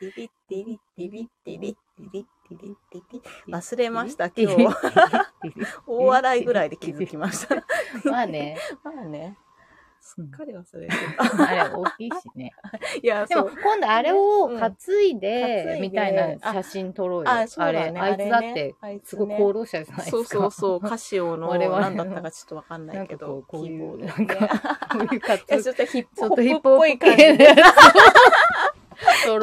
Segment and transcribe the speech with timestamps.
[0.00, 4.68] ティリティリティリティリティリティリティリ忘れました、今日。
[5.86, 7.56] 大笑いぐらいで気づきました。
[8.04, 8.56] まあね。
[8.84, 9.36] まあね。
[10.00, 12.52] すっかり忘れてあれ、大きいしね。
[13.02, 13.50] いや、でもう。
[13.62, 14.72] 今度あれをうん担
[15.02, 17.30] いでで、みたいな写真撮ろうよ。
[17.30, 18.00] あ、そうだね。
[18.00, 20.16] あれ、あいつだって、あいつすごい功労者じゃないですか。
[20.16, 27.54] そうそうそう、カシオの我々の何だったかちょっとわかんなないんかこけどう、、こういキーボう、ードなんか、こういう活いや、ちょっとヒップちょっホップっぽい感じで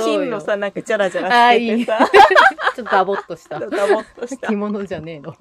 [0.04, 2.00] 金のさ、なんかジャラジャラつけてさ、
[2.76, 3.60] ちょっとダボっとした。
[3.60, 4.48] ダボっとした。
[4.48, 5.36] 着物じゃねえの。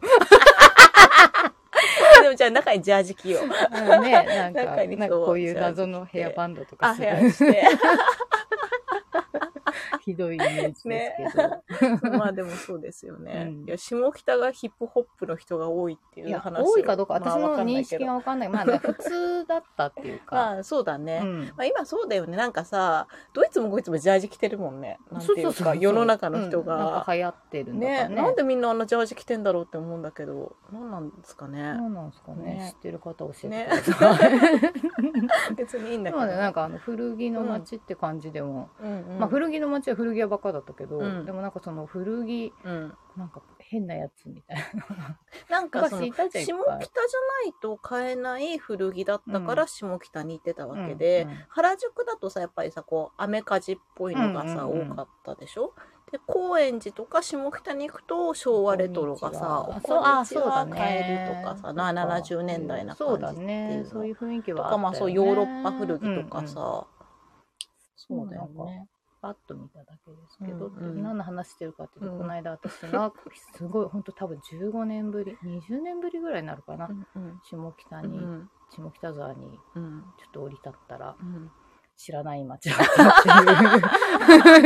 [2.22, 3.48] でもじゃあ中にジャージ着よう。
[4.00, 7.64] ね、なんか、なんかこういう謎のヘアバンドとかあ、すヘアるして。
[10.04, 12.10] ひどいイメージですけど。
[12.18, 13.46] まあでもそうですよね。
[13.48, 18.48] うんいや、下北がヒップホップの人が多いっていいうや、話多いかどうか、私のまあわかんな認識がわかんない。
[18.48, 20.36] まあね、普通だったっていうか。
[20.36, 21.20] まあそうだね。
[21.22, 22.36] うんまあ今そうだよね。
[22.36, 24.98] なんかさ、どいつもこいつもジャージ着てるもんね。
[25.10, 27.14] なんていうか、そうそうそう世の中の人うんなんがか。
[27.14, 28.14] 流行ってるんだかねらね。
[28.16, 31.74] なんでみんなあんなジャージ着てんだろうって思うんだけど、何なんですかね。
[31.78, 34.32] そうなんですかねね知ってる方教えてねください。
[35.56, 36.26] 別にいいんだけど。
[36.26, 41.24] ね、なんかあの古着の街って感じでも、うんうんまあ古着の街は古着屋ばっかだったけど、うん。
[41.24, 42.94] でもなんかその古着、うん。
[43.16, 45.18] なんか変なやつみたいな。
[45.48, 46.88] なんかその下北じゃない
[47.60, 51.36] と買えない古着だったからう下北に行ってたわけで、うんうん。
[51.48, 55.74] 原宿だとさやっぱりさこうアメカジっぽいのがさ、多かったでしょ？
[56.12, 63.82] で高円寺とか下北に行くと昭和レトロがさこあそうだね買えるとかさな70年代なそうだ感じっていうの。
[63.82, 63.88] ね。
[63.90, 66.78] そういう雰囲気とはね、かまあそうヨーロッパ古着とかさ、うん。
[66.78, 66.84] うん
[67.96, 68.86] そうだよね。
[69.24, 71.02] パッと見ただけですけど、うんうん。
[71.02, 72.18] 何の話してるかっていうと、うん。
[72.18, 73.10] この間私が
[73.56, 77.40] すごい本当多分15年ぶり20年ぶりぐらいになるかな、うんうん。
[77.42, 80.04] 下北に、うん下北沢にうん。
[80.18, 81.50] ちょっと降り立ったらうん。
[81.96, 83.28] 知らない街だったって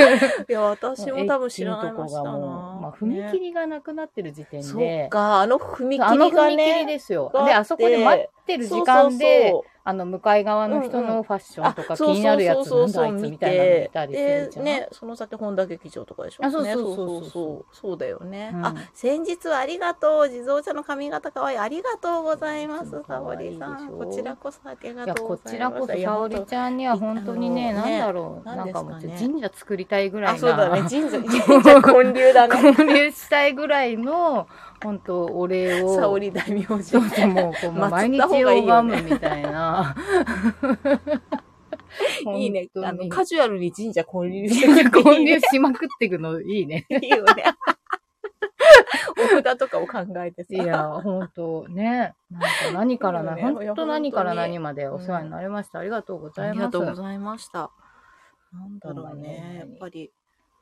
[0.01, 0.47] いう。
[0.51, 2.31] いや私も多分知らない 駅のましたな
[2.91, 7.31] まあ、踏切がなくなってる時点そでっ、かあの踏切あのが踏切ねですよ。
[7.47, 9.71] で、あそこで待ってる時間で、そうそうそう。
[9.85, 14.65] あの、向かい側の人のファッションとかあ気になるやつなんだあいつみたいなの見たりするでじゃん。
[14.67, 16.45] ねその先本田劇場とかでしょ？
[16.45, 18.67] あそうそうねそうそうそうだよね、うん。
[18.67, 21.55] あ先日はありがとう地蔵茶の髪型かわい。
[21.55, 23.89] いありがとうございます沙織さん。
[23.89, 25.53] こちらこそありがとうごこざいます。
[25.55, 28.57] ちらこそ、沙織ちゃんには本当にね、なんだろう、ね。
[28.57, 30.37] なんかもう神社作りたいぐらいな。
[30.37, 30.83] あそうだね。
[30.83, 34.49] 神社神社建立だね 交流したいぐらいの、
[34.83, 35.97] 本当お礼を。
[35.97, 39.97] 沙織大名字そうそう、もう、こう毎日拝ねむみたいな。
[42.37, 46.87] いいねあのカジュアルに神社建立してくれてい交いね流しまくっていくのいいね。
[46.91, 47.45] いいよね
[49.19, 52.15] お札とかを考えてさいや、本当ね。
[52.31, 55.81] なんか何からな、本当何から何までお世話になりました。
[55.81, 56.59] ありがとうございます。
[56.59, 57.71] ありがとうございました。
[58.53, 59.59] なんだろうねに。
[59.59, 60.13] やっぱり、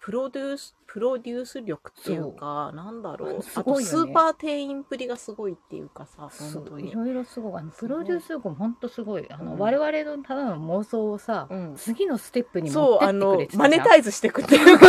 [0.06, 3.43] プロデュース、プロデュース力っていうか、なんだろう。
[3.43, 6.91] すあと、ごいよねスーパー店員っぷりがすごいっていうかさ、本当に。
[6.91, 7.61] いろいろすごい。
[7.61, 9.27] あのプロデュース力も本当すごい。
[9.28, 13.83] あの、うん我々のただの妄想をさ、うん次のステップに持そう、ってあのってくれて、たマじゃん。
[13.83, 14.87] ネタイズしてくっていうか、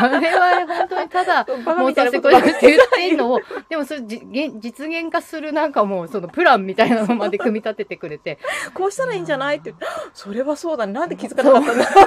[0.00, 8.38] 我々本当にただ、バカみ妄想してくたいなことばっって言ってんのを、でもそれじ現実現化するなんかもうそのプランみたいなのまで組み立ててくれて、
[8.74, 10.92] こうしたらいいんじゃないって言って、それはそうだね。
[10.92, 12.04] なんで気づかなかったんだろう。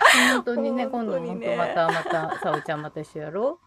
[0.34, 3.58] 本当にね、今度本当またまた、さおちゃんまた一緒やろ？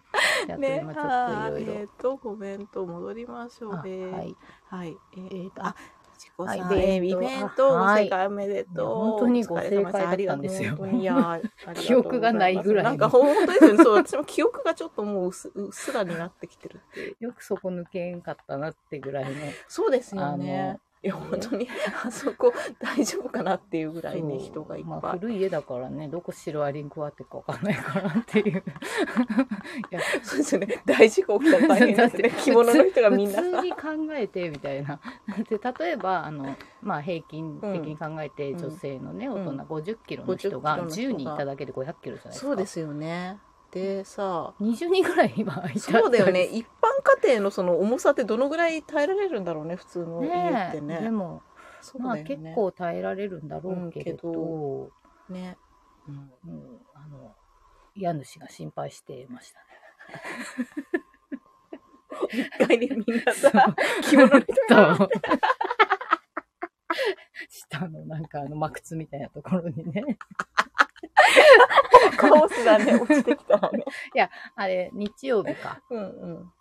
[0.48, 0.58] う。
[0.58, 1.52] ね、て今ちょっとはいい。
[1.52, 1.88] ろいろえっ。
[1.98, 4.06] と、コメント戻りましょあうね。
[4.12, 4.36] はい。
[4.70, 4.98] はい。
[5.18, 5.76] ええーとあ、
[6.18, 8.96] ちこさん、はいえーイベント、ごはい正解おめでとう。
[8.96, 11.42] 本当にご正解だったんですよありがとう本当にいや
[11.76, 13.84] 記憶がないぐらいのなんか本当ですよね。
[13.84, 17.16] そう、私も記憶がちょっともううすうっすらになってきてるっていう。
[17.20, 19.32] よくそこ抜けんかったなってぐらいの。
[19.68, 20.80] そうですよあねの。
[21.02, 21.66] いや、本当に、
[22.06, 25.20] あそこ大丈夫かなっていうぐらいね、人がいっまあ、ぱい。
[25.20, 28.64] 古い家だからね、どこシロアリンクワってるかわかんないからっていう。
[29.92, 30.82] いやそうですよね。
[30.86, 32.32] 大事故起きたら大変ですね。
[32.44, 33.42] 着物の人がみんなさ。
[33.42, 35.00] 普通に考えてみたいな。
[35.50, 42.48] で例えばあの、まあ、平均的に考えて、うん女性のねん大人50キロの人が50キロの人が10人いただけで500キロじゃないですか。
[42.48, 43.38] そうですよね。
[43.72, 46.44] でさ、20人ぐらい今いたそうだよね。
[46.46, 46.68] 一般
[47.24, 51.00] 家庭のその重さってどのぐらい耐えられるんだろうね、普通の家ってね。
[51.02, 51.44] でも、
[51.82, 52.36] そうまあだよね。
[52.36, 54.90] 結構耐えられるんだろうけれど,、
[55.30, 55.58] うんね。
[56.08, 57.36] うんもうあの
[57.96, 59.66] 家主が心配してましたね。
[62.32, 65.10] 一回にみんなさ、着物の人がそう
[67.50, 70.18] 下のなんかあの真靴みたいなところにね。
[72.18, 73.84] カオスだね、落ちてきたらね。
[74.56, 75.82] あれ、日曜日か。
[75.90, 76.06] うんう
[76.40, 76.54] ん。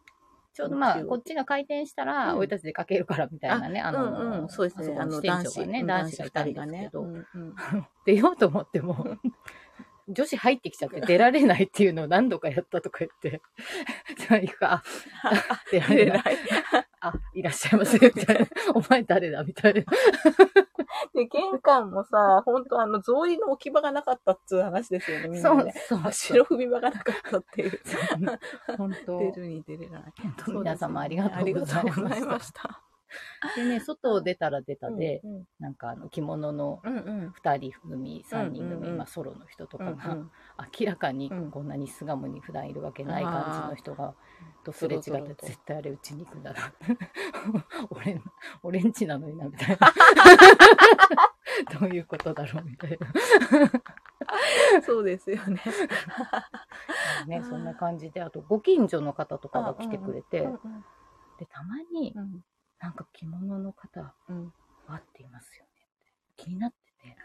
[0.59, 4.97] ちょうどまあ、こっちが開店したら、うん俺たち出かけるからみたいなね、あの、うんうん、そうですね。
[4.99, 6.79] あの、男子長がね、うん男子がいたん二人がね。
[6.79, 7.07] ですけど、
[8.07, 8.97] 出ようと思っても、
[10.09, 13.43] 女子入ってきちゃって出られないっていうのを何度かやったとか言って、
[14.31, 14.83] なんか、あ、
[15.25, 16.23] あ出られない。
[17.01, 18.47] あ、いらっしゃいませ、みたいな。
[18.75, 19.45] お前誰だ？
[19.45, 19.81] みたいな。
[21.15, 26.01] で、玄関もさ、本当あの、草履の置き場がなかったっつう話ですよね、みんそうなね。、そう。
[26.13, 27.81] 白踏み場がなかったっていう。
[28.77, 29.19] 本当。
[29.33, 30.03] 出るに出れない。
[30.49, 31.85] 皆様ありがとうござい
[32.23, 32.83] ました
[33.57, 37.29] でね、外を出たら出たで、うんなんかあの着物のうんうん。
[37.31, 40.31] 2人組、3人組、うんうんうんまあソロの人とうんかが、うん
[40.81, 44.15] 明らかにうんこんなに巣鴨に普段いるわけない感じの人が、
[44.65, 46.73] とすれ違って絶対あれうちに行くんだな。
[47.91, 48.23] 俺の、
[48.63, 49.93] 俺んちなのにな、みたいな。
[51.81, 52.99] どういうことだろうみたい
[54.83, 55.61] そうですよね。
[57.27, 57.39] な。
[57.39, 60.85] ね、そんな感じで、あとご近所の方とかが来てくれて、うん
[61.39, 62.45] で、たまにうん
[62.81, 64.53] なんか着物の方、うん
[64.89, 65.71] わっていますよね。
[66.37, 66.77] 気になって
[67.09, 67.17] て。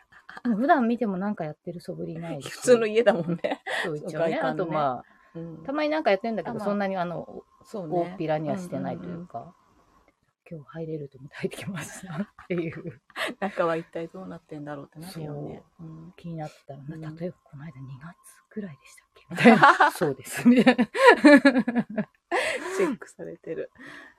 [0.56, 2.50] 普段見てもなんかやってる素振りないし。
[2.52, 3.62] 普通の家だもんね。
[3.86, 4.42] そう一応ね。
[4.42, 5.04] ねとま
[5.36, 7.96] うんあ、たまになんかやってんだけど、あまあそんなにあの、そうね。
[7.96, 9.56] 大っぴらにはしてないというか、
[10.50, 13.02] 今日入れると思って入ってきましたっていう
[13.40, 15.64] 中は一体どうなってんだろうってなるよね。
[15.80, 18.16] うん気になってたら、うん例えばこの間2月
[18.50, 19.26] くらいでしたっけ？
[19.30, 19.92] みたいな。
[19.92, 20.48] そうです。
[20.48, 20.86] みたいな。
[20.86, 23.72] チェックされてる。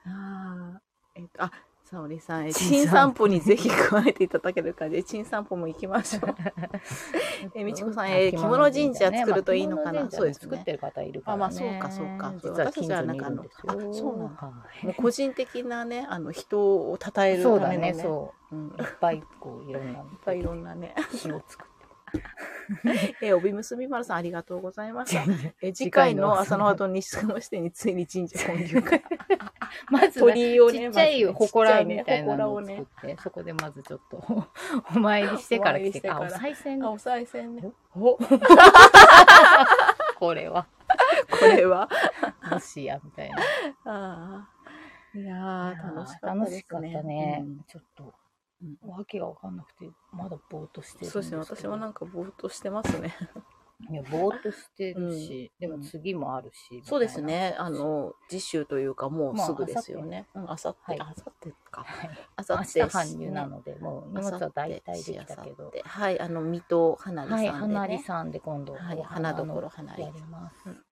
[0.07, 0.83] ああ、
[1.17, 1.53] えっと、あ、
[1.85, 6.35] 沙織さん、え新新散散歩歩にぜひ加えていただける感じで、新散歩も行きましょう。
[7.55, 10.11] えみちこさんえー着物神社作るといいのかな？
[10.11, 11.45] そうですね作ってる方いるから、ね。
[11.45, 13.43] あまあそうかそうか私たちはなんかあの。
[13.43, 13.47] あ
[13.93, 17.93] そうなんだ個人的なね、あの、人を称えるたそうだめのね。
[17.93, 18.57] ね、そう。
[18.57, 18.67] うん。
[18.67, 20.95] いっいっぱいこういろんなぱいいろんなね。
[21.13, 21.74] 詩を作って。
[23.21, 25.23] えー、帯結び丸さんありがとうございました。
[25.61, 29.03] えー次次回回のの朝の葉と西久の支店についに神社建立会。
[29.91, 34.19] まず、鳥居をね、ちっちゃい祠みたいなのを作って、そこでまずちょっと
[34.95, 37.73] お参りしてから来て、あ、お賽銭あ、お賽銭ね。
[37.95, 38.19] お、こ
[40.19, 40.67] これは、
[41.43, 41.89] れは。
[42.51, 43.37] もしや、みたいな。
[43.85, 44.49] ああ。
[45.15, 46.59] いやー、楽しかった楽ですね。
[46.59, 47.39] しかったね。
[47.43, 48.15] うんちょっと、
[48.63, 53.15] うんわけがわかんなくて、まだぼーっとしてるんそうですね、私もなんかぼーっとしてますね。
[53.91, 56.83] いや、ぼーっとしてるし、うんでも次もあるし。
[56.85, 60.27] そうですね、あ、の、次週というかもうすぐですよね。
[60.33, 61.83] まうんあさって、はいあさってか。
[61.83, 62.73] はいあさ明って。
[62.73, 65.73] 日搬入なので、もう荷物は大体できたけど。
[65.85, 67.77] はい、あの、水戸花はい、火さんで、ね。
[67.79, 70.85] 花火さんで今度、はいお花の所花火やります。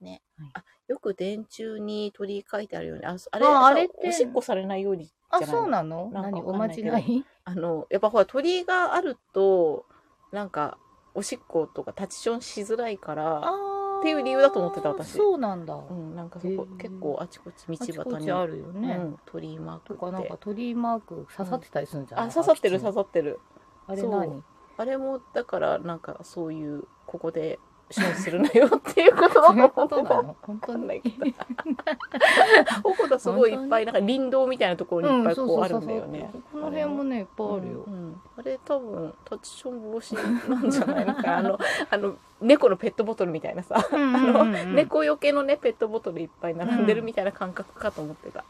[0.00, 6.10] ねはいあ、よく電柱に鳥居書いてあるように、あ、そあれ、ああれっておしっこされないようにじあ、そうなの？
[6.10, 6.42] なんか何？
[6.42, 6.88] おかんないけど。
[6.88, 7.24] じない？
[7.44, 9.84] あの、やっぱほら鳥居があると、
[10.32, 10.78] なんか、
[11.14, 15.12] おしっことか立ちションしづらいから、あっていう理由だと思ってた私。
[15.12, 15.74] そうなんだ。
[15.74, 18.94] うん、なんかそこ結構あちこち道あちこ端にちあるよね。
[18.96, 23.40] うん、鳥居マークとか、なんか鳥居マーク刺さってたりするんじゃない、あ刺さってる刺さってる。
[23.88, 24.10] あれそう。
[24.10, 24.44] 何
[24.76, 27.58] あれもだからなんかそういうここで
[27.90, 31.00] ションするなよっていうことだとと思って本当わかんない。
[31.04, 31.10] に。
[31.12, 37.84] けどここだすごいいっぱいなんか林道みたいなところにいっぱいこうあるんだよね、この辺もね、いっぱいあるよ。
[37.86, 38.20] うんうん。
[38.36, 41.06] あれ多分タッチション防止なんじゃない？
[41.06, 41.58] のかなあの
[41.90, 44.74] あの猫のペットボトルみたいなさ、うんあのうんうん。
[44.74, 48.44] 猫よけのねペットボトルいっぱい並んでるみたいな感覚かと思ってた、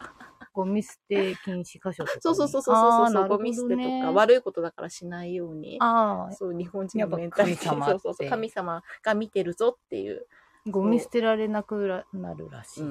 [0.53, 2.21] ゴミ捨て禁止箇所とかに。
[2.21, 5.77] そうそうそうそうあそうそう、ゴミ捨てとか悪いことだからしないように。
[5.79, 7.85] ああ、そう日本人のメンタリティ。
[7.85, 8.29] そうそうそう。
[8.29, 10.27] 神様が見てるぞっていう、
[10.67, 12.83] ゴミ捨てられなくなるらしい。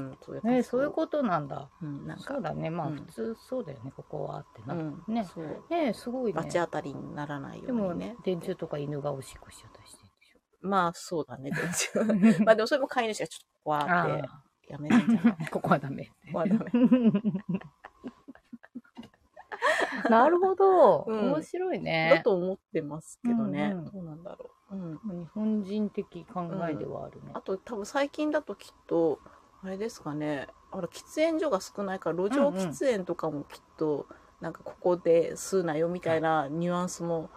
[0.43, 1.71] ね、そういうことなんだ。
[1.81, 2.25] と、うん、なんか。
[2.25, 2.71] そうだね。
[2.71, 2.97] まあ、うん。
[2.97, 4.75] 普通そうだよね、ここはってな。
[4.75, 5.25] うん、ね。
[5.25, 5.65] そう。
[5.71, 6.33] ねすごいね。
[6.33, 10.39] 罰当たりにならないよでもうにね、電柱とか犬がおしっこしちゃったりしてるでしょ。
[10.63, 11.51] まあそうだね。
[11.51, 12.05] 電柱。
[12.45, 13.91] まあでもそれも飼い主がちょっと怖って。
[13.91, 15.31] あやめるんじゃな。
[15.31, 16.05] いあ、ここはダメ。
[16.05, 16.65] ここはダメ。
[20.11, 21.05] なるほど。
[21.07, 21.33] うん。
[21.33, 22.21] 面白いだね。
[22.25, 23.85] と思ってますけどね、うんうん。
[23.87, 27.31] どうなんだろう、うん、日本人的考えではあるね。
[27.35, 29.19] あと多分最近だときっと
[29.63, 30.47] あれですかね。
[30.71, 34.07] あら喫煙所が少ないから路上喫煙とかもきっと、
[34.41, 37.31] なんかここで吸うなよみたいなニュアンスも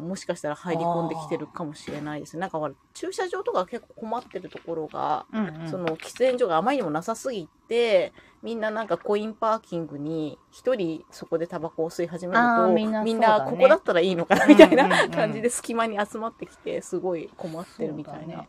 [0.00, 2.40] もしかしたら入り込んできてるかもしれないですね。
[2.40, 5.70] なんかほら駐車場とか結構困ってるところが、うんうん。
[5.70, 13.50] その喫煙所があまりにもなさすぎてみんななんかコインパーキングに一人そこでタバコを吸い始めるとみんなそうだね。
[13.50, 18.46] ここだったらいいのかなみたいなん感じで隙間に集まってきてすごい困ってるみたいな。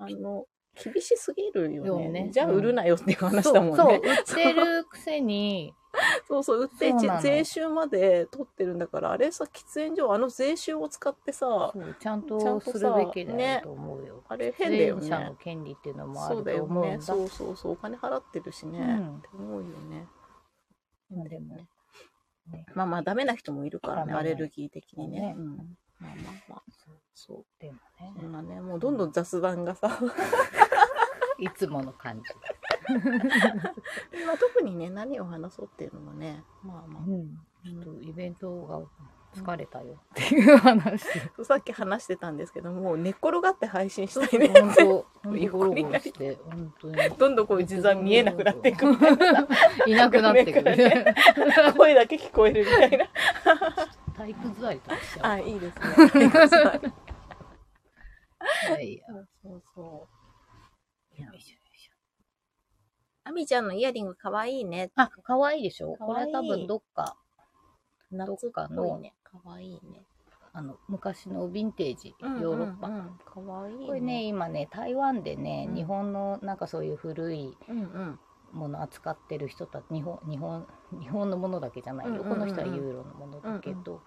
[0.00, 0.46] あの、
[0.82, 2.04] 厳しすぎるよね。
[2.04, 2.28] よね。
[2.32, 3.76] じゃあ売るなよっていう話だもんね。
[3.76, 3.98] そう、そう。
[4.06, 5.74] 売ってるくせに、
[6.28, 14.24] そうそう、売ってそうなの税収まで取ってるんだから、あれさ、喫煙所、あの税収を使ってさ、そうちゃんちゃんととさするべきだねよと思うよ。
[14.28, 15.36] あれ変だよ出演者のね。
[15.40, 16.68] 権利っていうのもあるそうだよね。
[16.68, 17.02] と思うんだ。
[17.02, 18.78] そうそうそう、お金払ってるしね。
[18.78, 20.08] うんって思うよね。
[21.10, 21.68] まあでもね
[22.74, 25.20] まあまあ、ダメな人もいるからね、アレルギー的にね。
[25.20, 25.56] ねうん。
[26.00, 26.62] まあまあまあ、
[27.14, 27.44] そう。
[27.60, 29.90] でもね、そんなね、もうどんどん雑談がさ、
[31.38, 32.22] いつもの感じ。
[32.88, 37.38] まあ、特にね、何を話そうっていうのもね、まあまあ、うん。
[37.64, 38.80] ちょっとイベントが
[39.34, 41.04] 疲れたよっていう話。
[41.36, 44.48] そうさっき話してたんですけども、寝っ転がって配信したいね。
[44.48, 44.86] 本当、
[45.22, 46.96] 本当ゴロゴロして、本当に。
[47.16, 49.46] どんどんこう実は見えなくなっていくみたいな。
[49.86, 50.76] いなくなってくる。
[51.76, 53.06] 声だけ聞こえるみたいな。
[54.16, 55.32] 体育座りとかしちゃう。
[55.32, 55.78] あ、いいです
[56.18, 56.28] ね。
[58.38, 59.04] はいや。
[59.42, 60.08] そうそ
[61.18, 61.22] う。
[61.22, 61.57] よいしょ
[63.28, 64.90] あみちゃんのイヤリングかわいいね。
[64.96, 65.96] あ、可愛いでしょ？
[65.98, 67.14] こかわいいれ多分どっか、
[68.10, 69.12] 夏っぽいね。
[69.22, 70.06] かわいいね。
[70.54, 72.88] あの、昔のヴィンテージ、ヨーロッパ。
[73.30, 78.20] かわいい、これね、、今ね、台湾でね、うん日本のなんかそういう古いうんうん。
[78.50, 80.66] もの扱ってる人たち、日本、日本、
[80.98, 82.12] 日本のものだけじゃないよ。
[82.12, 84.00] うんうんうんうんこの人はユーロのものだけど、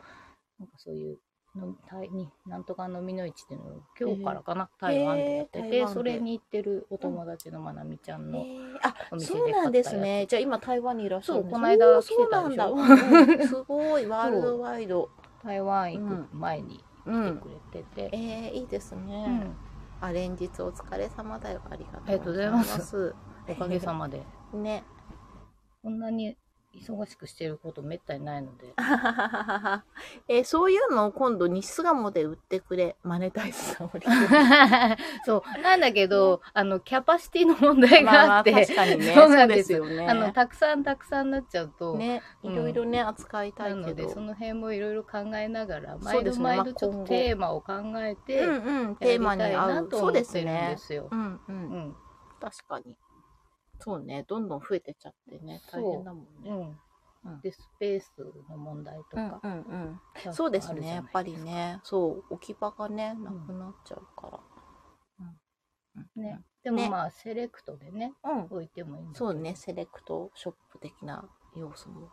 [0.57, 1.19] なんかそういう
[1.55, 10.25] の、台になんとか飲みの市っていうのを今日からかな、台湾でやってて、台湾でそれに行ってるお友達のまなみちゃんの、えーあお、店でそうなんです買ったね。
[10.27, 13.47] じゃあ今台湾にいらっしゃるんですそうこの間おー来てたでしょそうなんだ。
[13.47, 15.09] すごい、ワールドワイド。
[15.43, 17.37] 台湾行く前にうん。
[17.39, 19.27] 来てくれてて、えー、いいですうね。
[19.27, 19.57] ん
[19.99, 21.61] あ、連日お疲れ様だよ。
[21.69, 22.97] ありがとうございますご
[23.47, 24.23] ざいおかげさまで。
[24.53, 24.83] まね。
[25.83, 26.37] こんなに
[26.73, 28.73] 忙しくしてることめったにないので。
[30.27, 32.95] えーそういうのを今度西巣鴨で売ってくれ。
[33.03, 34.11] マネタイズさんを利用
[35.25, 35.61] そう。
[35.61, 39.13] なんだけど、あの、キャパシティの問題があって、確かにね。
[39.15, 40.07] そうなんですよね。
[40.07, 44.09] あの、たくさんたくさんなっちゃうと、ね、うんいろいろね、扱いたないので、けど。
[44.09, 49.51] その辺もいろいろ考えながら、そう毎度ですね毎度ちょっとまあ今後テーマを考えて、うんうん、テーマに合う。
[49.51, 50.77] やりたいなとそうで思ってるんすねで。
[50.77, 51.07] すよ。
[51.11, 51.39] うんう。
[51.49, 51.55] うん
[51.89, 51.95] ん。
[52.39, 52.95] 確かに。
[53.81, 56.49] そうね、どんどん増えてっちゃってね、大変だもんね。
[56.49, 56.59] うん。
[56.59, 56.77] うん
[57.43, 58.11] で、スペース
[58.49, 59.39] の問題とか。
[59.43, 61.37] うんうんそうですね、やっぱり。
[61.37, 64.39] ね、そう、置き場がね、なくなっちゃうから。
[66.15, 66.41] うんね。
[66.63, 68.39] でもねまあ、セレクトでね、うん。
[68.45, 72.09] 置いてもいいそうね、セレクトショップ的な要素も。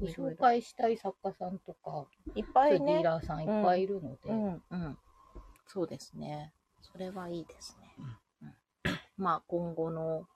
[0.00, 3.02] ご紹介したい作家さんとか、いっぱいそういうディーね。
[3.02, 4.98] ラーさんいっぱいいるので、うんうん。
[5.66, 6.54] そうですね。
[6.80, 7.94] それはいいですね。
[7.98, 8.16] うん
[9.16, 10.26] まあ、今後の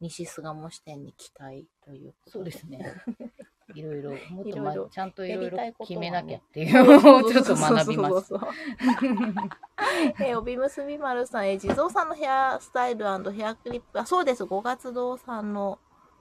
[0.00, 2.94] 西巣鴨支店に期待ということそうですね。
[3.74, 8.34] いろいろ、もっと、まちゃんといろいろ決めなきゃっていうのをちょっと学びます。
[10.20, 15.78] えー、帯結び丸さん、えー、地蔵さんのヘアスタイルヘアクリップ、あ、そうです、五月堂さんの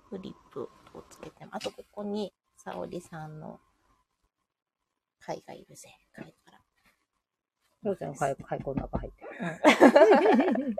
[0.09, 1.48] クリップをつけて。
[1.50, 3.59] あと、ここに、沙織さんの
[5.19, 6.59] 貝がいるぜ、貝から。
[7.83, 9.25] そうちゃん、はい、はい、この中入って
[10.53, 10.75] る。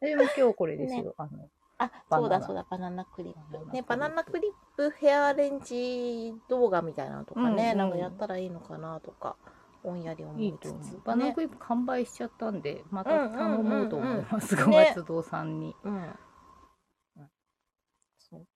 [0.00, 1.14] でも今日これですよ。
[1.18, 3.72] あの、あ、そうだそうだ、バナナクリップ。
[3.72, 9.36] ね、ババナナクリップヘアアレンジ動画みたいなのとかね、うんうんなんかやったらいいのかなとか、
[9.82, 11.00] ぼんやり思いと思う。
[11.04, 14.54] バナナねクリップ完売しちゃったんで、またうんうん頼もうと思います。
[14.54, 15.74] うんうん五月堂さんに。
[15.82, 16.18] うん。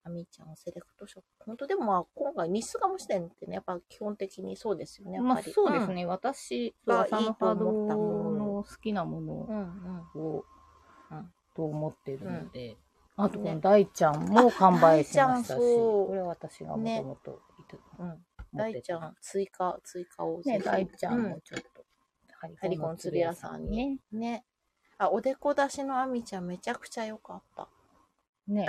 [0.04, 1.26] あみちゃんセレクトショップ。
[1.46, 5.18] 本当でもまあ、今回、日数がも視点ってね、やっぱ基本的にそうですよね。
[5.18, 5.88] まあそうです。
[5.88, 6.06] ね。
[6.06, 9.56] 私がが朝のい思ったものの好きなものうん
[10.14, 10.22] うん。
[10.22, 10.44] を、
[11.10, 12.76] うんと思ってるので、
[13.16, 17.40] あとこねの大ちゃんも完売しましたし、これは私がもともと
[17.98, 18.24] うん。
[18.52, 21.30] 持って大ちゃん、追加、追加をね、大ちゃんうん。
[21.30, 21.84] もちょっと、
[22.40, 23.98] ハハリコン鶴屋さんに。
[24.12, 24.44] ね。
[24.98, 27.68] あ、おでこ出しのあみちゃんめちゃくちゃ良かった。
[28.46, 28.68] ね、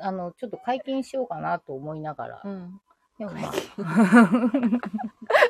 [0.00, 2.80] あの、ちょっと解禁しようかなと思いながら、うん。
[3.18, 3.82] でもまあ、ご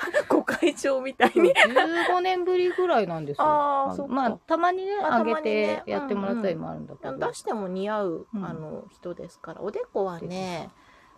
[0.47, 1.53] 会長みたいに。
[1.53, 3.45] 15年ぶりぐらいなんですよ。
[3.45, 7.19] あーそっかまあ、たまにね、まああげてやってもらったりもあるんだけど。
[7.19, 10.71] 出しても似合う、うんあの人ですからおでこはね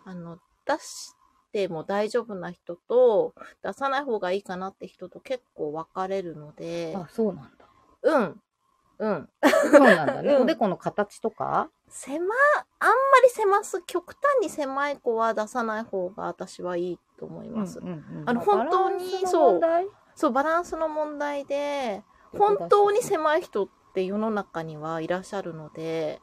[0.05, 1.15] あの出し
[1.53, 7.67] ても大丈夫な人と出さない方がいいかなって人と結構分かれるのであ、そうなんだ。
[8.03, 8.41] うん
[9.01, 9.29] うん
[9.71, 10.35] そうなんだね。
[10.35, 11.71] うんおでこの形とか？
[11.89, 12.17] 狭
[12.81, 12.95] あんま
[13.25, 18.31] り狭す極端に狭い子は出さない方が私はいいと思います、うんうんうん。
[18.31, 19.87] あの本当にバランスの問題？
[20.15, 22.03] そうバランスの問題で
[22.37, 26.21] 本当に狭い人って世の中にはいらっしゃるので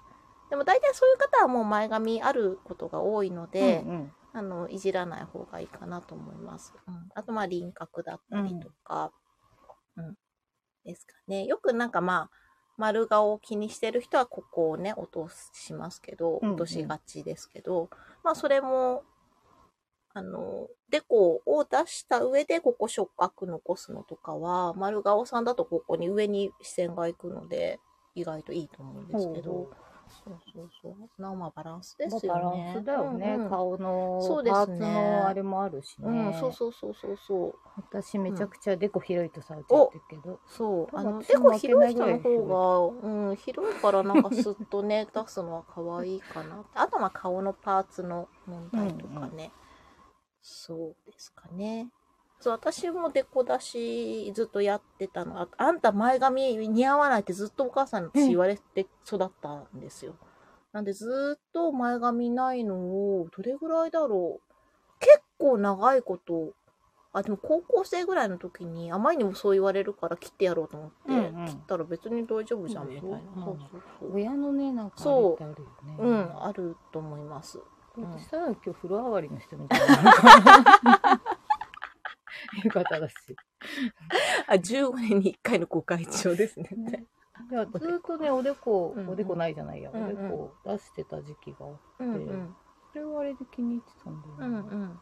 [0.50, 4.12] でも大体そういう方はもう前髪あることが多いので、うんうん。
[4.38, 6.74] あのいじらない方がいいかなと思います。
[6.86, 9.14] うん、あとまあ輪郭だったりとか、
[9.96, 10.16] うん。
[10.84, 11.46] ですかね。
[11.46, 12.30] よくなんかまあ
[12.76, 16.56] 丸顔を気にしてる人はここをね、落としますけど、うんうん。
[16.56, 17.90] 落としがちですけど、
[18.26, 19.04] まあそれも、
[20.14, 27.80] あの、デコを出した上でここ触覚残すのとかは、丸顔さんだとここに上に視線が行くので、
[28.14, 29.70] 意外といいと思うんですけど、ほ
[30.08, 31.22] そうそうそう。
[31.22, 32.74] なまあバランスですバよね。
[32.74, 33.36] ランスだよね。
[33.36, 36.08] うんうん顔のそうですねパーツのあれもあるしね。
[36.08, 37.56] うん、そうそうそうそうそう。
[37.78, 40.40] 私めちゃくちゃデコ広いとされちゃってるけど。
[40.48, 40.96] そう。
[40.96, 46.64] あの、私でもも負けない広い人の方が、うん、広いからなんかスッとね、出すのは可愛いかな。
[46.74, 49.52] あとまあ顔のパーツの問題とかね。
[50.48, 51.90] そうですかね。
[52.40, 55.42] そう、私もデコ出しずっとやってたの。
[55.42, 60.16] ああんた前髪似合わないってずっとお母さんに私言われて育ったんですよ。
[60.72, 65.00] なんでずっと前髪ないのを、どれぐらいだろう。
[65.00, 66.54] 結構長いこと、
[67.12, 73.10] あ、でも高校生ぐらいの時に、あまりにもそう言われるから切ってやろうと思って、うんうん切ったら別に大丈夫じゃんみたいな。
[73.10, 74.14] そうそうそう。
[74.14, 75.96] 親のね、なんかあれそうってあるよね。
[75.98, 77.60] うん、あると思います。
[77.98, 81.22] 私ただ今日風呂上がりの人みたいな。
[82.54, 83.16] 言い方だし。
[84.48, 86.70] あ、15年に1回のご会長ですね。
[87.52, 89.10] いや、ずっとね、おでこ、うん。
[89.10, 89.98] おでこないじゃないや、うん。
[89.98, 90.06] うん。
[90.06, 92.14] おでこ出してた時期があって、うん。
[92.14, 92.56] うん。
[92.94, 94.22] それはあれで気に入ってたん。
[94.22, 94.70] だよね。
[94.72, 94.82] うん。
[94.82, 95.00] うん。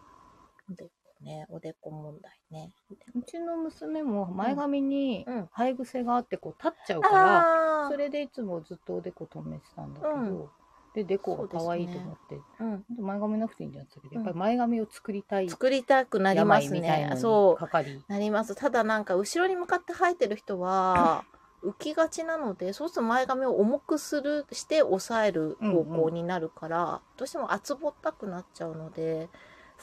[0.72, 0.90] おでこ
[1.22, 2.74] ね、おでこ問題ね。
[3.16, 5.26] うちの娘も前髪に。
[5.56, 9.94] 生え癖があって、こう立っちゃうから、あそれでいつもずっとおでこ止めてたん。
[9.94, 10.50] だけど、
[10.94, 12.86] で、デコが可愛いと思って、うん。
[13.00, 17.14] 前髪なくていいんじゃんってやっぱり前髪を作りたい作りたくなりますね。
[17.18, 17.64] そう。
[17.64, 18.04] にかかり。
[18.08, 18.56] なります。
[18.56, 21.26] ただなんか後ろに向かって生えてる人は
[21.64, 29.30] 浮きがちなので、そうすると前髪を重くする、して抑える方向になるから、どうしても厚ぼったくなっちゃうので、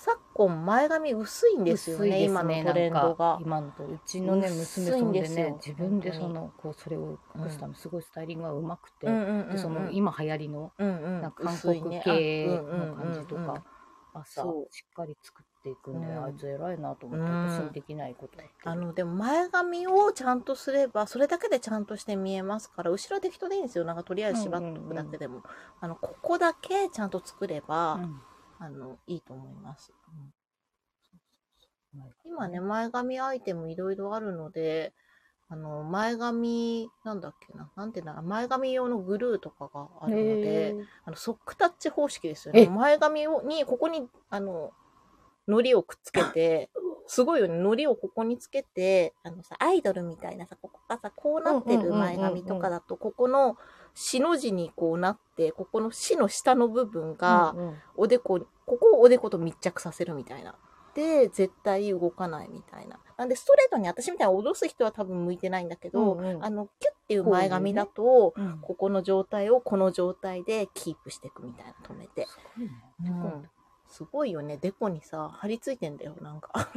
[0.02, 3.38] 昨今前髪薄いんですよね、薄いです今のトレンドが。
[3.42, 9.50] 今のとうちのね娘そんでね自分でそのこうそれを隠すためすごいスタイリングがうまくて、うんうんうんうん。
[9.50, 11.20] でその今流行りのうんうん。
[11.20, 13.62] なんか韓国系の感じとうんうんか
[14.14, 16.24] 朝しっかり作っていくんで、うん。
[16.24, 17.50] あいつ偉いなと思ってうん。
[17.50, 18.70] 私にできないことやってる。
[18.70, 23.84] あの、でも前髪をちゃんとすれば、それだけでちゃんとして見えますから、後ろ適当でいいんですよ。
[23.84, 25.42] なんかとりあえず縛っとくだけでも。
[25.80, 28.22] あの、ここだけちゃんと作れば、うん
[28.60, 29.92] あの、いいと思います。
[30.08, 30.32] うん。
[31.92, 34.92] 今今ね、前髪アイテムいろいろあるので、
[35.48, 38.22] あの、前髪、なんだっけな、なんていうんだろう。
[38.22, 40.84] 前髪用のグルーとかがあるのへで、ー。
[41.06, 42.66] あの、ソックタッチ方式ですよえ。
[42.66, 42.70] ね。
[42.70, 44.72] 前髪を、に、ここに、あの、
[45.48, 46.70] 糊をくっつけて、
[47.08, 53.56] すごいよね、糊をここにつけて、あのさ、アイドルみたいなさ、ここがさ、こうなってる前髪とかだと、ここの、
[53.94, 57.56] 死の字にこうなって、ここの死の下の部分が、
[57.96, 60.54] おでこ、ここをおでこと密着させるみたいな。
[60.94, 63.00] で、絶対動かないみたいな。
[63.16, 72.28] なんで、ストレートに私みたいに脅す人は多分向いてないんだけど、うんうんあの、キュッっていう前髪だと、うんここの状態をこの状態でキープしていくみたいな、止めて。
[73.88, 74.56] すごいよね。
[74.56, 76.70] デコにさ、張り付いてんだよ、なんか。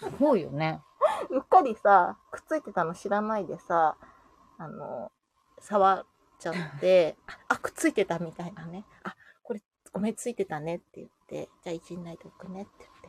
[0.00, 0.82] すごいよね
[1.30, 3.96] うっかりさ、くっついてたの知らないでさ、
[4.58, 5.12] あの、
[5.60, 6.06] 触っ
[6.40, 7.16] ちゃって、
[7.48, 8.84] あ、くっついてたみたいなね。
[9.04, 9.14] あ、
[9.44, 9.62] これ、
[9.92, 13.08] ごめん、ついてたねって言って、じゃあ一日内でおくねって言って、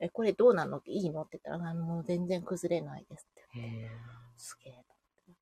[0.00, 0.82] え、これどうなの？
[0.84, 1.22] いいの？
[1.22, 3.90] って言ったら、あもう全然崩れないですって言って、
[4.36, 4.74] すげえ。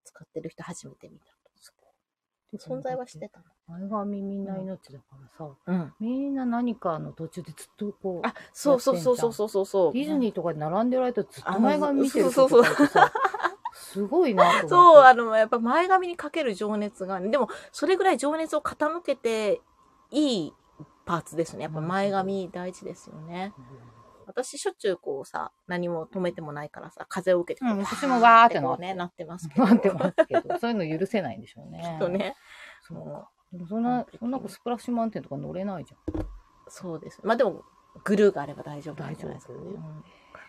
[0.04, 1.24] 使ってる人初めて見た。
[1.60, 5.56] すごい存在はしてた前髪みんな命だからさ、の。
[5.66, 5.94] うん。
[6.00, 9.92] みんな何かの途中でずっとこうあ、そうそうそうそうそうそうそう。
[9.92, 13.12] ディズニーとかで並んでおられたらずっと前髪見てるそうそう人とかいてさ、
[13.74, 14.68] すごいなと思って。
[14.68, 19.60] そう、あの、やっぱ前髪にかける情熱が、でも、それぐらい情熱を傾けて
[20.10, 20.54] いい
[21.08, 21.62] パーツですね。
[21.62, 23.54] やっぱ前髪大事ですよね。
[24.26, 29.66] 私、しょっちゅうこうさ、何も止めてもないからさ、風を受けてこうん私もわーってうね、なってますけど。
[29.66, 31.80] なってますけど、そういうの許せないんでしょうね。
[31.82, 32.36] きっとね。
[32.86, 33.30] そうか。
[33.50, 36.26] でもそんな、そんな子スプラッシュマウンテンとか乗れないじゃん。
[36.68, 37.20] そうです。
[37.24, 37.62] まあでも、
[38.04, 39.58] グルーがあれば大丈夫なん大丈夫じゃないですかね。
[39.60, 40.04] うん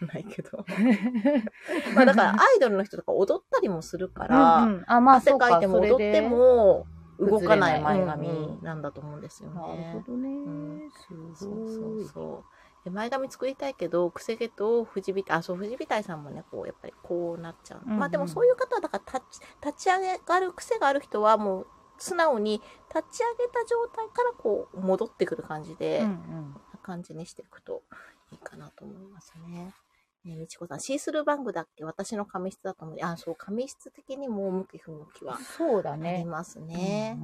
[0.08, 0.66] ないけど。
[1.96, 6.86] まあだから、アイドルの人とか踊ったりもするから、うんうんあ、まあ汗かかいても踊っても
[7.20, 9.56] 動かない前髪なんだと思うんですよね。
[9.56, 10.30] なるほどね。
[10.30, 12.04] んすそうそ。
[12.06, 12.84] うそう。
[12.86, 17.82] で前髪作りたいけど、くせ毛と藤びあ、そう、藤びたいさんもね、こう、やっぱりこうなっちゃう。
[17.86, 22.62] うんうんまあでもそういう方は、だから立ち、立ち上げがある癖がある人は、もう、素直に
[22.94, 26.54] 立ち上げた状態からこう、戻ってくる感じで、うんうこんん。
[26.74, 27.84] な感じにしていくと
[28.32, 29.74] いいかなと思いますね。
[30.30, 31.84] ねみちこさん、シースルーバングだっけ？
[31.84, 32.98] 私の髪質だと思う。
[33.02, 36.24] あ、そう、髪質的にも向き不向きはありそうだね。
[36.26, 37.18] ますね。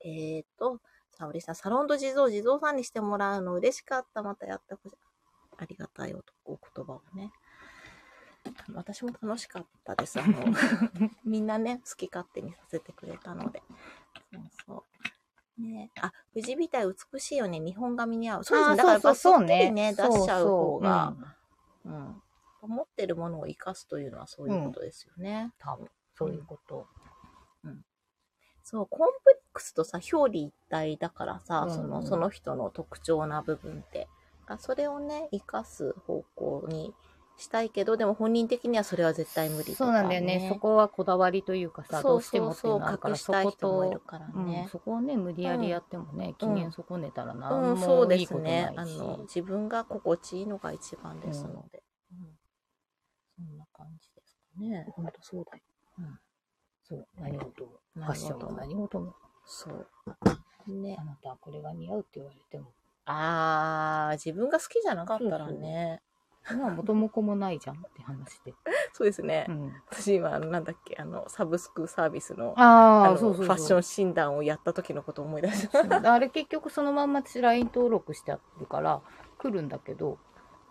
[0.00, 0.80] えっ、と、
[1.12, 4.22] 沙織さん、サロンド地蔵、地蔵さんにしてもらうの嬉しかった。
[4.22, 4.96] またやってほしい。
[5.56, 7.32] ありがたいおお言葉をね。
[8.74, 10.20] 私も楽しかったです。
[10.20, 10.34] あの、
[11.24, 13.62] みんなね、好き勝手にさせてくれたので。
[14.32, 14.93] そうそう。
[15.58, 17.60] ねあ、富士美体美しいよね。
[17.60, 18.44] 日本髪に合う。
[18.44, 18.76] そうですね。
[18.76, 21.14] だからやっぱそっくりね、出しちゃう方が、
[21.84, 22.22] うん。
[22.62, 25.52] 持ってるものを生かすというのはそういうことですよね。
[25.58, 26.86] 多分、そういうこと。
[28.64, 34.08] そう、コンプレックスとさ、表裏一体だからさ、うんうんその、その人の特徴な部分って。
[34.46, 36.94] あそれをね、生かす方向に
[37.36, 40.46] したいけど、でも本人的にはそれは絶対無理とか、そうなんだよね。
[40.48, 44.68] そこはこだわりというかさ、どうしてもっていうのあるから、隠したい人もいるこからと、うんね。
[44.70, 48.66] そこをね、無理やりやってもね、機嫌損ねたらうなんん、そうもですいいことないし。
[48.68, 48.74] ね。
[48.76, 51.82] あの、自分が心地いいのが一番ですので。
[52.12, 52.38] うん
[53.36, 54.86] そんな感じですかね。
[54.92, 55.62] ほんとそうだよ。
[55.98, 56.18] うん
[56.84, 57.80] そう、何事も。
[57.94, 59.14] ファッションも何事も。
[59.44, 59.86] そう。
[60.68, 61.04] ねあ。
[61.04, 62.72] なたはこれが似合うって言われても。
[63.06, 66.00] あー、自分が好きじゃなかったらね。
[66.50, 68.54] 今元も子もないじゃんって話で。
[68.92, 69.46] そうですね。
[69.48, 73.46] うん、私今、なんだっけ、あの、サブスクサービスの、ああ、そうそう。
[73.46, 76.12] ファッション診断をやった時のことを思い出した。
[76.12, 79.00] あれ結局そのまんま私 LINE 登録してあるから
[79.38, 80.18] 来るんだけど、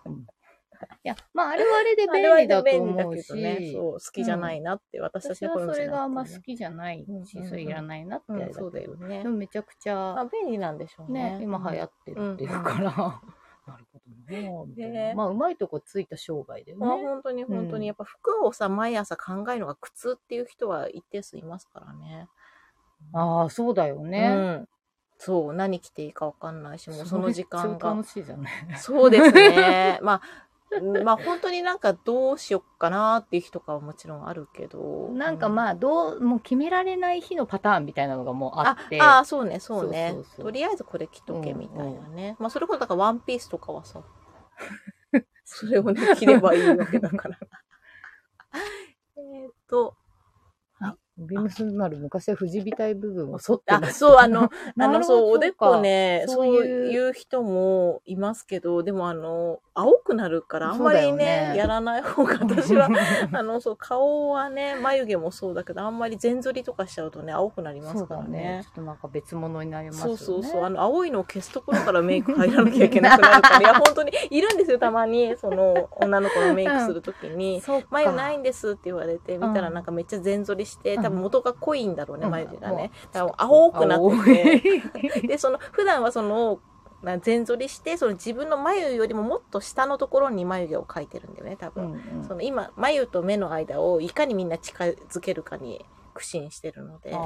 [0.06, 9.30] うん、いや、まああれはあれで便利だと思うし、ね、そう、好きじゃないなって、私たち私はそれがあんま好好きじゃないし、うんうんうんそれいらないなってあれだけど、そうだよねで。
[9.30, 11.38] もめちゃくちゃあ、便利なんでしょうね。
[11.38, 13.22] ね、今流行ってるっていうから、
[14.28, 15.14] なるほどね。
[15.16, 17.04] まあうまいとこついた商売だよまあ、ね。
[17.04, 22.28] 本当に本当うんに、やっぱ服をさ、毎朝考えるのが苦痛っていう人は一定数いますからね。
[23.14, 24.30] ああ、そうだようね。
[24.30, 24.68] ん。
[25.18, 28.08] そう、何着ていいかわかんないし、もうその時間が楽。
[28.08, 28.52] しいじゃない。
[28.78, 30.00] そうですね。
[30.04, 30.53] まあ、うん
[31.04, 35.10] まあ本当になんかどうしよっかなっていう日とかはもちろんあるけど。
[35.14, 39.02] なんかあ、まあ、どう、もう決められない日のパターンみたいなのがもうあって。
[39.02, 42.36] ああ、そうね、そうねそうそうそうとりあえずこれ着とけみたいなね。
[42.40, 44.02] まあそれこそだからワンピースとかはさ、
[45.46, 47.38] それをね、着ればいいわけだから。
[49.18, 49.96] えっと、
[51.18, 53.92] ビームス丸昔は富士美体部分を剃ってまあ。
[53.92, 54.50] そう、あの、
[54.80, 62.90] あの、そう、おでこね、そそうういう人もいますけど、でもあの、青くなるから、あんまりね、よねやらない方が、私は、
[63.32, 68.62] あの、そう、顔はね、眉毛もそうだけど、あんまり全剃りとかしちゃうとね、青くなりますからねね。
[68.64, 70.18] ちょっとなんか別物になりますよね。
[70.18, 70.64] そうそうそう。
[70.64, 82.92] あの、青いのを消すところからメイク入らなきゃいけなくなるから、いや、 本当に、いるんですよ、たまに、その、女の子のメイクするときに、そうか眉ないんですって言われて、見たらうんなんかめっちゃ全剃りして、うん多分元が濃いんだろうね、うん眉毛がね。
[83.06, 85.28] うんだから青くなってて、て。
[85.28, 86.60] で、その、普段はその、
[87.04, 91.92] な全剃りして、その自分の眉よりももっと下のところに眉毛を描いてるんだよね、多う分。
[91.92, 97.18] んうんその今、眉と目の間をいかにみんな近づけるかに苦心してるので、ね。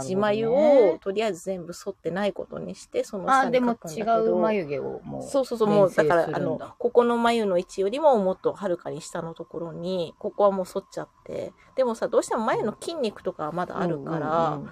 [0.00, 4.36] 自眉をとりあえず全部剃ってないことにして、その下にああ、でも描くんだけ違ど。
[4.36, 5.22] う眉毛をもう。
[5.22, 14.70] そうそうそう、もう、だから、あの、ここの眉の位置よりももっとはるかに下のところに、ここはもう反っちゃって、でもさ、どうしても眉の筋肉とかはまだあるから、うんうんうん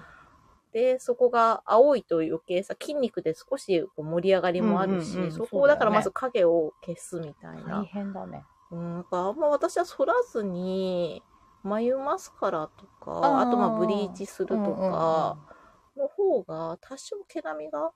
[0.73, 7.79] で、そこが青いと余計さ、筋肉で少しこう盛り上がりもあるし、うんうんうんそこをだからまず影を消すみたいな。
[7.79, 8.43] 大変だね。
[8.69, 11.23] うん、なんかあんま私は反らずに、
[11.67, 15.37] 眉マスカラとか、あとまあブリーチするとか、
[15.97, 17.91] の方が多少毛並みが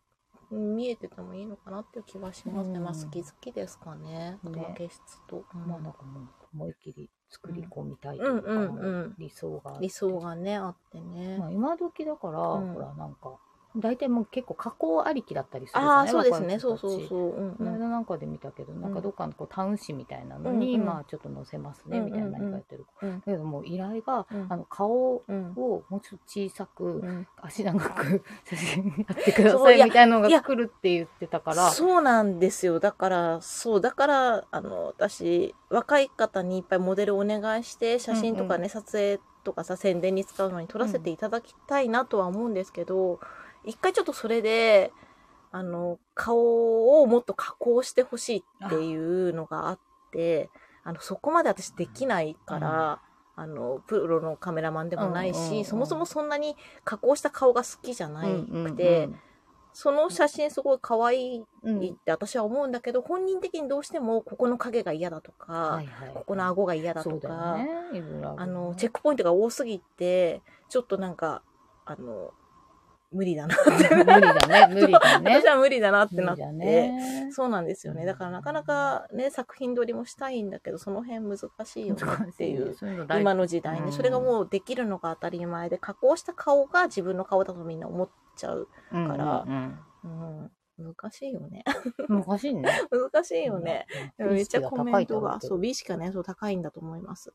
[0.51, 2.77] うん見えててもいいのかなっていう気はしますね。
[2.77, 4.37] うんまあ好き好きですかね。
[4.43, 5.45] あとはね毛質と。
[5.53, 11.37] うんまあなんかもう思いっきり作り込みたいとうんいうか、理想が理想がね、あってね。
[11.37, 13.37] まあ、今時だから、うんほらなんか
[13.75, 16.59] 大体もう結構加工ありきだったりするじゃああ、ないそうですね。
[16.59, 17.29] そうそうそう。
[17.29, 22.85] うんこのうん間なんかで見たけど、なんかどっかのこうタウン誌みたいなのに、うんうんまあちょっと載せますね、みたいな何かやってる。
[23.01, 31.69] うんだけどもう依頼が、うんあの顔うんをもうちょっと小さく、うん足長く 写真やってくださいみたいなのが来るって言ってたから。
[31.69, 32.79] そうなんですよ。
[32.79, 43.19] だから、そう、だから、あの、私、若い方にいっぱいモデルお願いして、写真とかね、撮影とかさ、宣伝に使うのに撮らせていただきたいなとは思うんですけど、
[43.65, 44.91] 一回ちょっとそれで、
[45.51, 49.79] あの、顔をもっと加工してほしいっていうのがあっ
[50.11, 50.49] て、
[50.83, 53.01] あの、そこまで私できないから、
[53.35, 59.19] あの、プロのカメラマンでもないし、うんうんうんそもそもそんなに加工した顔が好きじゃなくて、うん
[59.73, 67.69] その写真すごい可愛いって私は思うんだけど、本人的にどうしてもここの影が嫌だとか、はいはい、ここの顎が嫌だとか、ね。
[68.37, 68.75] あの、ね。
[68.77, 71.41] チェックポイントが多すぎて、ちょっとなんか、
[71.85, 72.31] あの、
[73.11, 73.55] 無理だな。
[73.91, 75.47] 無理だね、無理だね私。
[75.47, 77.29] は無理だなってなって、ね。
[77.31, 78.05] そうなんですよね。
[78.05, 82.73] だからなかなかね、作品撮りもしたいんだけど、その辺難しいよねっていう。
[82.73, 88.67] そういう今の時代ね、うんそれがもうできるのが当たり前で、加工した顔が自分の顔だとみんな思っちゃう。
[88.89, 91.63] からうんうんうん難しいよね。
[92.07, 92.63] 難しいね。
[92.89, 93.85] 難しいよね。
[94.17, 95.61] めっちゃコメントが、そう、う。
[95.61, 97.31] 美意識がね、そう、高いんだと思います。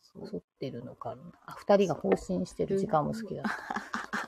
[0.00, 1.22] そう剃ってるのかな。
[1.46, 3.44] あ、二人が放心してる時間も好きだ。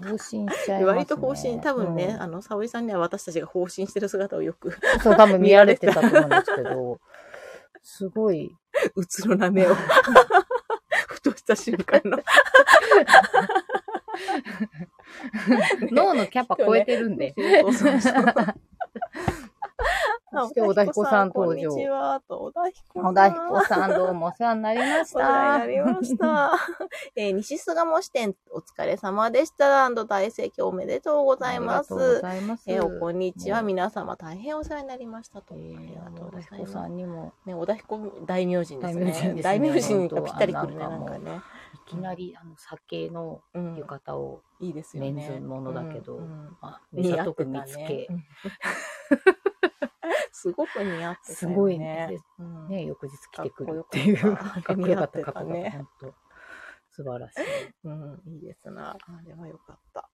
[0.03, 0.85] 放心しちゃいますね。
[0.85, 7.01] 割と方針、多分ね、うんあの、沙織さんには私たちが方針してる姿をよく、そう、多分見られてたと思うんですけど、
[7.83, 8.57] すごい、
[8.95, 9.75] うつろな目を、
[11.09, 12.19] ふとした瞬間の。
[15.91, 17.35] 脳のキャパ超えてるんで。
[17.63, 18.15] そうそうそう。
[20.43, 23.11] そして小田彦さん登場こんにちは、と、小田彦さん。
[23.11, 25.91] 小田彦さんどうもお世話になりましお世話になた。
[25.91, 26.53] りました。
[27.17, 29.89] えー西巣鴨支店、お疲れ様でした。
[29.91, 32.21] 大盛況おめでとうございまありがとうごす。
[32.21, 32.65] ざいます。
[32.67, 33.59] えーおこんにちは。
[33.63, 35.55] ね皆様大変お世話になりましたと。
[35.57, 36.73] えありーがとうござい小田彦ます。
[36.73, 39.05] さんにも、ね、小田彦大名人ですね。
[39.05, 41.41] 大名人ですね大名人がぴったりくるね、なんかね。
[41.87, 43.77] いきなり、あの、酒のうん。
[43.77, 45.13] 浴衣を、いいですよね。
[45.13, 46.19] メンズものだけど
[46.63, 48.25] あ、目ざとく見つけ、うん
[50.35, 51.35] すごく似合ってたよね。
[51.35, 52.19] すごいね
[52.69, 56.07] ね、翌日来てくるっていう、かっこよかったかっこよかった、
[56.91, 57.41] 素晴らしい。
[57.85, 58.91] うん、いいですな。
[58.91, 60.11] あれはよかった。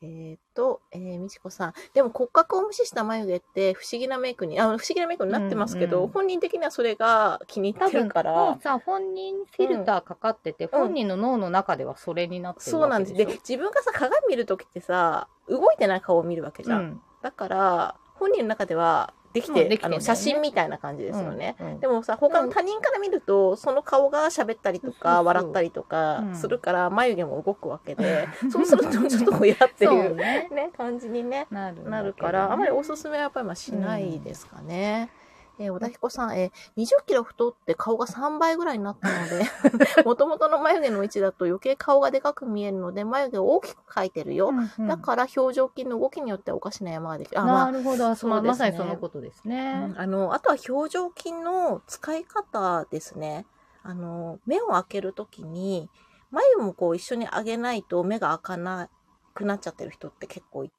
[0.00, 1.74] えーっと、えー、みちこさん。
[1.92, 13.14] でも骨格を無視した眉毛って不思議なメイクに、あの、不思議なメイクになってますけど、うんうん本人的にはそれが気に入ってるから、もうさ、本人フィルターかかってて、うん本人の脳の中ではそれになってるそうなんです。
[13.14, 16.78] で、自分がさ、鏡見るときってさ、動いてない顔を見るわけじゃん。
[16.78, 21.56] ょうんだから、本人の中ではできて、あの、写真みたいな感じですよね。
[21.60, 30.48] うんうんでもさ、他の他人から見ると、その顔が喋ったりとか、笑ったりとかうんするから、眉毛も動くわけで、そうするとちょっと親って そいううね。
[30.52, 35.10] ね、感じにね、なるから、あまりおすすめはやっぱりまあしないですかね。
[35.58, 39.44] えー小田彦さん、えー20キロ太って顔が3倍ぐらいになったので、
[40.04, 44.48] 元々の眉毛の位置だと余計顔がでかく見えるので、眉毛を大きく描いてるよ。
[44.48, 47.40] うんうんだから表情筋の動きによってはおかしな山ができる。
[47.40, 49.90] あ、まあなるほど、そうですねまあまさにそのことですね。
[49.90, 53.46] うんあの、あとは表情筋の使い方ですね。
[53.82, 55.90] あの、目を開けるときに、
[56.30, 58.88] 眉もこう一緒に上げないと目が開かな
[59.34, 60.74] くなっちゃってる人って結構いて、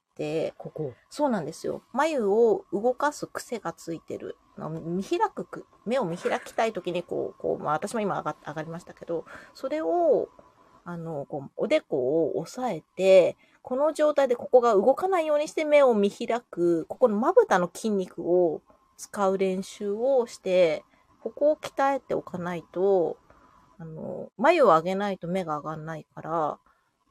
[0.57, 0.93] ここ。
[1.09, 1.83] そうなんですよ。
[1.93, 4.37] 眉を動かす癖がついてる。
[4.57, 10.29] あの見開くく、目を見開きたいときにこう、こう、まあ私も今上が上がりましたけど、それを、
[10.85, 18.61] あの、こう、おでこを押さえて、この状態でここが動かないようにして目を見開く、ここのまぶたの筋肉を
[18.97, 20.83] 使う練習をして、
[21.21, 23.17] ここを鍛えておかないと、
[23.77, 26.59] あの、眉を上げないと目が上がんないから、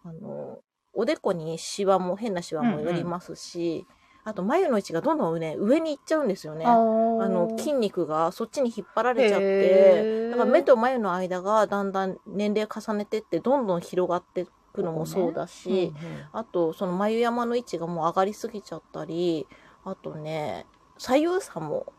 [0.05, 0.61] あの、
[0.95, 3.87] おでこにシワも、変なシワも寄りますし、
[4.25, 6.65] あと眉の位置がどんどんね、上に行っちゃうんですよね。
[6.65, 10.31] ああのの、筋肉がそっちに引っ張られちゃっへて、ー。
[10.31, 15.93] だから目と眉の間がだんだん年齢重ねてって、どんどん広がっていくのもそうだし、
[16.33, 19.47] あと、その眉山の位置がもう上がりすぎちゃったり、
[19.85, 20.65] あとね、
[20.97, 21.93] 左右差も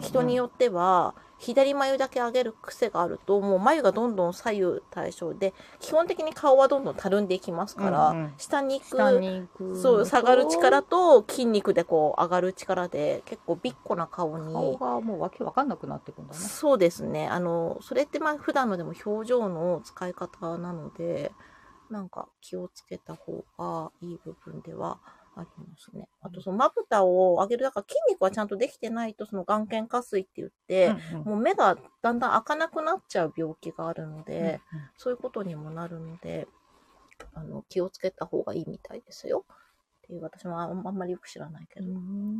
[0.00, 14.52] 人によっては、左眉だけ上げる癖があると、もう眉がどんどん左右対称で、基本的に顔はどんどんたるんでいきますから、うんうん下に行く、下に行くそう、下がる力と筋肉でこう上がる力で、結構ビッコな顔に。
[14.52, 16.38] 顔がもうわけわかんなくなってくんだね。
[16.38, 17.26] そうですね。
[17.26, 21.32] あの、それってまあ普段のでも表情の使い方なので、
[21.90, 24.98] なんか気をつけた方がいい部分では
[25.34, 26.08] ありますね。
[26.20, 36.46] あとそのまぶたを上げる、だから筋肉はちゃんとできてないとその眼瞼下垂って言って、うんうんもう目がだんだん開かなくなっちゃう病気があるので、うんそういうことにもなるので、
[37.34, 39.44] あの、気をつけた方がいいみたいですよ。
[39.48, 41.86] っていう、私もあんまりよく知らないけど。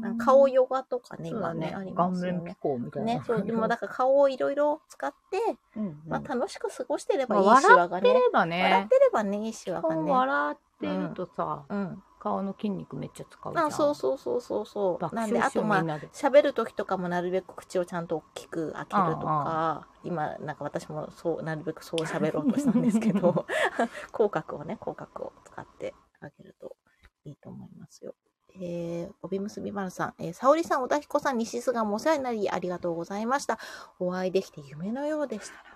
[0.01, 1.95] なんか顔ヨガとかね、今ね、あり。
[1.95, 2.55] 顔ますよね面ピ。
[2.61, 3.15] コみたいな。
[3.15, 5.39] ね、そう、でもだから顔をいろいろ使って、
[5.77, 8.09] うんうんまあ楽しく過ごしてればいいまあシワがね。
[8.09, 8.89] 笑ってれば笑ねっ。
[8.89, 10.11] てればね、いいシワが顔ね。
[10.11, 12.03] 笑ってるとさ、うん。
[12.23, 13.67] 顔の筋肉めっちゃ使うじゃん。
[13.67, 15.15] あ、そうそうそうそうそう。
[15.15, 15.83] なんで、あとまあ。
[16.13, 23.45] 喋る時とかもなるべく口をちゃんと大きく開けるとか、今、なんか私もそう、なるべくそう喋ろうとしたんですけど、
[24.13, 26.77] 口角をね、口角を使ってあげると
[27.25, 28.15] いいと思いますよ。
[28.55, 33.59] えー、帯結び丸さん、えー、沙織さん、小田彦さん、西菅もお世話になり、ありがとうございました。
[33.99, 35.72] お会いできて夢のようでした。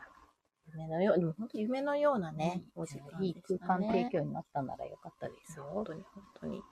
[0.77, 5.65] 夢のよう、でも本当夢のようなね、お時間いいでしたね空間提供になったならよかったですよ。
[5.73, 6.63] 本当に本当に。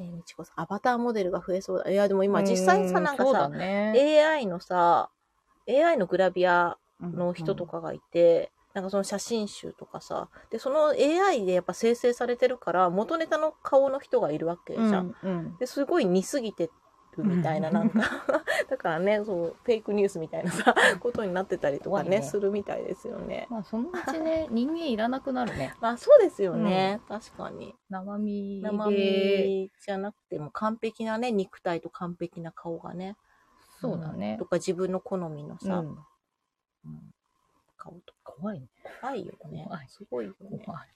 [0.00, 1.90] えー、みちこさん、アバターモデルが増えそうだ。
[1.90, 3.92] いや、でも今実際にさ、なんかさ、ね、
[4.24, 5.10] AI のさ、
[5.68, 15.16] AI のグラビアの人とかがいて、なんかその写真集とかさ、で、その AI でやっぱ生成されてるから、元ネタの顔の人がいるわけじゃん。
[15.22, 16.72] うんうんで、すごい似すぎてる
[17.22, 18.00] みたいな、なんか、
[18.68, 23.46] だからね、そう、フェイクニュースみたいなさ、ことになってたりとかね、ねするみたいですよね。
[23.50, 25.74] まあ、そのうちね、 人間いらなくなるね。
[25.80, 27.74] まあそうですよね、確かに。
[27.90, 28.68] 生身で。
[28.68, 33.16] 生身じゃなくても完璧なね、肉体と完璧な顔がね。
[33.80, 34.44] そうだねんと。
[34.44, 35.88] か自分の好みのさ、うん。
[36.84, 37.14] うん
[37.78, 38.66] 顔とか怖いね。
[39.00, 39.68] 怖いよね。
[39.88, 40.58] すごいよね。
[40.64, 40.88] 怖い。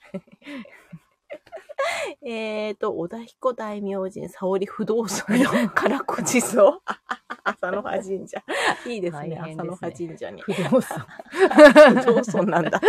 [2.25, 6.79] えーと、小田彦大明神、沙織不動尊、からこ地蔵。
[7.45, 8.43] 朝の葉神社。
[8.87, 10.43] いいですね、すね朝の葉神社に。
[10.43, 11.07] 不動産。
[11.31, 12.81] 不動尊なんだ。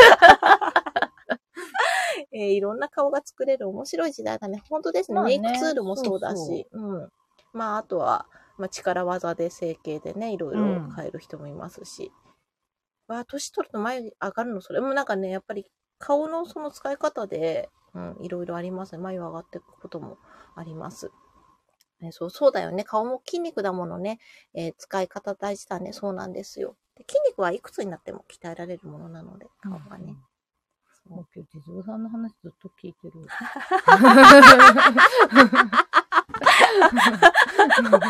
[2.31, 4.63] えーいろんな顔が作れる面白い時代だね。
[4.69, 5.15] 本当ですね。
[5.15, 6.67] まあねメイクツールもそうだし。
[6.71, 7.11] うん。
[7.53, 8.25] まあ、あとは、
[8.57, 10.63] まあ、力技で整形でね、いろいろ
[10.95, 12.11] 変える人もいますし。
[13.07, 15.65] わあ、年取ると眉上がるの、それもなんかね、やっぱり
[15.99, 18.97] 顔のその使い方で、うん、いろいろありますね。
[18.99, 20.17] 眉上がっていくことも
[20.55, 21.11] あります。
[22.01, 22.83] ね、そう、そうだよね。
[22.83, 24.19] 顔も筋肉だものね。
[24.53, 25.93] えー使い方大事だね。
[25.93, 26.75] そうなんですよ。
[26.95, 30.15] で筋肉はいくつになっても鍛えられるものなので、顔がね。
[31.09, 33.13] もう今日、地蔵さんの話ずっと聞いてる。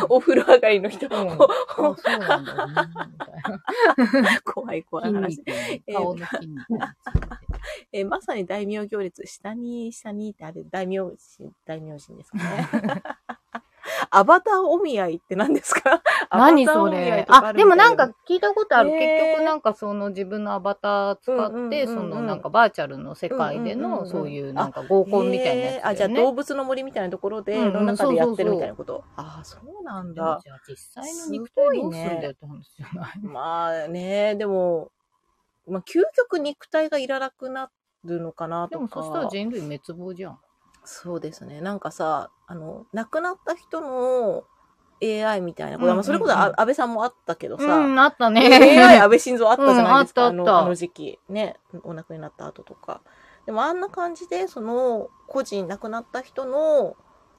[0.10, 1.38] お風呂上がりの人、うん あ、
[1.78, 2.74] そうなんだよね。
[4.46, 5.44] 怖い怖い話
[5.92, 6.66] 顔の筋肉。
[7.92, 11.16] えーまさに大名行列、下に、下にってあれ、大名神、
[11.66, 12.68] 大名神ですかね。
[14.10, 16.02] アバターお見合いって何ですか？
[16.32, 18.92] 何それあ、でもなんか聞いたことある。
[18.92, 25.82] 結局なんかその自分のアバター使って、そのなんかバーチャルの世界でのそういうなんか合コンみたいなやつね。
[25.84, 29.04] あ、じゃあ動物の森みたいなところで、の中でやってるみたいなこと。
[29.18, 30.40] ああ、そうなんだ。
[30.44, 33.20] じゃあ実際の肉体どうすんだよって話じゃない？
[33.22, 34.92] まあね、でも、
[35.68, 37.70] まあ究極肉体がいらなくな
[38.04, 38.88] るのかなとか。
[38.88, 40.40] でもそしたら人類滅亡じゃん。
[40.86, 41.62] そうですね。
[41.62, 44.44] なんかさ、あの、亡くなった人の
[45.02, 48.42] AI みたいなこと、うんうんそれこそあ安倍さんもあったけどさ、うん、あったね。
[48.42, 51.20] AI 安倍晋三あったじゃないですか、うんあったあのあの時期。
[51.30, 53.02] ね、お亡くなりになった後とか。
[53.46, 56.96] でもあんな感じで、その、個人亡くなった人の、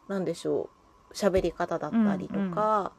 [0.09, 0.69] なんでしょ
[1.11, 2.93] う、喋り方だったりとか、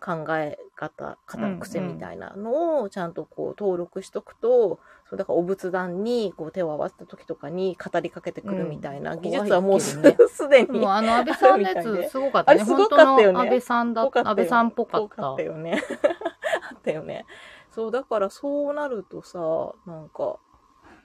[0.00, 10.00] 考え方、方癖みたいなのをちゃんとこう登録しとくと、そうだからお仏壇にこう手を合わせた時とかに語りかけてくるみたいなうん技術はもうす,、
[10.48, 12.60] でにもうあの安倍さんのやつすごかったね。
[12.60, 15.82] あれすごかったよねの安倍さんだったよ安倍さんっぽかっぽかったよね。
[16.70, 17.26] あったよね。
[17.70, 20.38] そう、だからそうなるとさ、なんか、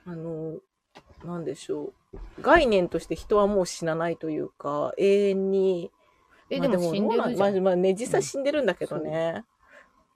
[0.06, 0.58] あの、
[1.24, 2.20] なんでしょう。
[2.40, 5.90] 概念として人はもう死なないというか、永遠に。
[6.48, 7.38] え、まあでも死んでるじゃん。
[7.38, 9.44] まあ、まあね、実際死んでるんだけどね。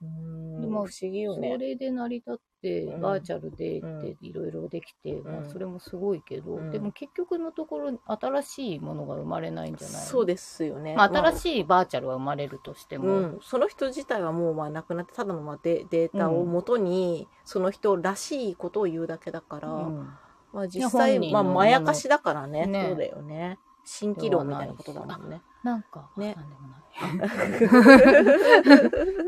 [0.01, 1.51] でも不思議よね。
[1.53, 1.57] そ。
[1.57, 3.01] れで成り立って、うん。
[3.01, 3.99] バーチャルでうん。
[3.99, 6.71] っていろいろできて、まあうんそれもすごいけど、うん。
[6.71, 10.05] でも結局のところ新しいものが生まれないんじゃないの？
[10.05, 10.95] そうですよね。
[10.95, 20.09] まあ、新いしいバーチャルは生まれるとしても、うん、その人自体はもうまあ亡くなってただのまあデデータをもとに、その人らしいことを言うだけだから、うん。
[20.53, 22.65] まあ実際、まあ、まやかしだからね。
[22.65, 22.85] ね。
[22.89, 23.59] そうだよね。
[23.85, 25.41] 蜃気楼みたいなことだもんね。
[25.65, 26.81] なんか、ねなんでもない。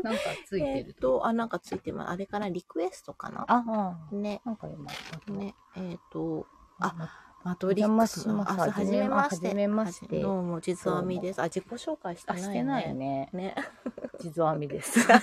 [0.04, 0.94] なんかついてる。
[0.94, 2.12] と、あ、なんかついてます。
[2.12, 2.48] あれかな？
[2.48, 3.44] リクエストかな？
[3.48, 4.40] ああ、ね。
[4.44, 4.88] なんか今、
[5.36, 5.56] ね。
[5.74, 6.46] えっ、と、
[6.78, 7.10] あま
[7.42, 9.46] マトリックスの、あ、はじめまして。
[9.48, 11.40] はじめましてどうも、実はみです。
[11.40, 12.46] あ、自己紹介してあ、ない、ね。
[12.46, 13.30] してないね。
[13.32, 13.56] ね。
[14.22, 15.00] 地蔵編みです。
[15.10, 15.20] 雑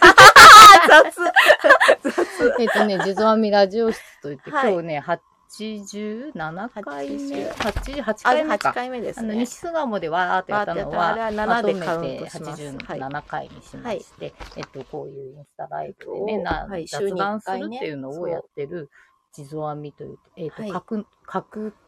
[2.01, 4.99] 雑えっとね、地蔵編みラジオ室といって、はい今日ね、
[5.55, 8.73] 87回目、80 88あ、8回目か。
[8.73, 9.35] 回目ですあの、ね。
[9.39, 18.89] 西巣鴨でわーってやったのは、あれはま7とめでカウンてトします87回にしまして、えっと、こういうインスタライブでね、おなはい週雑談するっていうのをやってる、
[19.31, 20.71] 地蔵編みという、えっと、はい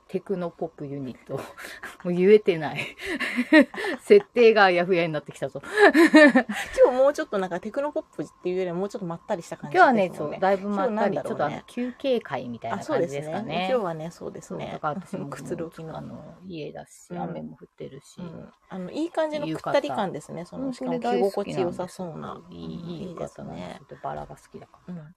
[0.08, 1.36] テクノポップユニット。
[2.04, 2.96] もう言えてない。
[4.02, 5.62] 設定があやふやになってきたぞ。
[6.84, 13.68] 今日もうちょっとなんかテクノポップっていうよりはもうちょっとまったりした感じ今日はね、そう、だいぶまったり、ねちょっとあの休憩会みたいあ、な感じですかね。
[13.70, 14.70] 今日はね、そうですね。
[14.72, 20.46] だから私もくつろぎのあの、家だし、うん雨も降ってるし、うん、あのいい感じのくったり感ですね。
[20.46, 22.42] そのしかも着心地良さそうな。
[22.50, 23.82] いい、いいです方なんですね。
[23.90, 24.94] けど、バラが好きだから。
[24.94, 25.16] うん。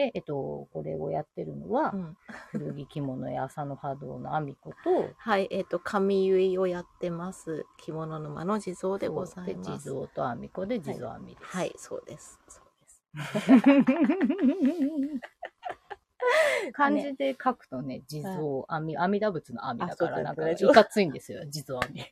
[0.00, 2.16] で、えっと、これをやってるのはう、ん、
[2.52, 7.66] 古着着物や朝の波動のあみこと、 はい、えっ、と、髪結いをやってます。
[7.76, 9.92] 着物沼の地蔵でございます。
[9.92, 11.44] 蔵とあみこで地蔵あみです。
[11.44, 12.40] はい、そうです。
[12.48, 13.02] そうです。
[16.72, 18.34] 漢字で書くとね、地蔵、
[18.68, 22.04] 阿弥、阿弥陀仏の阿弥だから、なんか、いかついんですよ、地蔵阿弥。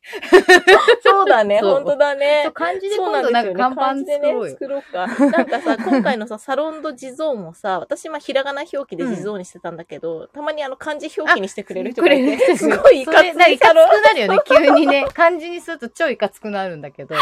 [1.03, 2.49] そうだね、本当だね。
[2.53, 4.51] 漢字で今度なんか看板作ろうよ。
[4.51, 5.07] 作ろうか。
[5.31, 13.73] なんかさ、今回のさ、サロンド地蔵もさ、私、まあ、ひらがな表記で地蔵にしてたんだけど、たまにあの、漢字表記にしてくれる人がいて、すごいいかついかつ。
[13.73, 15.07] くなるよね、急にね。
[15.13, 17.15] 漢字にすると超いかつくなるんだけど、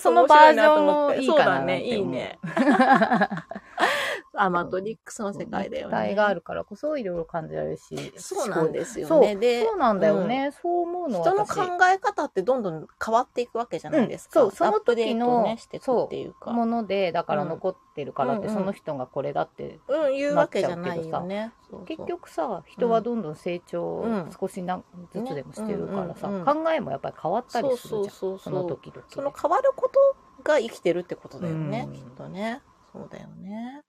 [0.00, 2.38] そのバージョンもいいかなそうだね、いいね。
[4.34, 5.92] あ、マトリックスの世界だよね。
[5.92, 8.12] 体があるからこそいろいろ感じられるし。
[8.16, 9.36] そうなんですよね。
[9.36, 10.52] で、そうなんだよね。
[10.62, 11.62] そう思うの人の私考
[11.92, 14.42] え方ってどんどん変わっていくわけじゃないですか。
[14.42, 16.52] うんそうその時のね、していくっていうか。
[16.52, 19.78] もので、だから残ってるからって、うんうんその人がこれだって。
[19.88, 21.52] うん、言うわけじゃないよね。
[21.68, 28.02] そうそう結局さ、人はどんどん成長うん少しなずつでもしてるからさ、考えもやっぱり変わったりするじゃん。
[28.02, 29.04] そうそうそうそうの時々で。
[29.08, 29.98] その変わること
[30.42, 32.62] が生きてるってことだよね、うんきっとね。
[32.92, 33.82] そうだよね。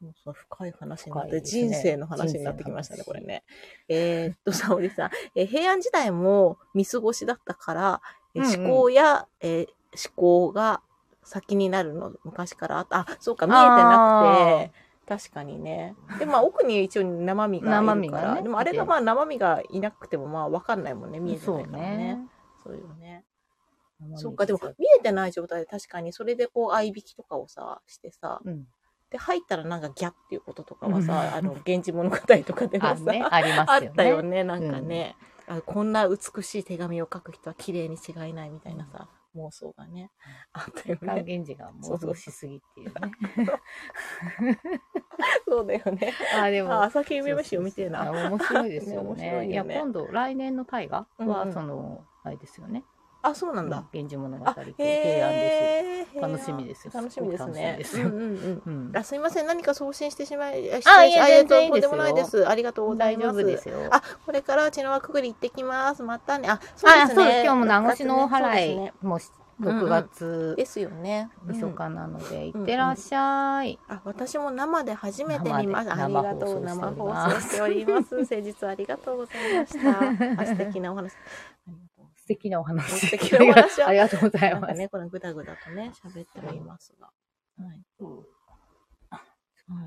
[0.00, 3.44] そうそう、深い話になって、ね人生の話になってきましたね、これね。
[3.88, 8.02] えーっと、沙織さん、えー平安時代も見過ごしだったから、
[8.34, 9.68] えーうんうん思考や、えー
[10.08, 10.82] 思考が
[11.24, 13.00] 先になるの、昔からあった。
[13.00, 14.72] あ、そうか、見えてなくて、
[15.08, 15.94] 確かにね。
[16.18, 17.80] で、まあ、奥に一応生身がいるから。
[17.80, 21.96] 生身がねでもあれがまあ、生身がいなくてもまあ、わかんないもんね、見えてないからね。
[21.96, 22.28] ね。
[22.62, 23.24] そうよね。
[24.16, 28.66] そっか、でも見えてない状態で確かにそれでこう合いびきとかをさ、してさ、うん。
[29.10, 33.88] で、入ったらなんかギャっていうこととかはうんさ、あの、源氏物語とかでもあ、さ、 ね、ありますよね。
[33.88, 35.62] あったよね、なんかね、あ。
[35.62, 40.10] こんな美しい手紙を書く人は綺麗に違いないみたいなさ、妄想がね、
[40.52, 41.22] あったよ還ね。
[41.22, 42.94] 元時が妄想しすぎっていうね。
[45.48, 46.12] そうだよね。
[46.38, 46.72] あ、でも。
[46.72, 48.10] あ、朝日夢虫読みてえな。
[48.10, 52.84] 面白いですよね いや、今度、来年の大河は、うんうんその、あれですよね。
[53.22, 53.84] あ、そうなんだ。
[53.92, 56.20] 源氏物語あっていう平安です。
[56.20, 57.78] 楽しみですよ楽しみですね。
[58.04, 58.88] うんうんうん。
[58.88, 58.96] うん。
[58.96, 62.48] あすいません、何か送信してしまい、ああいや失礼し全然いいですよとんでもないです。
[62.48, 63.38] ありがとうござい大ます。
[63.38, 63.78] 丈夫ですよ。
[63.90, 66.02] あ、これから血の輪くぐり行ってきます。
[66.02, 66.48] またね。
[66.48, 67.42] あ、そうですね。
[67.44, 71.30] 今日も名越しのおそう払いもうしうんうん6月、ですよね。
[71.44, 73.78] うんみそかなので、いってらっしゃい。
[73.88, 76.04] あ、私も生で初めて見ました。
[76.04, 76.60] ありがとう。
[76.60, 78.24] 生生放送しております。
[78.24, 79.76] 先日 ありがとうございまし
[80.36, 80.42] た。
[80.42, 81.12] あ素敵なお話。
[82.28, 83.00] ありがとう素敵なお話。
[83.00, 84.74] 素敵なお話ありがとうございます。
[84.74, 87.06] ね、このぐだぐだとね、喋っておりますが。
[87.06, 87.82] はい。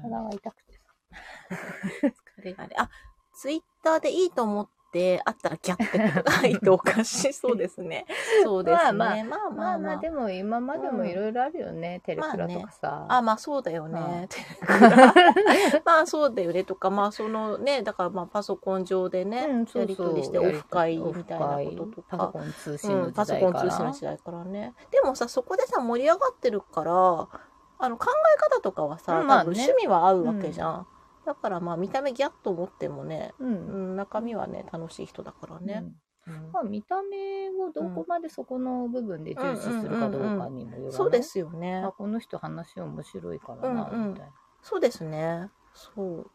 [0.02, 0.80] 体が痛くてさ。
[2.39, 2.76] 疲れがね。
[2.78, 2.89] あ、
[3.34, 7.34] ツイッターでいいと思って、あったらギャ ってことがいいとおかしい。
[7.34, 8.06] そうですね。
[8.44, 8.92] そうですね。
[8.92, 12.02] まあまあまあまあまあ、まあまあ、でも今までもいろいろあるよね。
[12.06, 13.06] テレクラとかさ。
[13.08, 14.28] あ、まあそうだようんね。
[15.86, 16.64] まあそうだよね。
[16.64, 22.18] とか、まあそのね、だからまあパソコン上でね、うんそうそうやり取りしてオフ会みたいなこととか。
[22.18, 23.54] パソコン通信のうん、パ時代から。
[23.54, 24.74] ソコン通信の時代からね。
[24.92, 30.88] でもさ、そこでさ、盛り上がってるから、あの、考え方とかはさ、うんまあね多分趣味は合うわけじゃん。
[31.26, 33.45] だからまあ、見た目ギャッと思ってもね、う。
[33.45, 35.84] うんん、中身はね、楽しい人だからね。
[36.28, 41.91] うんまあ、見た目をどこまでそこの部分で重視するかどうかにもよる、そうですよねあ。
[41.91, 44.32] この人話面白いからな、みたいな。
[44.61, 45.49] そうですね。
[45.74, 46.32] そう。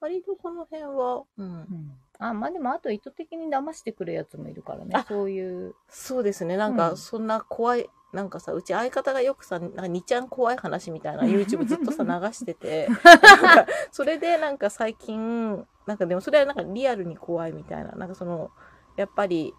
[0.00, 1.46] 割とその辺は、うん。
[1.46, 6.58] うんあまあでもあと意図的に騙してくるやつもいるからねあそういうそうですね。
[6.58, 12.88] なんか、うんそんな怖い、なんかさ、うち相方がよくさ、なんか2ちゃん怖い話みたいな YouTube ずっとさ、流してて、
[13.92, 18.50] それでなんか最近、なんかでもそれはなんかリアルに怖いみたいな、なんかその、
[18.96, 19.54] やっぱり、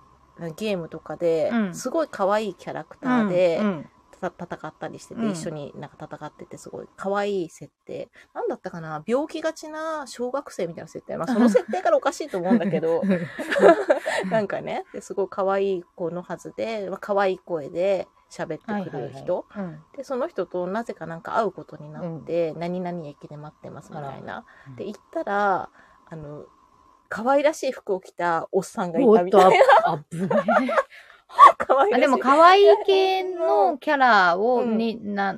[0.56, 1.74] ゲームとかでう、ん。
[1.74, 3.90] すごい可愛いキャラクターで、うん
[4.30, 5.32] た戦ったりしてて、うん。
[5.32, 8.10] 一緒になんか戦っててすごい可愛い設定。
[8.36, 9.04] なんだったかな？
[9.08, 11.18] 病気がちな小学生みたいな設定。
[11.18, 13.02] まあその設定からおかしいと思うんだけど、
[14.30, 19.46] なんかね、ですごい可愛い子のはずで、まあ、可愛い声で喋ってくる人。
[19.56, 19.84] うん。
[19.96, 24.46] で、その人となぜかなんか会うことになって、何々駅で待ってますみたいな。
[24.68, 24.76] うん。
[24.78, 25.70] で、行ったら、
[26.10, 26.46] あの、
[27.10, 29.66] 可愛らしい服を着たおっさんがいたみたいな。
[29.84, 30.30] あぶね
[31.58, 31.94] 可愛い。
[31.94, 34.78] あでも可愛い系のキャラをうん。
[34.78, 35.38] に、な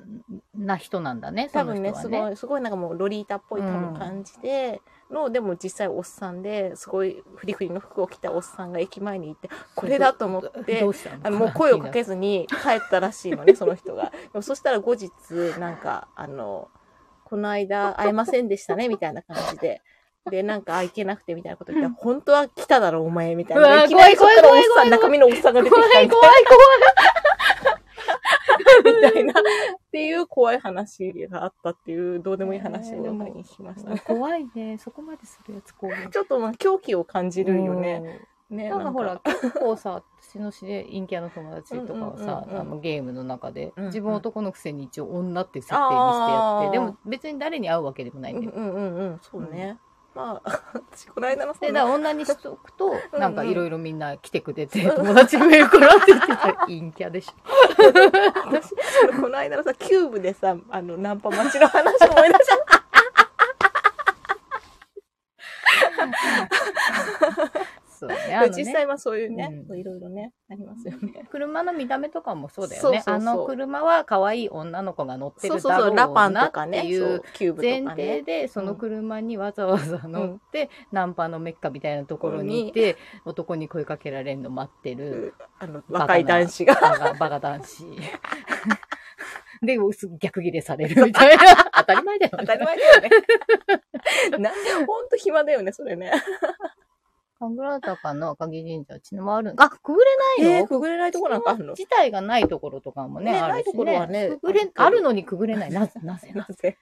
[0.55, 10.83] な人なんだねそ多分ね、の人はすごい、すごいなんかもうロリータっぽい多分感じで、の、でも実際おっさんで、すごいフリフリの服を着たおっさんが駅前にいて、これだと思って
[11.23, 14.11] あのもう声をかけずに帰ったらしいのね、その人が。
[14.11, 15.11] でもそしたら後日、
[15.59, 16.69] なんか、あの、
[17.23, 19.81] この間会えませんでしたね、みたいな感じで。
[20.29, 23.67] で、なんか、あ、行けなくて、みたいなこと言ったら、本当は来ただろ、お前、みたいうな。
[23.67, 27.22] わいきなりそっからおっさん、怖い怖い怖い中身のおっさんが出てきたみ怖い怖たいいな、
[28.95, 29.33] みたいな。
[29.33, 29.43] っ
[29.91, 34.49] ていう怖い話があったっていう、どうでもいい話を中にしました怖いね。
[34.53, 38.21] 怖いねそこまでするやつ怖い ちょっとまあ狂気を感じるよね。
[38.49, 48.51] ね、なんかほら、結構さ、私の知り合い、陰キャの友達とかはさ、うんうんあのゲームの中で、うんうん自分男のくせに一応女って設定にしてやって、でも別に誰に会うわけでもないんだよ。
[48.55, 49.79] うんうんうん、そうね。
[50.15, 50.61] まあ、
[50.91, 56.53] 私、この間のそで、のだから女にしとくと、 うんなんかいろいろみんな来てくれて、友達増えるからって言ってた。
[56.67, 57.33] 陰キャでしょ。
[58.45, 58.69] 私、
[59.01, 62.83] そのこの間のさ、キューブでさ、あの、ナンパ待ちの話思い出した。
[68.07, 68.35] そうね。
[68.35, 71.25] あのね実際はそういうねう、んいろいろね、ありますよね。
[71.31, 72.81] 車の見た目とかもそうだよね。
[72.81, 77.21] そうそうそうあの車は可愛い女の子が乗ってるだろうラパンなっとかね、ていう
[77.55, 77.83] 前。
[77.83, 86.75] 提で、その車にわざわざ乗って、ナンパのメッカみたいなところにいて、男に声かけられるの待ってる、あの、若い男子が。
[86.75, 87.85] バカバカ男子。
[89.65, 89.77] で、
[90.19, 91.43] 逆ギレされるみたいな。
[91.77, 92.37] 当たり前だよね。
[92.45, 93.09] 当たり前だよね。
[94.31, 94.49] なんで、
[94.85, 96.11] ほんと暇だよね、それね。
[97.43, 101.73] 神楽坂の赤城神社、うちのもあるあ、くぐれないの、えー、くぐれないとこなんかあるの？
[101.73, 103.53] 自体がないところとかもね、ねあるし、ね。
[103.53, 105.71] ないところはねくぐれ、あるのにくぐれない。
[105.71, 106.77] なぜ、 なぜ、なぜ？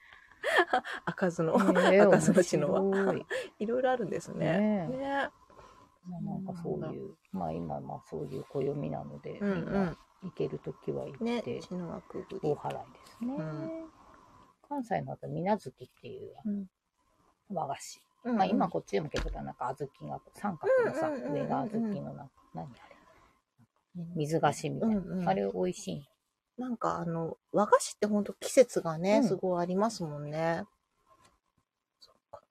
[1.05, 1.57] 開かずの。
[1.57, 3.15] 開かずの篠は。
[3.15, 3.25] い
[3.59, 4.87] いろいろあるんですね。
[4.87, 5.29] ね
[6.07, 11.25] あなんかそういう、まあ今まあそういう暦なので、うんみんな行けるときは行うん。
[11.25, 12.55] ねって、、篠はくぐ大り。
[12.55, 13.35] 払いですね。
[13.37, 13.91] うん
[14.67, 16.65] 関西の後、水無月っていううん
[17.53, 18.01] 和菓子。
[18.23, 24.95] うんまあ今こっちでも結構なんか小豆が、三角のさ、うんうんうんうん上が小豆のなんか、何あれ水菓子みたいな。
[24.97, 26.07] うんうんあれ美味しい。
[26.57, 30.63] なんかあの、和菓子ってほんと季節がね、うんすごいありますもんね。
[31.99, 32.41] そっか。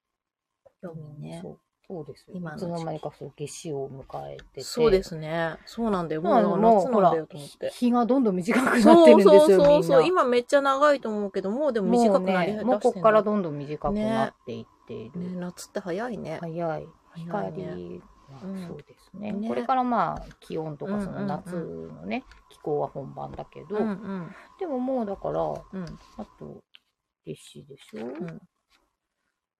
[0.81, 1.51] 興味ねそ。
[1.51, 1.59] う
[1.91, 2.33] そうですよ。
[2.35, 4.61] 今のいつの間にかそう夏至を迎えてて。
[4.61, 5.57] そうですね。
[5.65, 6.21] そうなんだよ。
[6.21, 7.69] もう夏なんだよと思って。
[7.71, 9.87] 日がどんどん短くなってそうるんですよ、そうそうみんな。
[9.87, 10.07] そう。
[10.07, 15.19] 今めっちゃ長いと思うけど、もうでも短くなりもうね、もうこっからどんどん短くなっていっている。
[15.19, 16.39] ね、夏って早いね。
[16.41, 16.87] 早い。
[17.15, 17.91] 光
[18.67, 19.31] そうですね。
[19.33, 24.35] ねこれからまあ気温とかそうんうんうんの夏のね、気候は本番だけど、うんうん。
[24.59, 25.99] でももうだから、うん。
[26.17, 26.63] あと、
[27.25, 28.41] 立秋でしょ、うん。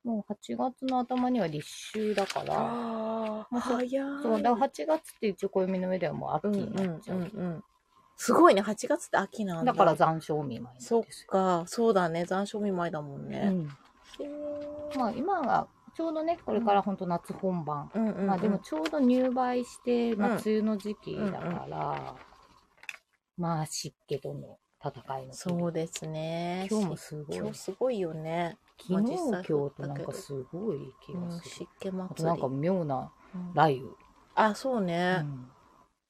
[0.04, 3.90] もう8月の頭には立秋だから、ああ、まあそう早い。
[4.24, 7.18] そう、だから8月って一応暦の上ではもう秋うんになっちゃう。
[7.18, 7.64] うんうんうん。
[8.18, 9.72] すごいね、8月って秋なんだ。
[9.72, 11.08] だから残暑見舞いそっよ。
[11.28, 13.40] か、そうだね、残暑見舞いだもんうね。
[13.50, 13.70] ん。
[14.96, 17.92] まあ今がちょうどね、これから本当夏本番。
[17.94, 22.16] うんうんうん、まあでもちょうど入梅して、まあ梅雨の時期だから、
[23.38, 26.68] まあ湿気との戦いのそうですね。
[26.70, 27.38] 今日もすごい。
[27.38, 28.58] 今日すごいよね。
[28.80, 31.50] 昨日、今日となんかすごい気うん、がする。
[31.50, 32.04] 湿気祭り。
[32.10, 33.90] あとなんか妙なうん雷雨。
[34.34, 35.52] あ、そうね、うん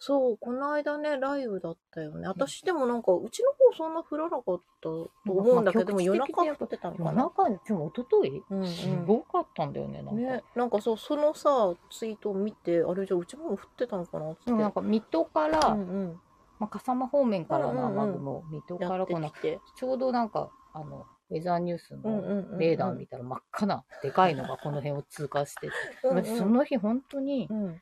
[0.04, 2.28] そう、この間ね、雷雨だったよね。
[2.28, 7.12] 私でもなんか、うちの方そんな降らなかったと思うんだけど、でも夜中降ってたのかな？
[7.12, 10.14] 夜中に、今日一昨日うんうんすごかったんだよね、なんか。
[10.14, 14.32] ね、なんかそう、そのさ、ツイートを見て、あれじゃあうちも降ってたのかな？
[14.32, 14.52] って。
[14.52, 16.20] なんか水戸から、うんうん、
[16.58, 19.32] まあ、笠間方面からのうんうんうん雨雲、水戸からこの。
[19.32, 25.74] ちょうどなんか、あの、ウェザーニュースのレーダー見たら真っ赤なでかいのがこの辺を通過してて、
[26.06, 27.82] うんうん私その日本当にうん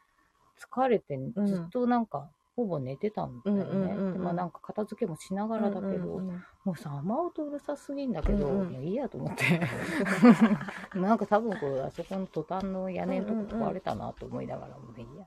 [0.59, 4.17] 疲れてんずっとなんか、ほぼ寝てたんだよね。
[4.19, 9.61] まあなんか片付けもしながらだけど、うんうんうんもうさ、雨音うるさすぎんだけど、うんうんもういいやと思って。
[10.99, 15.25] なんか多分こう、あそこのトタンの屋根のとこ壊れたなと思いながら、もういいや。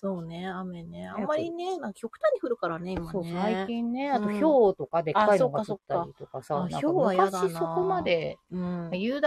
[0.00, 1.08] そうね、雨ね。
[1.08, 3.10] あぱんまりね、なんか極端に降るからね、今ね。
[3.10, 8.90] そう、最近ね、あと、うんひょうとかでっかいのが降ったりとかさ、ひょうは昔そこまで、うん。
[8.92, 9.24] 夕立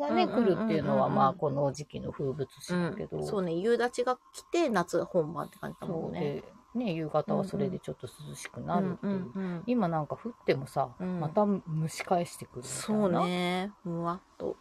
[0.00, 6.20] がね、来るっていうのは、まあ、この時期の風物詩だけど、そうね、夕立が来て、夏本番って感じだもんね。
[6.20, 9.62] で、ね、夕方はそれでちょっと涼しくなるっていう。
[9.66, 13.24] 今なんか降ってもさ、うんまた蒸し返してくるみたいそうな。
[13.24, 14.56] ね、むわっと。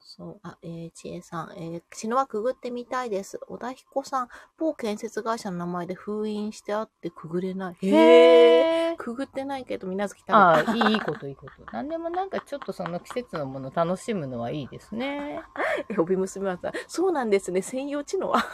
[0.00, 3.38] そう、あ、えー、ちえさん、えー、篠はくぐってみたいです。
[3.46, 4.28] 小田彦さん、
[4.58, 7.76] 某建設会社の名前で封印してあってくぐれない。
[7.86, 8.96] へー。
[8.96, 11.72] くぐってないけど、水無月食べああ、いいいいこといいこと。
[11.72, 15.42] なん でもなんかちょっとその季節のもの楽しむのはいいですね。
[15.96, 18.42] 呼び娘はさ、そうなんですね、専用知能は。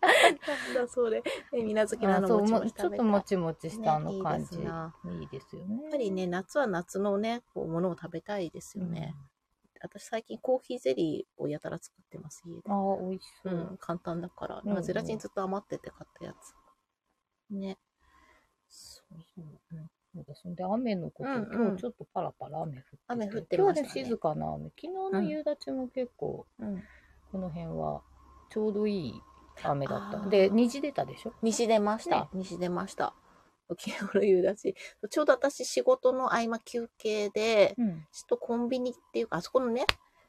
[0.00, 1.20] なんだそれ。
[1.20, 1.22] ね、
[1.52, 4.50] 水無月のあのももちもちちょっともちもちしたあねいいの感じ。
[4.50, 5.82] ですないいですよね。
[5.82, 9.14] やっぱりね、夏は夏のね、こう、ものを食べたいですよね。
[9.82, 12.72] 私最近コーヒーゼリーをやたら作ってます、家でうん。。
[12.72, 13.56] ああ、美味しそうう。
[13.74, 14.62] ん、簡単だから。
[14.64, 16.54] うんうんゼラチンずっと余ってて買ったやつ。
[17.54, 17.78] ね。
[18.68, 19.44] そうそう。
[19.72, 20.54] うんそうですね。
[20.56, 22.98] で、雨のこと、うんうん今日ちょっとパラパラ雨降ってて。
[23.06, 24.64] 雨降ってましたね今日ね、静かな雨。
[24.70, 26.82] 昨日の夕立も結構、うん。
[27.32, 28.02] この辺は
[28.50, 29.22] ちょうどいい
[29.62, 30.28] 雨だった。
[30.28, 31.32] で、虹出たでしょ？
[31.42, 32.16] 西出ました。
[32.16, 33.14] ね西出ました。
[33.78, 34.74] 昨日の夕立。
[35.10, 38.06] ちょうど私仕事の合間休憩で、うん。
[38.12, 39.86] ちょっとコンビニっていうか、あそこのね、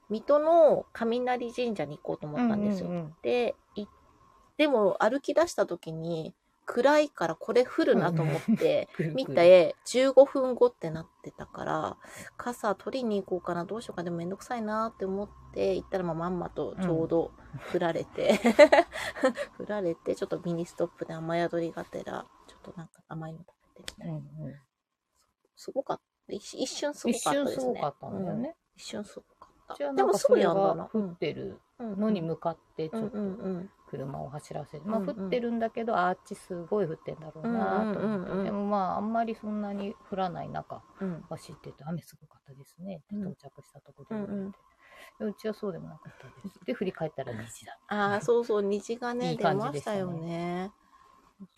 [0.09, 2.89] 水戸の雷神社に行こうと思ったんですよ。
[2.89, 3.85] うんうんうんで、い
[4.57, 6.33] でも歩き出した時に、
[6.65, 11.97] 暗いからこれ降るなと思って、 見て15分後ってなってたから、
[12.37, 17.31] 傘取りに行こうかな、どうしようか、でもめんどくさいなって思って行ったらまあまんまとちょうど
[17.73, 18.39] 降られて、
[19.59, 22.25] 降られて、ちょっとミニストップで雨宿りがてら、
[22.63, 23.47] となんか甘いの食
[23.77, 24.13] べてみたいな。
[24.13, 24.55] うんうん
[25.55, 26.33] すごかった。
[26.33, 27.57] 一一瞬すごか一ったですね。
[27.57, 28.55] 瞬すごかったんだようんね。
[28.75, 29.75] 一瞬すごかった。
[29.75, 30.83] じゃあでもすぐやんだな。
[30.85, 33.17] が降ってるうんのに向かってちょっと
[33.89, 41.23] 車を走らせて、まあ降ってるんだけど、あっちすごい降ってんだろうなと思って、うんうんうんうんでもまああんまりそんなに降らない中うん。
[41.29, 50.71] 走ってて雨すごかったですね到着したところでうんうんでうちはそうでもなかったですで振り返ったら虹だああ、そうそう、虹がね、いいねましたよね。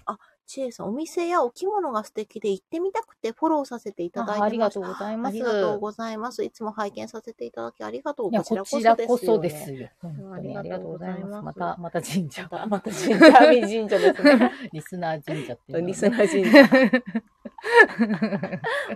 [0.06, 6.44] あ、ちえさん、お店やお着物が素敵で行ってみたくてフォローさせていただいてまあありがとうございますありがとうございます。
[6.44, 8.30] いつも拝見させていただきありがとう。
[8.32, 14.52] いやこちらこそですよ本当にありがとうございますますまたまた神社また、また神社、神社です ね。
[14.72, 16.68] リスナー神社ってねリスナー神社。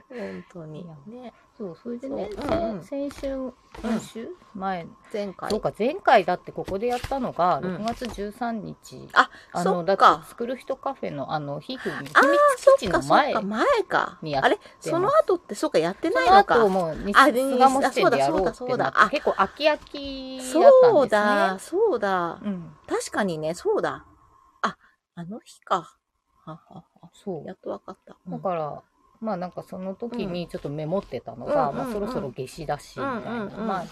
[0.09, 0.85] 本当に。
[1.07, 3.53] ね、そうそれでね、そううんうん先先週？
[3.81, 5.49] 先週、前前回。
[5.49, 10.23] そうか前回だってここでやったのがうん6月13日、あ、あそのだってっか。
[10.27, 12.23] 作る人カフェのあのひふみ秘密あー
[12.77, 14.39] 基地の前そっか、前かにや。
[14.39, 16.55] ってあれその後って、そうか、やってそのないのか。
[16.61, 21.09] 後も日あ巣鴨支店でやろうってそうだなっそうだそうだて結構飽き飽きだったんですね。
[21.09, 22.39] そうだ、そうだ。
[22.43, 22.71] うん。
[22.87, 24.05] 確かにね、そうだ。
[24.61, 24.77] あ、
[25.15, 25.95] あの日か。
[26.45, 27.53] はははそうや。
[27.53, 28.15] っとわかった。
[28.27, 28.81] だから、
[29.19, 33.31] まあなんかその時にちょっとメモってたのが、うんまあそろそろ夏至だし、みたいな。
[33.31, 33.83] うんうんうんま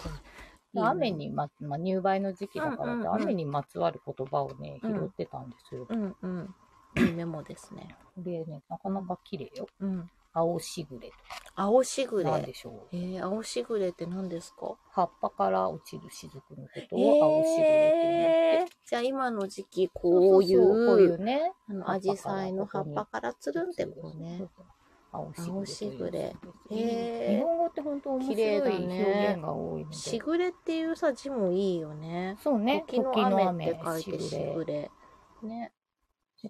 [0.88, 5.88] あ、雨にま、まあ入梅の時期だからって、雨にまつわる言葉をね、うん拾ってたんですよ。
[5.90, 6.56] うんうん。
[6.98, 7.96] いいメモですね。
[8.18, 9.68] でね、なかなか綺麗よ。
[9.80, 10.10] うん。
[10.34, 11.12] 青しぐれ
[11.56, 12.32] 青しぐとか。
[12.32, 12.54] なんでれ。
[12.54, 12.96] しょう。
[12.96, 18.74] えー、青しぐれって何ですか葉っぱから落ちる雫のことを青しぐれって言って。
[18.86, 21.54] じゃあ今の時期、こういそそそこういうう、ね。
[21.70, 24.28] あの、アジサイの葉っぱからつるんってこうね。。
[24.28, 24.75] 青しぐれという。
[25.16, 26.36] 青しぐれ
[26.70, 29.96] 日本語って本当面白い表ね現が多いので。
[29.96, 32.38] しぐれっていうさ、字もいいよね。
[32.44, 32.84] そうね。
[32.88, 33.12] 時の
[33.48, 34.92] 雨って雨、書いてしぐれ。
[35.44, 35.72] ね。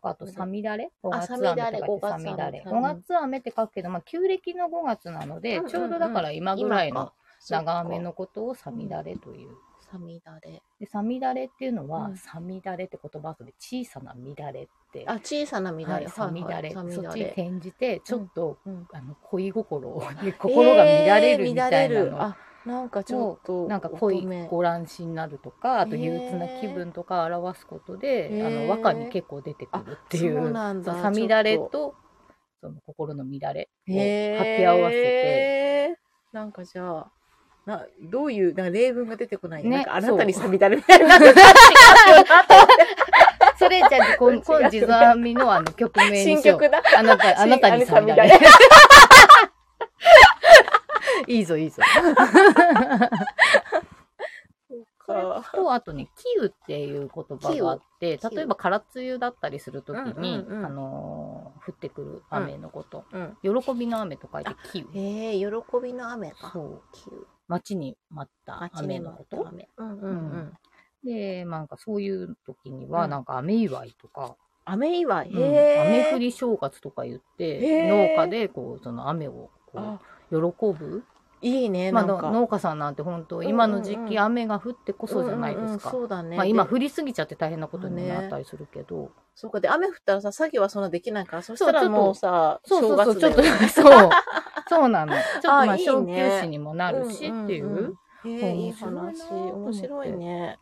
[0.01, 1.47] あと、さみだれ ?5 月雨
[1.88, 2.63] とかってさみだれ。
[2.66, 7.13] 五月雨5月雨って書くけど、まあ、旧暦の5月なので、ちょうどだから今ぐらいの
[7.47, 9.55] 長雨のことをさみだれという。
[9.92, 10.62] さみだれ。
[10.80, 15.06] で、さみだれっていうのは、うんさみだれって言葉遊び、小さな乱れって。
[15.08, 15.86] あ、小さな乱れ。
[15.86, 16.72] はい、さみだれ。
[16.72, 17.26] そっちに。
[17.26, 22.22] 転じて、ちょっと、うんあの恋心を、で 心が乱れるみたいなの。
[22.22, 30.42] あ、なんかちょっと、なんか恋ご乱心になるとか、あと憂鬱な気分とかを表すことで、へーあの和歌に結構出てくるっていう。
[30.42, 31.96] そうなさみだれと、
[32.62, 36.00] その心の乱れを掛け合わせて、
[36.32, 37.12] なんかじゃあ、
[37.66, 41.18] な、どういう、なんか例文が出てこない、ねなんかあなたにさみだれみたいな。
[43.57, 46.59] それじゃあ、こん違う今地蔵編みのあの曲名に新しよう。
[46.59, 46.84] 曲だ。
[46.97, 48.39] あなた、あなたにさみだれ。
[51.28, 51.82] いいぞ、いいぞ。
[55.05, 55.13] そ
[55.53, 63.38] と、あとね、キウっていう言葉があって、例えば空梅雨だったりするときに、うんうんうんあのー降ってくる雨のこと、うん。
[63.41, 64.88] 喜びの雨と書いてキウ。
[64.93, 65.45] へえ、喜
[65.82, 66.51] びの雨か。
[66.53, 66.82] そう。
[66.91, 69.48] キュ待ちに待った雨のこと？
[69.48, 69.70] 雨。
[69.78, 70.54] うんうんうん。
[71.04, 74.36] で、なんかそういう時には、うんなんか雨祝いとか、
[74.66, 75.30] 雨祝い？
[75.30, 75.82] うん。
[75.82, 80.00] 雨降り正月とか言って、農家でこう、その雨をこあ、
[80.32, 81.04] う喜ぶ？
[81.41, 82.32] いいね、まあ、なんか。
[82.32, 85.91] 農家さんなんて本当、今の時期雨が降ってこそじゃないですか。
[85.91, 86.38] そうだね。
[86.38, 89.12] まあ今で降りすぎちゃって大変なことになったりするけど。
[89.36, 94.10] そうか、で、雨降ったらさ、作業はそんなできないから、そしたらもうさ、そうそうそう、ちょっとそう。
[94.70, 95.13] そうなの。
[95.13, 97.95] ちょっとまあ、小ね休止にもなるしっていう。
[98.26, 99.32] いい話。
[99.32, 100.57] 面白いね。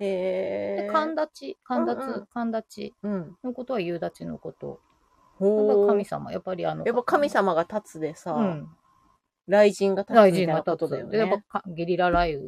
[0.00, 0.82] へえ。
[0.86, 3.36] で神立ち、神立つ、神立ちうん。
[3.44, 4.66] のことは夕立ちのこと。
[4.68, 6.04] やっぱほう神。
[6.04, 8.68] 様、やっぱりあの、やっぱ神様が立つでさ、うん。
[9.48, 11.44] 雷神が立つみ大たいなこ臣が立つとだよでやっね。
[11.50, 12.44] ぱかゲリラ雷雨。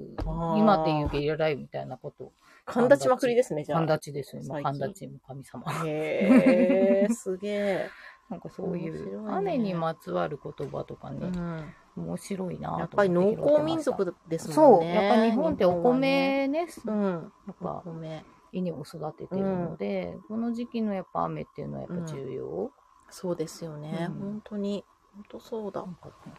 [0.59, 2.33] 今っていうゲリラ雷雨みたいなこと。
[2.65, 3.79] 神立ちまくりですね、じゃあ。
[3.79, 4.43] 神立ちですよ。
[4.43, 5.65] 今最近神立ちも神様。
[5.87, 7.91] へえ、すげえ。
[8.29, 11.75] なんかそういう、雨にまつわる言葉とかうね、ん。
[11.97, 14.95] 面白いなやっぱり農耕民族ですもんね。
[14.95, 15.83] やっぱ日本ってお。
[15.83, 17.13] 米ね、うん。
[17.13, 17.23] やっ
[17.61, 18.25] おぱ米。
[18.53, 22.71] 稲を育ててるので、この時期のやっぱ雨っていうのはやっぱ重要。
[23.11, 24.09] そうですよね。
[24.11, 24.85] うん本当に。
[25.15, 25.85] 本当そうだ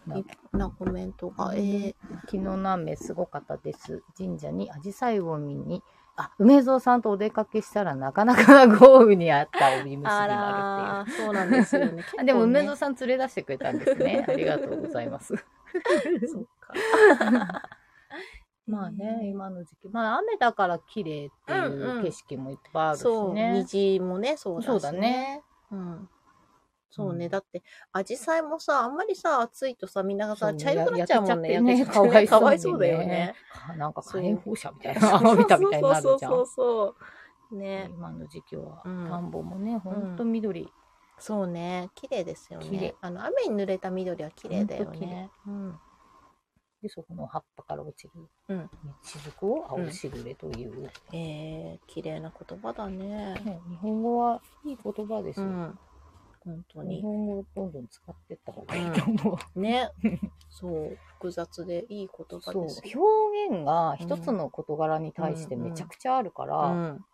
[0.08, 1.54] 立派なコメントが。
[1.56, 4.04] えー、昨日の雨すごかったです。
[4.18, 5.84] 神社に紫陽花を見に、
[6.22, 11.26] あ、梅蔵さんとお出かけしたらなかなかな豪雨にあった帯結びにあなるっていう。
[11.26, 12.04] そうなんですよね。
[12.20, 14.26] あでも梅蔵結さん連れ出してくれたんですね。
[14.28, 15.34] ありがとうございます。
[16.28, 16.74] そっか。
[18.68, 19.88] まあね、今の時期。
[19.88, 23.54] まあ雨だから綺麗っていうんううん景色もいっぱいあるしそう、ね。
[23.54, 25.42] 虹もね、そうだし、そうだね。
[25.72, 26.10] うん。
[26.90, 27.26] そうね。
[27.26, 31.62] うんだって、アジサイもさ、あんまりさ、暑いとさ、みんながさ、茶色くなっちゃうもんね。
[31.62, 33.36] ねかわいそうにねかわいそうだよね。
[33.52, 36.16] かなんか火炎放射みたいな、見たみたいになるじゃん。
[36.16, 36.96] そうそうそうそ
[37.52, 37.56] う。
[37.56, 37.90] ね。
[37.94, 40.72] 今の時期は、うん田んぼもね、ほんと緑。
[41.20, 41.90] そうね。
[41.96, 42.96] 綺麗ですよね。
[43.02, 45.30] あの、雨に濡れた緑は綺麗だよね。
[45.46, 45.80] うん。
[46.82, 48.70] で、そこの葉っぱから落ちるうん。
[49.04, 53.34] 雫を青しぐれという、えー、綺麗な言葉だね。
[53.44, 55.48] ね日本語はいい言葉ですよ。
[55.48, 55.80] うん。
[56.44, 57.02] 本当日に。
[57.02, 59.60] 本語をどんどん使っていった方がいいと思う。
[59.60, 59.90] ね。
[60.50, 60.98] そう。
[61.16, 63.02] 複雑でいい言葉ですよ。
[63.02, 67.06] 表現が一つの事柄に対してめちゃくちゃあるから、うん。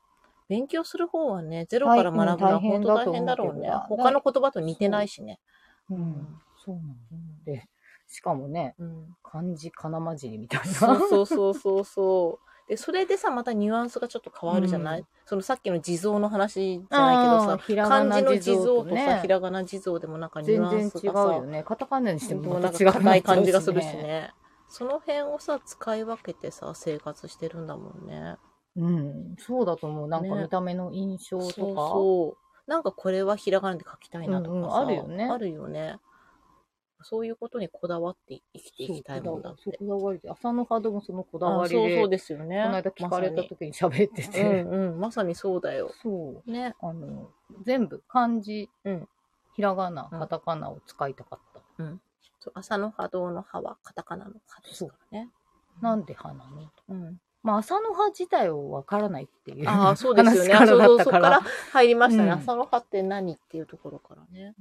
[0.47, 5.39] 勉強する方はね、ゼロから学ぶのは本当大変だろうね他の言葉と似てないしね。
[5.89, 6.95] うんそうなの
[7.45, 7.67] で
[8.07, 9.15] しかもねうん。
[9.23, 12.44] 漢字かなまじりみたいなそうそうそうそう。
[12.68, 15.05] で、それでさ、またニュアンスがちょっと変わるじゃない、うん。
[15.26, 21.63] そのさっきの地蔵の話じゃないけどさ、漢字の地蔵とさ、ひらがな地蔵でもなんかニュア全然違うンスがさ、よね。
[21.63, 24.34] カタカナにしてもまた違うか硬い感じがするしね。
[24.68, 28.38] その辺をさ、使い分けてさ、生活してるんだもんね。
[28.78, 29.36] うん。
[29.38, 30.07] そうだと思う。
[30.07, 30.43] なんかね。
[30.43, 32.70] 見た目の印象とか、そうそう。
[32.70, 35.30] なんかこれはひらがなで書きたいなとかさ、うんうんあるよね。
[35.30, 35.97] あるよね。
[37.08, 39.78] そういうことにこだわって生きていきたいもんだって。
[39.78, 42.64] こだわりで朝の波動もそのこだわりでそうそうですよね。
[42.64, 45.91] この間聞かれた時に喋ってて、うんうん、まさにそうだよ。
[46.01, 46.74] そうね。
[46.82, 47.30] あの
[47.64, 49.08] 全部漢字、うん
[49.56, 51.39] ひらがなカタカナを使いたかっ
[51.78, 51.84] た、
[52.41, 55.30] そう朝の波動の葉はカタカナの葉ですからね。
[55.82, 60.53] なんで花のうん、まあ朝の葉自体をわからないっていうああ、 そうですよね。
[60.53, 61.41] 話からだそうそうったかそこからら
[61.71, 62.29] 入りましたね。
[62.31, 64.55] うん朝の葉って何っていうところからね。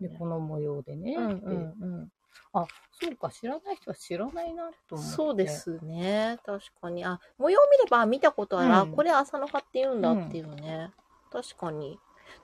[0.00, 2.12] でこの模様でね、うんってうん
[2.54, 6.38] あそうか知らない人は知らないなとうん、思ってそうですね。
[6.46, 7.04] 確かに。
[7.04, 8.72] あ、模様見れば見たことある。
[8.72, 10.92] あうんこれ朝の葉って言うんだっていうね。
[11.32, 11.98] 確かに。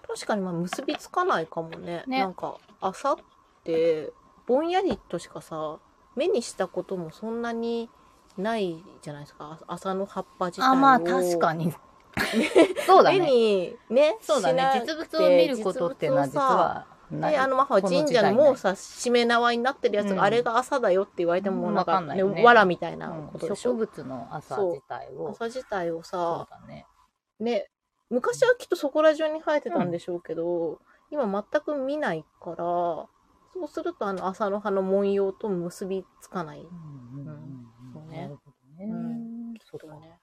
[0.06, 2.02] 確かにまあ結びつかないかもね。
[2.06, 3.16] ねなんか朝っ
[3.62, 4.12] て
[4.46, 5.78] ぼんやりとしかさ、
[6.16, 7.88] 目にしたこともそんなに
[8.38, 9.58] ないじゃないですか。
[9.66, 10.72] 朝の葉っぱ自体を。
[10.72, 11.72] あまあ確かに。
[12.86, 14.82] そうだ目ねにね、そうだね。
[14.86, 17.32] 実物を見ることっていうのは実はない。
[17.32, 20.20] で、あの、まあ、神社のもうさ、しめ縄になってるやつが、うん。
[20.22, 21.74] あれが朝だよって言われても、うん。
[21.74, 22.42] なんか、わかんないよね。
[22.42, 23.70] わらみたいなうんことでしょ？
[23.72, 25.30] 植物の朝自体を。
[25.30, 26.86] 朝自体をさ、だね。
[27.38, 27.70] ね、
[28.10, 30.80] 昔はきっとそこら中に生えてたんでしょうけど、
[31.10, 33.08] 今全く見ないから、そ
[33.64, 36.60] うするとあの朝の葉の文様と結びつかない。
[36.60, 40.18] うんうんうんそうねなるほどね、うんそうかきっとね。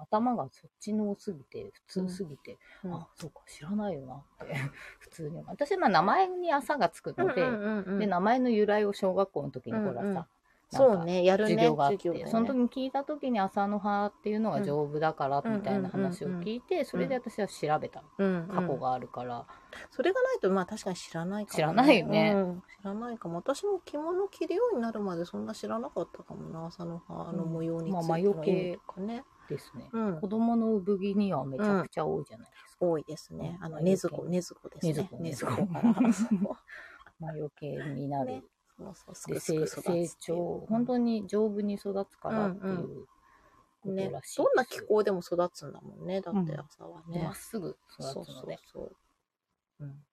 [0.00, 2.94] 頭がそっちのすぎて普通すぎて、うん。
[2.94, 4.14] あそうか知らないよな
[4.44, 4.54] って
[5.00, 10.28] 普通に私はまあ名前に朝がつくので、うんうんうんうんで名前の由来を小学校の時にほらさ、
[10.72, 12.26] そうね、やるね、授業があって、ね。
[12.26, 18.02] その時に聞いた時に朝の葉っていうのが丈夫だからみたいな話を聞いて、それで私は調べた。
[18.18, 19.46] うん過去があるから、
[19.90, 22.32] それがないと、まあ確かに知らないかも、知らないよね。
[22.34, 22.62] うん。
[22.80, 23.36] 知らないかも。
[23.36, 29.24] 私も着物着るようになるまでそんな知らなかったかもな、朝の葉の模様についてのまあ魔除けかね。
[29.48, 30.20] ですね、うん。
[30.20, 30.28] 子。
[30.28, 33.58] 供の産着にはめちゃくちゃ多いじゃないですか、多いですね。
[33.60, 33.90] あの、魔除け。
[33.90, 34.92] ねずこ、ねずこですね。
[34.92, 36.56] ねずこねずこ
[37.20, 38.42] 魔除けになる、
[38.78, 43.06] 成長本当に丈夫に育つからっていう
[43.84, 46.20] ねどんな気候でも育つんだもんね。
[46.20, 47.22] だってうん朝はね。
[47.22, 48.90] まっすぐ育つのでう。
[49.80, 50.04] うん。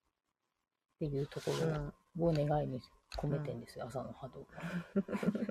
[0.98, 1.92] ていうとこうん。
[2.18, 2.80] ろを願いに
[3.16, 4.46] 込めてんですよ、朝の波動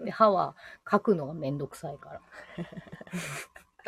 [0.04, 0.56] で歯は
[0.90, 2.22] 書くのがめんどくさいから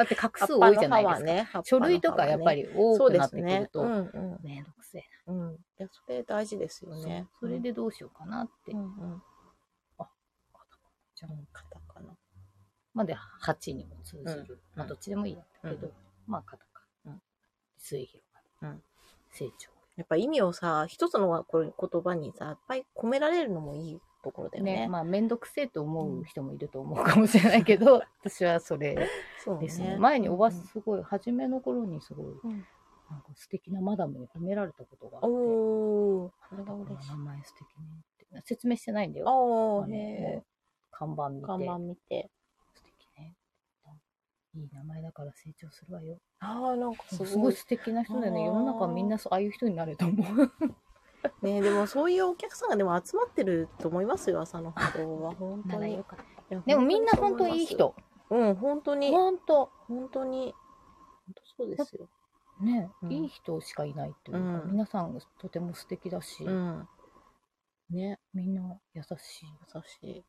[0.01, 1.49] だって画数多いじゃないですか、ね。
[1.63, 3.69] 書類とかやっぱりり多そうくなっですねてくる。
[3.69, 4.39] とうんうん。
[4.43, 5.53] めんどくせえうん。
[5.53, 7.27] いや、それ大事ですよな、ね。
[7.39, 9.23] それでどうしようかなって、うんうん。
[11.15, 12.17] じゃあカタカナ。
[12.93, 15.93] まで8にも通じる、うんまあどっちでもいいんだけど、うん
[16.27, 17.21] まあカタカナ、うん
[17.77, 18.83] 末広がり、うん
[19.31, 24.82] 成長やっぱ意味をさ、一つの言葉にさ、いっぱい込められるのもいいところだよね。
[24.82, 29.07] ねまあ面倒くせえと思う人もいると思うかもしれないけど、 私はそれ
[29.43, 29.61] そうね。
[29.61, 29.97] ですね。
[29.97, 32.65] 前におばうんすごい、初めの頃にすごいうん。
[33.09, 35.28] なんか素敵なマダムに褒められたことがあって。
[35.28, 37.11] おー、それが嬉しい。
[37.11, 37.17] 名。
[37.17, 38.03] 前素敵ね
[38.36, 38.47] って。
[38.47, 39.28] 説明してないんだよ。
[39.28, 39.32] あ
[39.84, 40.43] あー、のへ
[40.91, 41.45] 看板見て。
[41.45, 42.30] ー看板見て。
[42.74, 43.36] 素敵ね。
[44.53, 46.17] いい名前だから成長するわよ。
[46.39, 47.43] ああ、なんかすすごい。
[47.43, 48.43] ごい素敵な人だよね。
[48.45, 50.51] 世の中みんなそうああいう人になれると思う
[51.41, 55.36] ねでもそういうお客さんがでも集まってると思いますよ、朝の波動は。
[55.36, 56.03] 本当に。
[56.65, 57.95] でもみんな本当にいい人
[58.30, 59.11] うん、本当に。
[59.11, 60.53] 本当本当に。
[61.26, 62.07] 本当そうですよ。
[62.61, 66.88] ね、うんいい人しかいないっていうか、うん皆さんとても素敵だし、うん。
[67.89, 69.45] ね、みんな優しい
[69.76, 70.26] 優しい。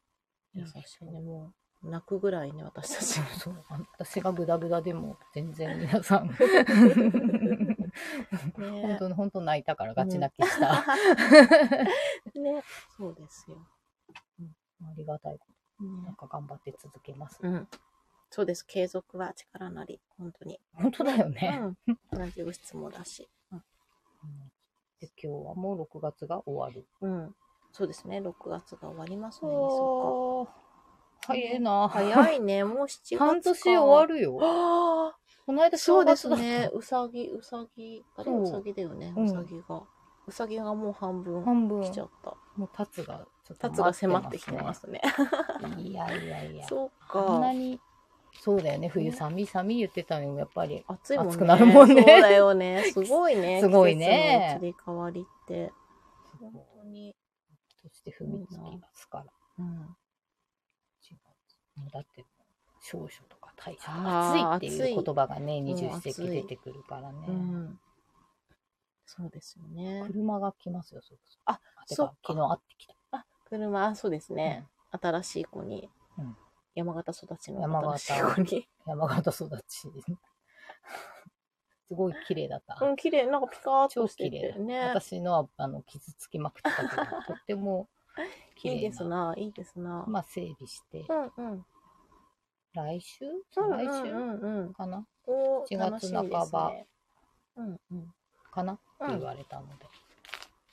[0.55, 1.53] 優しいね、も
[1.85, 1.91] う。
[1.91, 3.21] 泣くぐらいね、私たち。
[3.39, 6.31] そうあ私がグダグダでも全然皆さん
[8.55, 10.85] 本ね当に本当泣いたからガチ泣きした。
[12.39, 12.63] ね、
[12.97, 13.59] そうですよ。
[14.83, 15.47] ありがたいこ
[15.79, 15.85] と。
[15.85, 17.39] なんねか頑張って続けます。
[17.43, 17.69] うん。
[18.31, 18.65] そうです。
[18.67, 20.01] 継続は力なり。
[20.19, 20.61] 本当に。
[20.75, 21.61] 本当だよね。
[21.87, 21.99] うん。
[22.11, 23.29] 同じ物質もだし。
[23.53, 23.63] うん
[25.01, 26.87] で今日はもう6月が終わる。
[27.01, 27.35] うん。
[27.73, 28.19] そうですね。
[28.19, 29.51] 6月が終わりますね。
[29.51, 30.49] そおー
[31.27, 31.89] 早いな。
[31.89, 32.63] 早いね。
[32.63, 33.25] もう7月か。
[33.27, 34.39] 半年終わるよ。
[34.41, 35.19] ああ。
[35.45, 36.71] この間そうですね。
[36.73, 38.25] うさぎ、うさぎ、あれ？
[38.25, 39.13] そううさぎだよね。
[39.17, 39.83] うんうさぎが。
[40.27, 41.83] うさぎがもう半分半分。
[41.83, 42.37] 来ちゃった。
[42.57, 45.01] もうタツがちょっとタツが迫ってきてますね。
[45.77, 45.83] ね。
[45.83, 46.67] いやいやいや。
[46.69, 47.53] そうこんなか。
[47.55, 47.81] に、
[48.41, 48.89] そうだよね。
[48.89, 50.85] 冬寒い寒い言ってたのに、やっぱり。
[50.87, 51.33] 暑いもんね。
[51.33, 52.85] 暑くなるもんねそうだよね。
[52.93, 53.61] すごいね。
[53.63, 55.73] すごいね季節の移り変わりって。
[56.41, 57.17] 本当に。
[57.83, 59.25] そして踏みつきがつから。
[59.59, 59.97] うん。
[61.03, 61.15] 違
[61.77, 62.25] うもうだって、
[62.81, 67.19] 少書とか大書あー暑いっていう言葉がね、二十四暑い節気出てくるからね。
[67.29, 67.81] うん。
[69.07, 70.05] そうですよね。
[70.07, 71.43] 車が来ますよ、そろそろ。
[71.47, 73.27] あ、てそっかか昨日会ってきた。
[73.49, 74.67] 車、あそうですね。
[74.91, 75.91] 新しい子に。
[76.19, 76.37] うん
[76.75, 78.15] 山形育ちの山形。
[78.87, 79.91] 山形育ち。
[81.89, 82.79] すごい綺麗だった。
[82.81, 83.27] うん、綺麗。
[83.27, 84.55] なんかピカーっ超として綺麗だ。
[84.55, 84.81] てね。
[84.81, 87.89] 私のは、あの、傷つきまくってたけど、とっても
[88.57, 88.81] 綺麗な。
[88.81, 90.05] いいですな、いいですな。
[90.09, 91.05] まあ、整備して、
[91.37, 91.67] うんうん。
[92.75, 93.25] 来週？
[93.27, 94.73] うん再うん来週うんうん。
[94.75, 95.07] かな？
[95.27, 96.87] お4楽しみです月半ばね。
[97.57, 98.15] うんうん。
[98.51, 98.73] かな？
[98.75, 99.87] ってうん言われたので。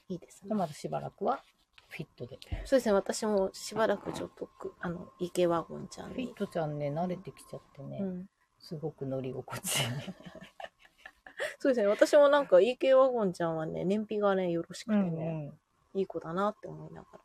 [0.09, 0.49] いいですね。
[0.49, 1.43] でまだしばらくは、
[1.89, 2.39] フィットで。
[2.65, 6.33] そうですね、私もしばらくちょっとく、あの、池ワゴンちゃんにフィッ。
[6.33, 8.29] トちゃんね、慣れてきちゃってね、うん。
[8.57, 9.83] すごく乗り心地。
[11.59, 15.51] そうですね、私もなんか EK ワゴンちゃんはね、燃費がね、よろしくてうんね、
[15.93, 17.19] いい子だなって思いながら。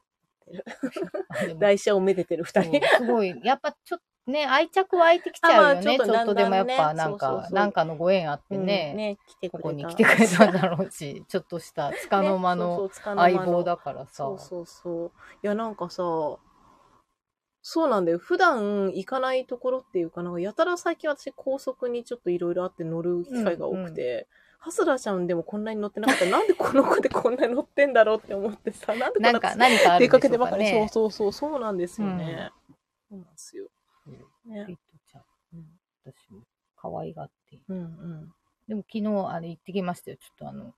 [1.59, 2.81] 台車をめでてる二人。
[2.99, 5.99] すごい、やっぱちょっとね、愛着湧いてきちゃうよね。
[5.99, 9.19] ちょっとでもやっぱなんんか、なんかのご縁あってうんね。
[9.53, 14.13] ここに来てくれたんだろうし、 ちょっとした束の間ねそうその間の相棒だからさ。
[14.15, 15.13] そうそうそう。
[15.43, 16.03] いや、なんかさ、
[17.67, 18.19] そうなんだよ。
[18.19, 24.27] 普段行かないところっていうかなんか、やたら最近私高速にちょっといろいろあって乗る機会が多くて、
[24.59, 30.65] ハスラーちゃんでもこんなに乗ってなかったら、なんでこの子でこんなに乗ってんだろうって思ってさ、なんでこんな出かけてばかり。
[30.65, 30.89] ね。
[30.91, 32.51] そうそうそう、そうなんですよね。
[33.11, 33.67] そうなんですよ。
[34.47, 35.23] うんねフィットちゃん、
[35.55, 35.65] うん
[36.07, 36.43] 私も
[36.77, 37.59] 可愛がって。
[37.69, 38.33] うんうん。
[38.69, 40.19] でも昨日、あれ行ってきましたよ。
[40.19, 40.75] ちょっとあの、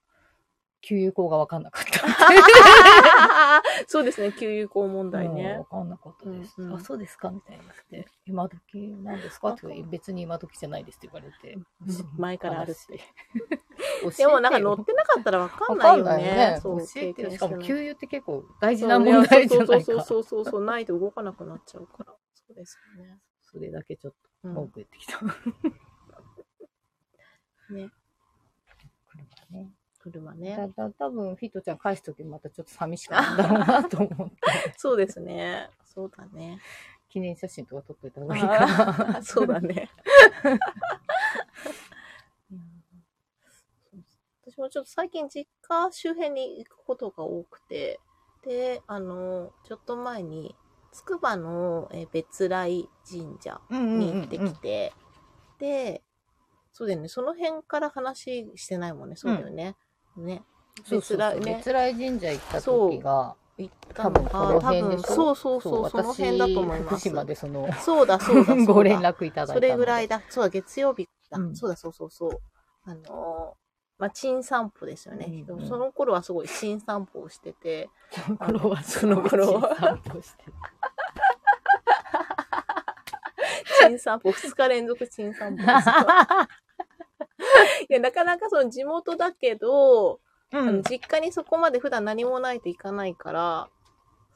[0.83, 2.01] 給油口がわかんなかった。
[3.89, 5.65] そうですね、給油口問題ねわ。
[5.65, 6.55] かんなかったです。
[6.59, 8.07] うんうんあ、そうですかみたいになって。
[8.25, 9.49] 今時なんですか？
[9.49, 11.59] って別に今時じゃないですって言われて。
[12.17, 12.81] 前からあるって。
[14.03, 16.13] 教えてでよもなんか乗ってなかったらわかんないよね。
[16.13, 16.59] よね。
[16.63, 17.31] そう、教えてよ。
[17.31, 19.73] しかも給油って結構大事な問題じゃないか。
[19.73, 22.15] そうそうそうそうそう、ないと動かなくなっちゃうから。
[22.35, 23.19] そうですよね。
[23.57, 25.19] それだけちょっうんと文句言ってきた。
[27.73, 27.91] ね、
[29.09, 29.73] 車ね。
[29.99, 30.57] 車ね。
[30.77, 34.37] だだ多分フィットちゃん返すときまたちょっと寂しかったんだろうなと思って。
[34.77, 35.71] そうですね。
[35.87, 36.61] そうだね。
[37.09, 38.49] 記念写真とか撮っといた方がいいか
[39.15, 39.23] な。
[39.23, 39.89] そうだね。
[42.53, 42.83] うん
[44.47, 48.01] 私もちょっと最近実家周辺に行くことが多くて、
[48.45, 50.55] で、あの、ちょっと前に、
[50.97, 54.95] つくばのえー別来神社うんに行ってきて、
[55.59, 56.03] で、
[56.73, 59.77] そうだよね、その辺から話してないもんね、そうだよね。
[60.17, 60.21] う
[60.85, 65.15] そうそう来ね、別来神社行った時が、行ったの多分この辺でしょ？
[65.15, 66.95] そうそうそう、その辺だと思い私、ます。
[66.95, 68.73] 福島でその、そうだ、そうだ、そうだ。
[68.73, 70.19] ご連絡いただいたそれぐらいだ。
[70.21, 70.25] だ。
[70.31, 71.39] そうだ、月曜日だ。
[71.39, 72.31] うんそうだ、そうそうそう。
[72.85, 73.66] あのー
[73.99, 75.45] まあ、珍散歩ですよね。
[75.49, 80.45] うんうんその頃はすごい新散歩をしてて、その頃は、その頃は散歩して
[83.81, 85.95] 新散歩、2日連続新散歩ですよ。
[87.89, 90.21] いや、なかなかその地元だけど、
[90.53, 93.69] うあの実家にそこまで普段何もないと行かないから、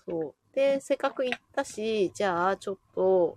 [0.09, 0.35] そう。
[0.55, 3.37] で、せっかく行ったし、じゃあちょっと、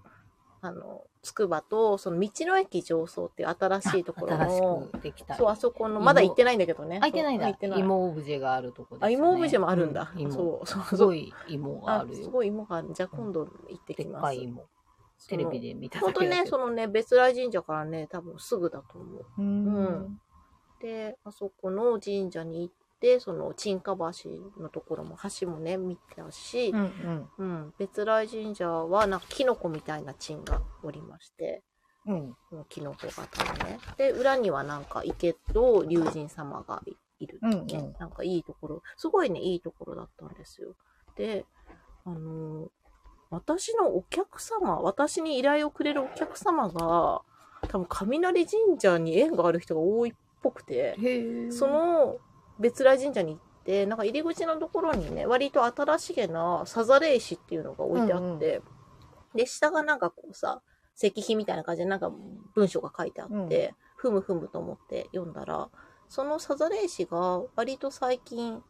[0.61, 5.35] あの、つくばと、その道の駅上層っていう新しいところ新のできた。
[5.35, 6.99] そう、あそこの、まだ行ってないんだけどね。
[7.01, 7.47] あ、行ってないんだ。
[7.47, 7.79] 行ってない。
[7.79, 9.13] 芋オブジェがあるとこです、あ、ね。
[9.13, 10.11] 芋オブジェもあるんだ。
[10.15, 10.97] う芋そう、そう、す。
[10.97, 12.23] ごい芋がああるよ。
[12.25, 12.89] すごい芋がある。
[12.93, 14.21] じゃあ今度行ってきます。
[14.21, 14.65] かい芋。
[15.29, 16.57] テレビで見ただ本当ね、けだけど。
[16.57, 19.25] そのね、別来神社からね、多分すぐだと思う。
[19.37, 20.21] ううんん。
[20.81, 22.73] で、あそこの神社に行っ
[23.03, 24.29] て、その、沈下橋
[24.61, 31.63] のところも、橋もね、見たしう、んうん、別来神社は、なんか、キノコみたいな鎮がおりまして、
[32.05, 32.35] うん。
[32.69, 33.79] キノコ型のね。
[33.97, 40.75] で、裏にはなんか、池と龍神様がいいるね、うんうんなんかいいところ、すごいね、いいところだったんですよ。
[41.17, 41.45] で、
[42.05, 42.69] あのー
[43.29, 47.23] 私のお客様、私に依頼をくれるお客様が、
[47.67, 50.95] 多分、雷神社に縁がある人が多いっぽくて。
[51.49, 52.17] そ、の
[52.59, 58.61] 別来神社に行って、なんか入り口のところにね、割と新しげなさざれ石っていうのが置いてあって、
[59.35, 60.61] で、下がなんかこうさ、
[60.95, 62.11] 石碑みたいな感じでなんか
[62.53, 65.69] 文章が書いてあって、ふむふむと思って読んだら、
[66.07, 68.61] そのさざれ石が割と最近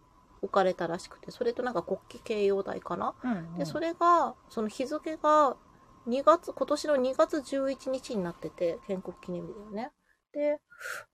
[0.42, 5.58] 置かれたらしくて、それとなんか国旗掲揚台かな、うんうん、で、それが、その日付が
[6.08, 9.92] 2月、今年の2月11日になってて、建国記念日だよね。
[10.34, 10.62] で、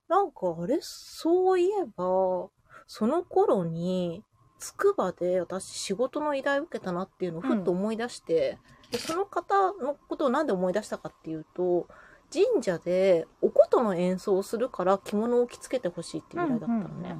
[0.07, 2.49] なんかあれ、そういえば、
[2.89, 4.23] その頃に、
[4.57, 8.57] つくばで私仕事の依頼を受けたなっていうのをふっと思い出して、
[8.91, 11.87] でその方のことをなんで思い出したかっていうと、
[12.33, 17.15] 神社でお琴の演奏をするから着物を着付けてほしいっていう依頼だったのね。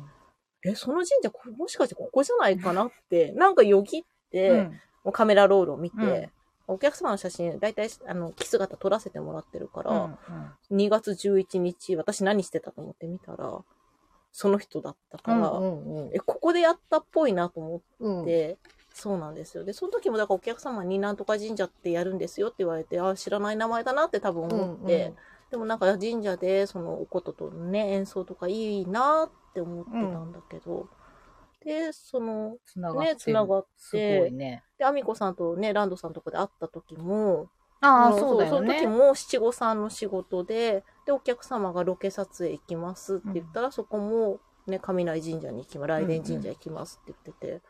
[0.66, 4.58] え、その神社こもしかしてここじゃないかなって、なんかよぎって、うん。
[4.58, 6.32] うんもうカメラロールを見て、
[6.68, 6.76] うん。
[6.76, 10.04] お客様の写真、だいたい、あの、着姿撮らせてもらってるから、うん
[10.72, 10.78] うん。
[10.78, 13.64] 2月11日、私何してたと思って見たら、
[14.32, 18.58] その人だったから、うんうんえ、ここでやったっぽいなと思うんって、
[18.94, 19.64] そうなんですよ。
[19.64, 25.16] で、その時もだからお客様になんとか神社ってやるんですよって言われて、あ、知らない名前だなって多分思って、うんうん
[25.50, 30.88] でもなんか神社でそのおこととね、演奏とかいいなって思ってたんだけど、
[31.66, 33.16] で、その、つながってる。
[33.16, 34.64] ねつながってね。
[34.78, 37.50] で、アミコさんとね、ランドさんとこで会った時も、
[37.82, 38.80] ああ、のそうだよね。
[38.80, 47.62] その時も七五三の仕事で、で、お客様がロケ撮影行きますって言ったら、そこも、ね、雷神社に行きます、雷電神社行きますって言ってて、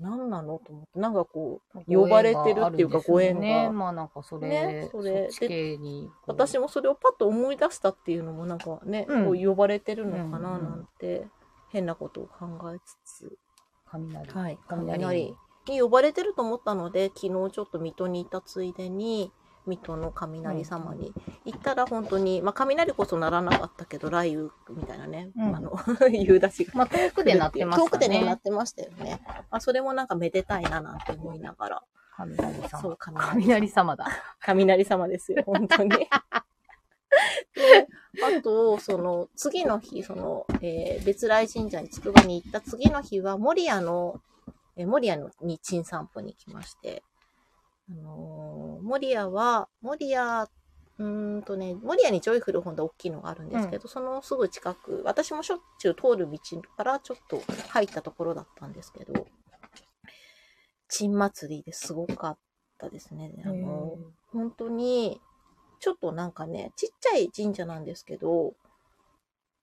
[0.00, 3.70] 何なのと思って、なんかこう、呼ばれてるっていうかご縁がね。
[3.70, 5.28] まあなんかそれ、ねそれ。
[5.30, 6.30] そっち系にこう。
[6.32, 9.24] 私もそれをパッと思い出したっていうのもなんかね、うん。
[9.24, 10.62] こう呼ばれてるのかなうんうん。
[10.62, 11.26] なんて、
[11.70, 13.38] 変なことを考えつつ、
[13.86, 14.30] 雷。
[14.30, 15.00] はい、雷。
[15.00, 15.36] 雷
[15.68, 19.32] に呼ばれてると思ったので、昨日ちょっと水戸にいたついでに、
[19.68, 21.12] 水戸の雷様に
[21.44, 25.78] 行ったら本当に、まあ雷こそならなかったけど、雷雨みたいなね、うんあの、
[26.10, 26.72] 夕立ちが。
[26.74, 27.90] まあ遠くで鳴ってましたね。
[27.90, 29.20] 遠くでね、鳴ってましたよね。
[29.50, 31.82] あ、それもなんかめでたいななんて思いながら。
[32.16, 32.80] 雷様。
[32.80, 34.06] そう、雷雷様だ。
[34.40, 35.90] 雷様ですよ、本当に。
[37.54, 37.88] で、
[38.38, 44.20] あと、その、次の日、その、えー別来神社につくばに行った次の日は、守谷の、
[44.76, 47.02] えー守谷のに珍散歩に来まして、
[47.90, 50.48] あのー守谷は、守谷、
[50.98, 56.38] うーんとね、守谷にジョイフルホンダ大きいのがあるんですけど、そのすぐ近く、私もしょっちゅう通る道
[56.76, 59.26] からちょっと入ったところだったんですけど、
[60.88, 62.38] 珍祭りですごかっ
[62.78, 63.32] たですね。
[63.44, 63.96] あの
[64.32, 65.20] 本当に、
[65.80, 68.54] ちょっとなんかね、ちっちゃい神社なんですけど、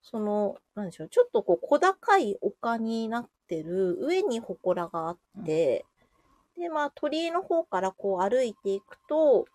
[0.02, 5.86] その、なんでしょう、ちょっとこう小高い丘になってる上に祠があって、
[6.58, 9.46] で、まあ鳥居の方からこう歩いていくと、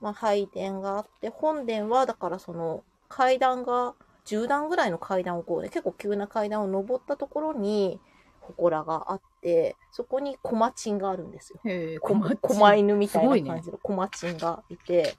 [0.00, 3.94] まあ拝殿があって、本殿はだからその階段が、
[4.24, 8.00] 10段ぐらいの階段をこうね、結構急な階段を登ったところに、
[8.40, 11.60] 祠があって、そこに小町があるんですよ。
[11.64, 12.36] へ小町？
[12.40, 15.14] 狛犬みたいな感じの小町がいて、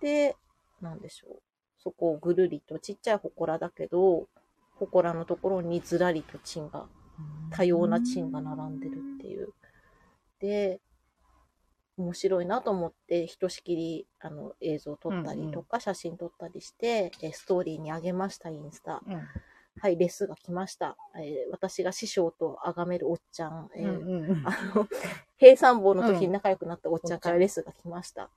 [0.00, 0.36] で、
[0.80, 1.42] なんでしょう。
[1.78, 4.26] そこをぐるりとちっちゃい祠だけど、
[4.78, 6.86] 祠のところにずらりとチンが、
[7.50, 9.52] 多様なチンが並んでるっていう。
[10.40, 10.80] で、
[11.98, 19.02] 面白いなと思って、ひとしきりあの映像撮ったりとか、写真撮ったりして、えストーリーに上げました、インスタ。
[19.06, 19.22] うん。
[19.78, 20.96] はい、レスが来ました。
[21.18, 24.88] えー私が師匠と崇めるおっちゃん、えーうんうんうんあの、
[25.36, 28.30] 平山坊の時うんに仲良くなったおっちゃんからレスが来ました。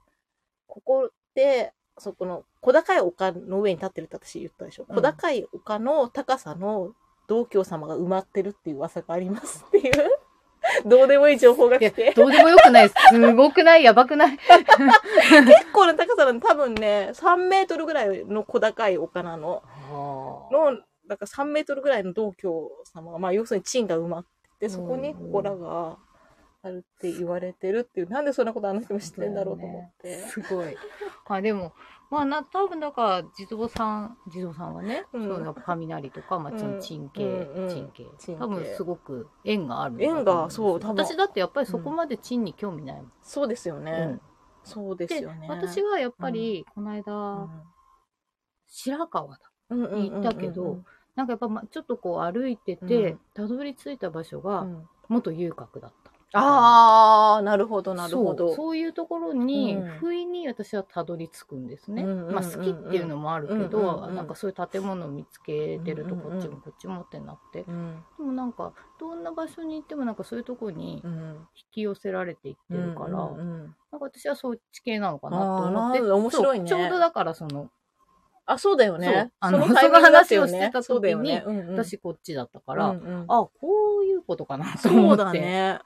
[0.67, 4.85] ここで、そこの小高い丘の上に立ってるって私言ったでしょ。
[4.87, 6.93] うん小高い丘の高さの
[7.27, 9.93] 道教様が埋まってるっていう噂がありますっていう、
[10.85, 12.89] どうでもいい情報が来て、、どうでもよくない。
[12.89, 13.83] すごくない？
[13.83, 14.37] やばくない？
[14.37, 19.63] 結構な高さなんで多分ね、3メートルぐらいの小高い丘なの。
[20.51, 24.23] の、だから3メートルぐらいの道教様が、まあ要するに地が埋まっ
[24.59, 25.97] てて、そこに祠が
[26.61, 30.19] あるって言われてるっていう、なんでそんなことあの人も知ってんだろうと思って。
[30.27, 30.75] すごい。
[31.27, 31.73] あ、でも、
[32.09, 35.27] まあな、多分だから、地蔵さん、地蔵さんはね、うん。
[35.27, 36.77] そういう雷とか、まあ、ちうん。
[36.77, 37.09] ん、ちん。
[37.09, 38.05] 系、うん系
[38.37, 41.03] 多分すごく縁がある縁がそう多分。
[41.03, 43.11] 私だってやっぱりそこまでちんに興味ないもん。
[43.21, 43.91] そうですよね。
[43.91, 44.21] うん。
[44.63, 45.47] そうですでよね。
[45.47, 47.49] 私はやっぱり、この間、うん。
[48.67, 49.39] 白川だ。
[49.69, 50.79] うんうんうんうん行ったけど
[51.15, 54.87] なんかやっぱ、ま、ちょっとこう歩いてて、たどり着いた場所が、うん。
[55.09, 56.08] 元遊郭だった。
[56.33, 58.53] ああ、なるほど、なるほど。
[58.55, 62.03] そういうところに、うん不意に私はたどり着くんですね。
[62.03, 67.61] まあ好きっていうのもあるけど、なんかそういう建物を見つけてるとこっちもこっちもってなって。
[67.67, 76.01] うんでもなんか、どんな場所に行ってもなんかそういうとこにうん引き寄せられていってるから、なんか私はそっち系なのかなと思って。
[76.01, 77.69] 面白いねちょうどだからその、
[78.45, 79.31] あ、そうだよね。
[79.39, 81.33] あのその話をしてた時に
[81.69, 82.95] 私こっちだったから、
[83.27, 85.23] あ、こういうことかなとそ思って。
[85.23, 85.79] うだね。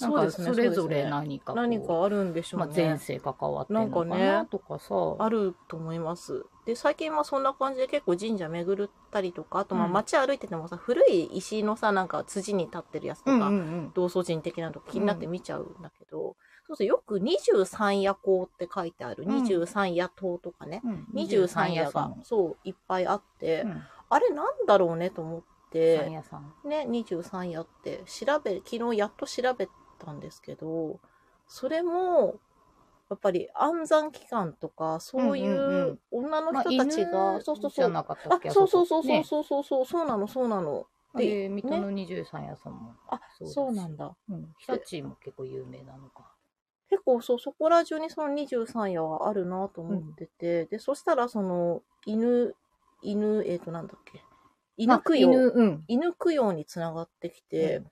[0.00, 0.54] なんかそうですね。
[0.54, 2.74] それぞれ何かこう何かあるんでしょうまあ、ね。
[2.76, 4.94] 前世関わってんのかなとかさ。
[5.18, 6.44] あると思います。
[6.66, 13.52] で、最近はそんな感じで結構神社巡ったりとか、あとまあうん街歩いててもさ、古い石のさ、なんか辻に立ってるやつとか、うんうんう
[13.88, 13.92] ん。
[13.94, 16.36] 同祖神的なのとか気になって見ちゃうんだけど、
[16.66, 25.98] そうそう、よく23夜行って書いてある、うん23夜塔とかね、うん23夜が、そう、いっぱいあって、うんあれなんだろうねと思っ三て。
[26.64, 29.68] ね、23夜って調べ、昨日やっと調べ
[29.98, 31.00] たんですけど、
[31.46, 32.38] それも、
[33.10, 37.92] やっぱり安産期間とか、そういうんうんううん女のまあ人たちが、犬そうそうそう。
[37.94, 40.86] あそうそうそうそうねそうそうそう、そうなの、そうなの。
[41.16, 42.94] でで、水戸の23屋さんも。
[43.08, 44.14] あ、そうなんだ。
[44.28, 44.54] うん。
[44.58, 46.34] 日立も結構有名なのか。
[46.90, 52.54] 結構そう、そこら中にその23夜はあるなと思ってて、で、そしたらその、犬、
[53.02, 54.22] 犬、えっ、と、なんだっけ、
[54.76, 55.84] 犬供養、あ犬、うん。
[55.88, 57.90] 犬供養につながってきて、う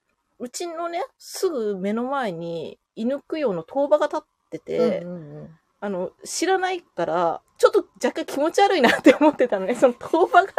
[0.49, 9.74] ちのね、すぐ目の前に犬供養の当場が立ってて、うんうんうんあの、知らないから、ちょっと若干気持ち悪いなって思ってたのね。
[9.76, 10.53] その当場が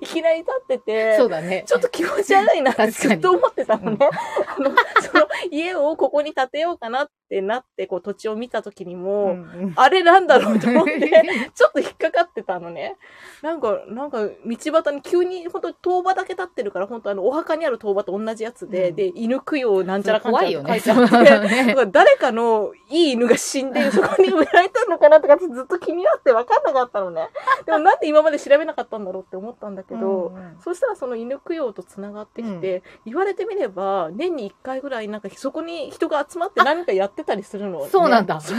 [0.00, 1.64] いきなり立ってて、そうだね。
[1.66, 3.98] ちょっと気持ち悪いなってずっと思ってたのね。
[4.46, 4.70] あの、
[5.00, 11.10] その家をここに建てようかなってなって、こう土地を見た時にも、うんうんあれなんだろうと思って、
[11.54, 12.96] ちょっと引っかかってたのね。
[13.42, 20.78] なんか、なんか、道端に急に、本当に当場だけ立ってるから、本当あの、お墓にある当場と同じやつで、うんで、犬供養なんちゃらかんちゃら怖いよね。
[20.78, 27.28] って書いてあって、ねだから誰かのいい犬が死んで、そこに埋められたのかなとかずっと気になって分かんなかったのね。
[27.66, 37.88] でもなんで今まで調べなかったんだろうって思ったんだけど、うんうんそしたらその犬供養とつながってきて、言われてみれば、年に1回ぐらいなんかそこに人が集まって何かやってたりするの、ね。
[37.88, 38.58] そうなんだそう。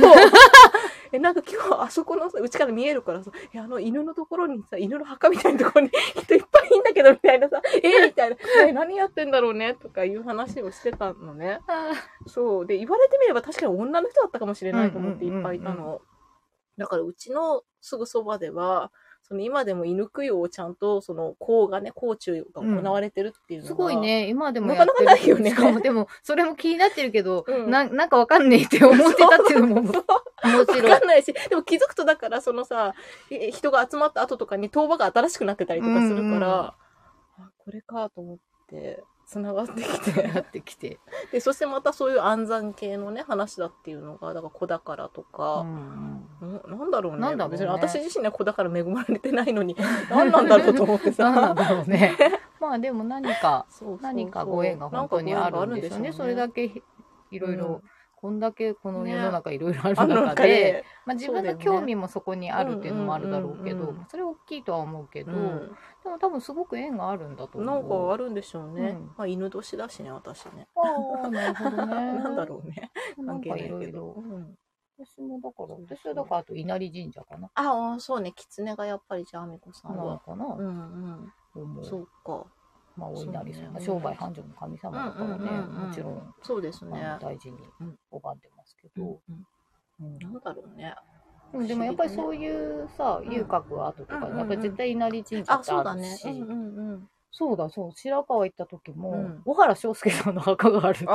[1.12, 8.38] え、なんか今日あそこのさ、うちから見えるからさ、いや、あの犬のところにさ、犬の墓みたいなところに 人いっぱいいんだけど、みたいなさ、 えみたいな、
[8.68, 9.76] え、何やってんだろうね？
[9.76, 11.60] とかいう話をしてたのね。
[11.68, 11.92] あ
[12.28, 12.66] そう。
[12.66, 16.02] で、言われてみれば確かに女の人だったかもしれないと思っていっぱいいたの。
[16.78, 18.92] だからうちのすぐそばでは、
[19.28, 23.98] その今でも犬供養をちゃんと、その、甲がね、甲虫が行われてるっていうのが、すごい。
[23.98, 24.28] ね。
[24.28, 30.04] 今でもなかなかないよねしかも、でも、それも気になってるけど、うんななんかわかんねえって思ってたっていうのも面わ
[30.68, 31.00] 白いか。
[31.00, 32.94] んないし、でも気づくとだから、そのさ、
[33.32, 36.76] え人が集まった後とかに当場が新しくなってたりとかするから、うんうんあ
[37.58, 38.38] これかと思っ
[38.70, 40.24] て、繋がってきて。
[40.28, 41.00] なってきて。
[41.32, 47.20] で、そしてまたそういう安産系のね、話だっていうのが、だから子宝とうか、んうんななんだろうね。
[47.20, 49.76] なんだろうね別に私自身は子宝恵まれてないのに、
[50.10, 51.32] 何なんだろうと思ってさ。
[51.32, 52.16] なんだろうね。
[52.62, 56.12] まあでも何か、そうそうそう何かご縁が本当にあるんでしょうね。
[56.14, 56.84] それだけけ
[57.32, 57.82] いろいろうん、
[58.26, 65.72] こんだけこの世の中いろいろある中で、中で、まあ自分の興味もそこにあるっていうのもあるだろうけどうんうんうんうん、それ大きいとは思うけど、うん
[66.04, 67.66] でも多分すごく縁があるんだと思う。
[67.66, 68.90] なんかあるんでしょうね。
[68.90, 70.68] うんまあ犬年だしね、私ね。
[70.76, 71.86] ああ、なるほどね。
[72.18, 72.92] なんだろうね。
[73.24, 73.76] 関係ないいけど。
[73.78, 74.16] ろいろ。
[74.18, 74.58] うん
[74.98, 77.52] 私もだから、私はだからあと稲荷神社かな。
[77.54, 78.32] ああ、そうね。
[78.34, 80.04] 狐がやっぱりじゃあ、あみこさんは。
[80.06, 81.84] なのかな、うんうん。
[81.84, 82.46] そうか。
[82.98, 83.86] まあ、お稲荷さん、そうね。
[83.86, 85.88] 商売繁盛の神様だからね、うんうんうんうん。
[85.90, 87.18] もちろん、そうですね。
[87.22, 88.00] 大事にうん。
[88.12, 89.46] 拝んでますけど、うん
[90.00, 90.16] うん。
[90.16, 90.20] うん。
[90.20, 90.96] なんだろうね。
[91.68, 95.72] でもやっぱりそういうさ、うん遊郭跡とかに、やっぱり絶対稲荷神社あ、って。
[95.72, 97.10] あるし、うんうんうん。
[97.32, 99.42] そうだ、そう、白川行った時も、うん。
[99.44, 101.06] 小原章介さんの墓があるって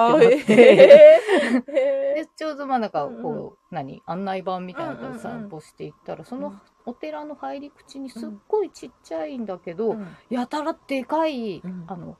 [0.42, 1.72] って、えー。
[1.72, 3.52] へ で、ちょうどまあなんか、こう、うんうん。
[3.70, 11.84] 何、案内板みたいなのでうんうんうん散歩していったら、そのうんお寺の入り口にすっごいちっちゃいんだけど、ーやたらでかい、うん。
[11.86, 12.16] あの、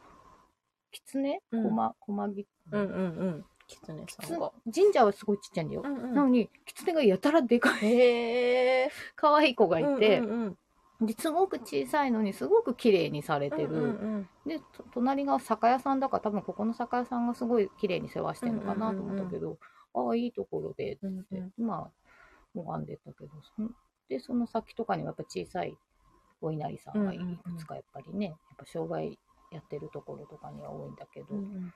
[0.91, 1.41] 狐？
[1.53, 1.65] うん。
[1.65, 3.45] こま、こまぎ、うんうんうん。
[3.67, 4.53] 狐さんが。
[4.75, 5.83] 神社はすごいちっちゃいんだよ。
[5.85, 6.15] うんうん。
[6.15, 8.91] なのに、狐がやたらでかい。
[9.17, 10.59] 可愛い子がいて、うんうん
[11.03, 13.69] ですごく小さいのにすごく綺麗にされてる。
[13.69, 13.87] うんう
[14.19, 19.57] んで、と隣が酒屋さんだから、多分ここの酒屋さんがすごい綺麗に世話してるのかなと思ったけど、
[19.95, 21.27] ああ、いいところで、うんうん。
[21.31, 21.91] でまあ、
[22.55, 23.31] 拝んでたけど、
[24.11, 25.79] で、その先とかにはやっぱ小さい
[26.43, 29.17] お稲荷さんがいくつかやっぱりね、やっぱ障害
[29.53, 31.73] やってるところとかには多いんだけど、うんうん。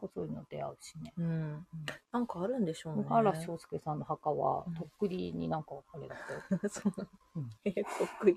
[0.00, 1.12] そういうの出会うしね。
[1.18, 1.66] うん。
[2.12, 3.04] なんかあるんでしょうね。
[3.04, 6.18] 小原章介さんの墓はうん、とっくりになんかあれだっ
[6.48, 6.60] たよ。
[6.68, 6.92] そう
[7.34, 8.36] うんえー、そっくり。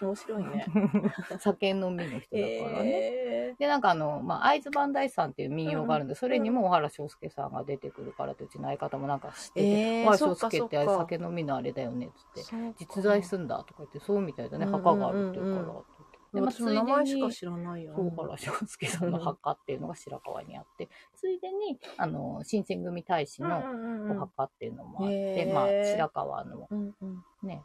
[0.00, 0.66] 面白いね。
[1.38, 2.90] 酒飲みの人だからね。
[2.92, 12.54] えで、なんかあの、まあ、会津磐梯山っていう民謡があるんで、それにも小原章介さんが出てくるからって、うちの相方もなんか知ってて、えー小原章介って酒飲みのあれだよね、つって。
[12.54, 15.97] ー、実在すんだとか言って、そうみたいだね、墓があるっていうから。
[16.32, 17.94] で、まあ、ついで私の名前しかに、知らないよ。
[17.94, 19.10] 小原章介さん。
[19.10, 25.54] の墓っていうのが白川にあって、ついでに、あの、新選組大使のうんうんうんお墓っていうのもあって、へー。
[25.54, 27.24] まあ、白川のうんうん。
[27.42, 27.62] ね、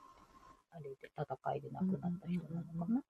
[0.71, 3.03] あれで戦いで亡くなった人なのかな。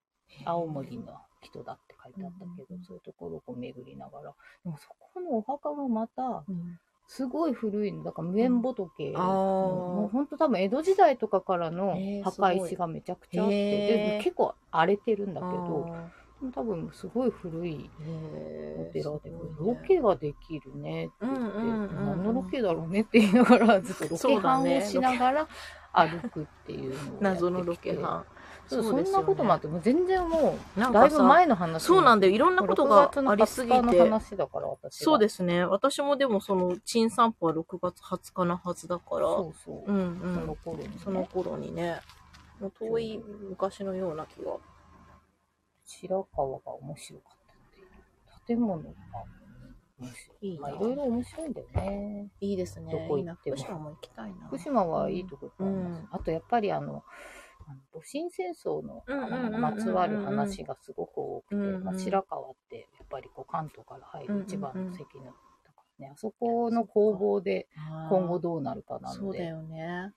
[0.45, 2.84] 青森の人だって書いてあったけど、うん。
[2.84, 4.34] そういうところをこう巡りながら。
[4.63, 8.03] でもそこのお墓もまた、うんすごい古いの。
[8.03, 9.27] だから無縁仏の、あー。
[9.27, 14.17] もう本当多分江戸時代とかからの墓石がめちゃくちゃあって、へー。
[14.17, 15.95] で結構荒れてるんだけど、
[16.53, 17.89] 多分すごい古い
[18.77, 22.05] お寺で、ロケができるねって言って、うんうんうんうん。
[22.05, 25.47] 何のロケだろうねって言いながら、ずっとロケハンをしながら
[25.93, 28.32] 歩くっていうのを謎のロケハン
[28.68, 31.84] そんなこともあって、もう全然もう、だいぶ前の話。
[31.84, 35.06] そうなんだよいろんなことがありすぎて6月の20日の話だから、私は。
[35.06, 39.91] そうですね私もでもその珍散歩は6月20日のはずだからそうそう。
[39.91, 40.99] うんうそのん頃に、ね。
[41.03, 41.99] その頃にね
[42.60, 43.18] もう遠い
[43.49, 44.53] 昔のような気が
[45.85, 48.57] 白川が面白かったっていう。
[48.57, 48.90] 建物が
[49.99, 50.56] 面白い。
[50.56, 52.27] いまあ、いろいろ面白いんだよね。
[52.40, 55.99] いいですねどこ行っても福島も行きたいな福島はいいとこいっぱいあります。
[55.99, 57.03] うんあと、やっぱりあの
[57.93, 59.61] 戊辰戦争のうんうんうんうんうん。
[59.61, 61.83] まつわる話がすごく多くて、うんうん。
[61.83, 64.91] まあ、白川ってやっぱりこう関東から入る一番うんうんうん。
[64.91, 65.33] の関の、
[65.99, 67.67] ね、あそこの攻防で
[68.09, 70.13] 今後うどうなるかなので、そうだよね。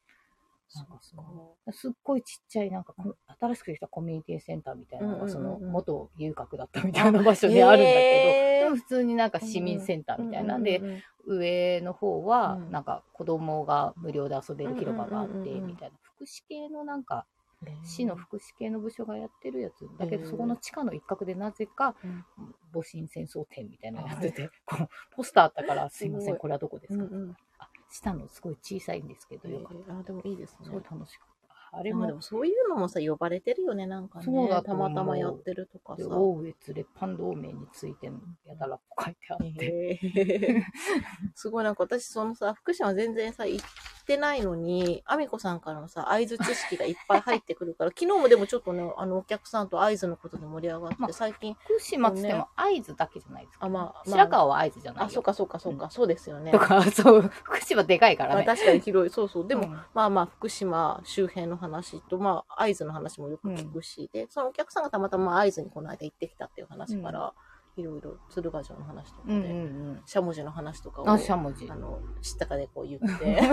[0.75, 5.67] なんかそのすっごいちっちゃいなんかこ新しくできたコミュニティセンターみたいなのがそのうんうんうん。
[5.67, 8.21] うん元遊郭だったみたいな場所にあるんだけ
[8.61, 12.71] ど、でも普通になんか市民センターみたいなんで、うんうんうん上の方はうん。
[12.71, 15.97] なんか子供が無料で遊べる広場があってうんうんうんうんみたいな。
[16.03, 17.36] 福祉系のなんかうん
[17.83, 19.89] 市の福祉系の部署がやってるやつ。
[19.99, 22.25] だけどそこの地下の一角でなぜかうん。
[22.73, 26.11] 戊辰戦争展みたいなのやっててこうポスターあったから すい。
[26.11, 27.37] ませんこれはどこですか、うんうん。
[27.59, 30.67] あ下のすごい小さいんですけどよかった、あでもいいですね。
[30.67, 31.37] すごい楽しかった。
[31.73, 34.25] あれもでもそういうのもさ呼ばれてるよねなんかね。
[34.25, 34.89] そうだと思う。
[34.89, 40.65] たまたまやってるとかでさ大越列藩同盟についてのやたら書いてあって、
[41.35, 43.65] すごいなんか私そのさ福島全然さ行っ
[44.07, 55.07] てないのにあみこさんからのさ合図知識がいっぱい入ってくるから 昨日もでもちょっとねあのお客さんと合図のことで盛り上がって、まあ最近福島っつっても会津だけじゃないですか、あまあ、まあ、白川は会津じゃないよ。
[55.07, 56.53] あそうかそうかそうか、そうですよね。
[56.53, 58.45] とか そう福島でかいからね。
[58.47, 59.11] まあ確かに広い。
[59.11, 59.47] そうそう。
[59.47, 67.33] でも、うんまあまあ福島周辺の話とまあ会津の話もよく聞くし、でそのお客さんがたまたま会津にこの間行ってきたっていう話から、
[67.77, 69.53] いろいろ鶴ヶ城の話とかで、うんうんう
[69.93, 70.01] ん。
[70.07, 71.69] しゃもじの話とかをあしゃもじ。
[71.71, 73.07] あの知ったかでこう言って。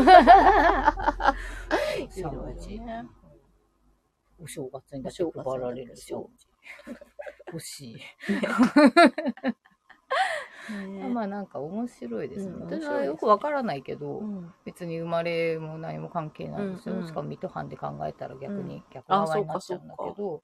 [2.10, 2.82] しゃもじ
[4.40, 6.48] お正月にだけ配られるしゃもじ
[7.48, 7.96] 欲しい。
[7.96, 8.02] ね。
[11.14, 12.54] まあなんか面白いですね。
[12.54, 14.54] うん私はよくわからないけど、うん。
[14.64, 16.96] 別に生まれも何も関係ないですよ。
[16.96, 17.08] うんうん。
[17.08, 20.42] しかも水戸藩で考えたら逆に逆あ側になっちゃうんだけど、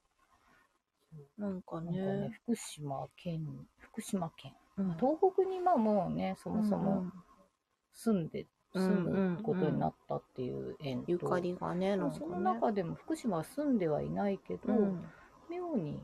[1.37, 3.45] なんかなんかねね、福島県、
[3.79, 4.53] 福島県。
[4.77, 4.93] うん。
[4.95, 7.05] 東北にまあもうね、そもそも
[7.93, 12.03] 住んで、うん住むことになったっていう縁と、ゆかりがねね。
[12.15, 15.03] その中でも福島は住んではいないけど、うん。
[15.49, 15.99] 妙に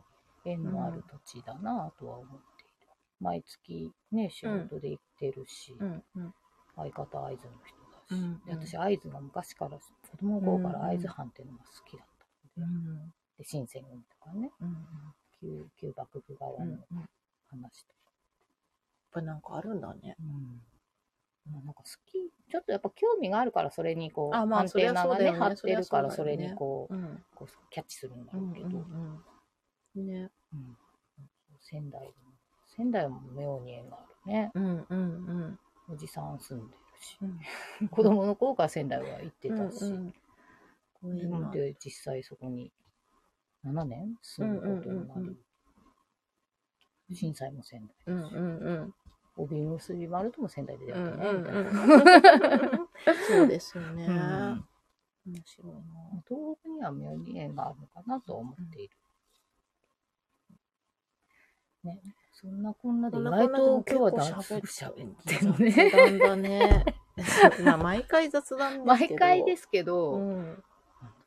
[0.45, 2.87] 縁のある土地だなとは思っている。
[3.19, 6.03] 毎月ね、仕事で行ってるし、うん。
[6.15, 6.33] うん。
[6.75, 12.07] 相方会津の人だし、私会津が昔から子供の頃から会津藩っていうのが好きだっ
[12.55, 14.51] たので,、うんで新選組とかね。
[14.61, 14.75] うん
[15.41, 16.75] 旧旧幕府側のうんうん。
[16.75, 17.05] やっ
[17.49, 17.95] 話とか、
[19.11, 20.15] ぱなんかあるんだね。
[20.19, 20.61] うん。
[21.51, 25.31] まあなんか好きちょっとやっぱ興味があるからそれにこうあまあアンテナがね。
[25.31, 27.23] ね張ってるからそれにこう,、うん。
[27.35, 29.23] こうキャッチするんだうんろうけど、うん
[29.95, 30.31] うんね。
[30.53, 30.77] うん。
[31.59, 32.13] 仙台も
[32.75, 34.51] 仙台も妙に縁があるね。
[34.53, 37.87] うんうんおじさん住んでるし、うん。
[37.89, 40.13] 子供の頃から仙台は行ってたし、うん
[41.03, 41.51] うん。
[41.51, 42.71] で実際そこに
[43.65, 44.15] 7年？
[44.21, 45.37] 住むことになうんうんうん
[47.09, 48.37] り、震災も仙台うんうだし、ん。
[48.37, 48.93] うん
[49.37, 51.59] 帯結び丸とも仙台でやうんったね、みたいな。
[51.59, 52.87] うん
[53.27, 54.05] そうですよね。
[54.05, 54.65] うん。
[55.25, 55.81] 面白いな。
[56.27, 58.95] 東北には妙に縁があるのかなとは思っている。
[61.83, 62.01] ね、
[62.31, 65.71] そんなこんなで意外と今日は結構だ喋っ喋ってるね。
[65.71, 66.85] 雑談だね。
[67.63, 70.63] まあ毎回雑談ですけ毎ど回ですけど、うん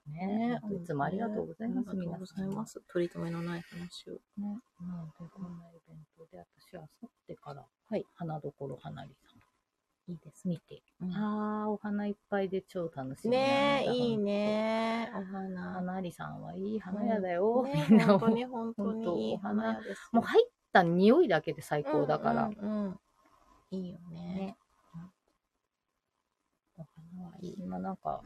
[0.08, 0.60] ね。
[0.60, 2.04] ねいつもありがとうございます、ありが。
[2.04, 2.80] とうございます。
[2.88, 4.14] 取り留めのない話を。
[4.38, 8.04] ね、なので、こんなイベントで、私は去ってから、はい。
[8.14, 9.34] 花どころ花りさ
[10.08, 13.30] ん、いいです見て、ねあー、お花いっぱいで超楽しみ。
[13.30, 14.16] ねえいい。
[14.18, 15.12] ね。
[15.14, 15.72] お花。
[15.74, 17.64] 花りさんはいい花屋だよ。
[17.64, 22.44] ね本当に 本当にいい花屋ですもう入った匂いだけで最高だから。
[22.44, 23.00] うんうんうん。
[23.70, 24.34] いいよね。
[24.34, 24.56] ね。
[26.78, 27.54] お花はいい。
[27.58, 28.22] 今なんか、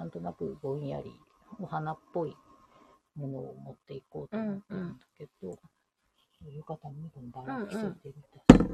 [0.00, 1.12] なんとなくぼんやり
[1.60, 2.34] お花っぽい
[3.16, 5.58] ものを持っていこうと思ってるんだけど、
[6.50, 8.14] 浴衣もどんバラ着せてみ
[8.48, 8.70] たし、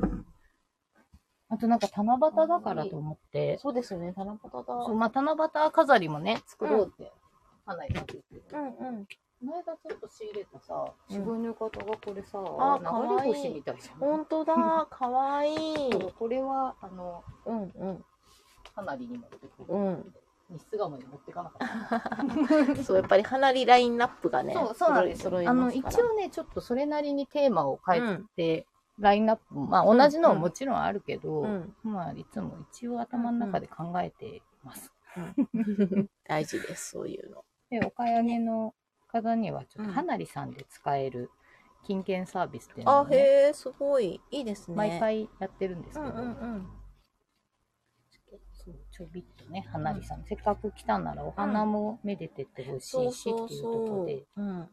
[1.49, 7.11] あとなんか七夕だからと思って、そうですよね七夕だそうまあ、七夕飾りもね、作ろうって
[7.65, 8.63] 花井さんって言ってる。
[8.63, 9.05] うんうん。
[9.05, 9.11] こ
[9.43, 13.99] の間ちょっと仕入れたさ、うん絞りの方がこれさ、あ流れ星みたいじゃん。
[13.99, 14.55] ほんとだ、
[14.89, 15.55] かわい
[15.89, 16.13] い。
[16.17, 18.05] これは、あの、うんうん。
[18.77, 19.75] 花火に持ってくる。
[19.75, 20.15] うん。
[20.49, 21.69] 日巣鴨に持ってかなかっ
[22.77, 22.77] た。
[22.83, 25.33] そう、やっぱり花火ラインナップがね、そう、そうなんですよ。
[25.49, 28.67] あの、一応ね、ちょっとそれなりにテーマを変えて、
[28.99, 31.75] ラインナップも、まあ同じのももちろんあるけど、うん。
[31.83, 34.93] まあいつも一応頭の中で考えています。
[36.27, 37.45] 大事です、そういうの。
[37.71, 38.75] で、お買い上げの
[39.09, 41.31] 方には、ちょっうんと花火さんで使える
[41.85, 44.21] 金券サービスっていうのね、へえ、すごい。
[44.31, 44.75] いいですね。
[44.77, 46.69] 毎回やってるんですけど、うんうんうん。
[48.97, 54.25] ちょびっとね、花火さん、せっかく来たならお花もめでてってほしいしっていうそうそうところで、。
[54.37, 54.69] うん。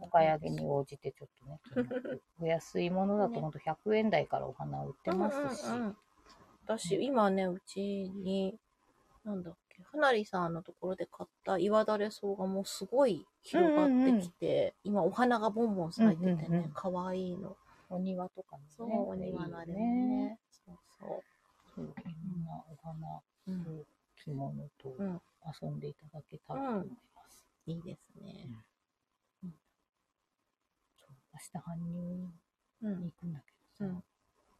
[0.00, 1.60] お買い上げに応じてちょっとね、
[2.40, 5.96] お安いものだとほんと100円台からお花売ってますし、うんうんうん。
[6.64, 8.58] 私、今ね、うちに、
[9.24, 17.56] なんだっけ、花火さんのところで買った岩だれ草がもうすごい広がってきて、今お花がボンボン咲いててうんうんうんね、可愛いの。
[17.90, 20.28] お庭とかもね、そう、お庭なでもいいよね。
[20.28, 20.40] ね。
[20.50, 21.22] そうそそう
[21.82, 23.22] いろんなお花。
[23.64, 23.86] と
[24.22, 25.20] 着物とうん。
[25.62, 27.46] 遊んでいただけたらと思います。
[27.66, 28.48] いいですね。
[29.40, 32.28] そう明日搬入
[32.82, 32.98] うん。
[33.00, 33.52] に行くんだけ
[33.84, 34.02] どさ、うん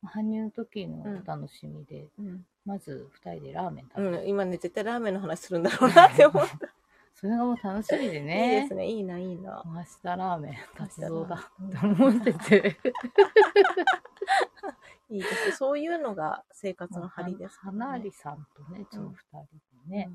[0.06, 2.46] 搬入の時のお楽しみで、うん。
[2.64, 6.56] まず二人でラーメン食べる、うん、今ね、絶対ラーメンの話するんだろうなって思った。
[7.16, 8.60] それがもう楽しみでいいね。
[8.62, 8.86] ですね。
[8.86, 9.60] いいな、いいな。
[9.66, 12.76] 明日ラーメン、達蔵だ明日って思ってて。
[15.10, 15.52] いいですね。
[15.52, 17.58] そういうのが生活の張りですね。
[17.62, 20.10] 花りさんとね、ちょっと二人でね、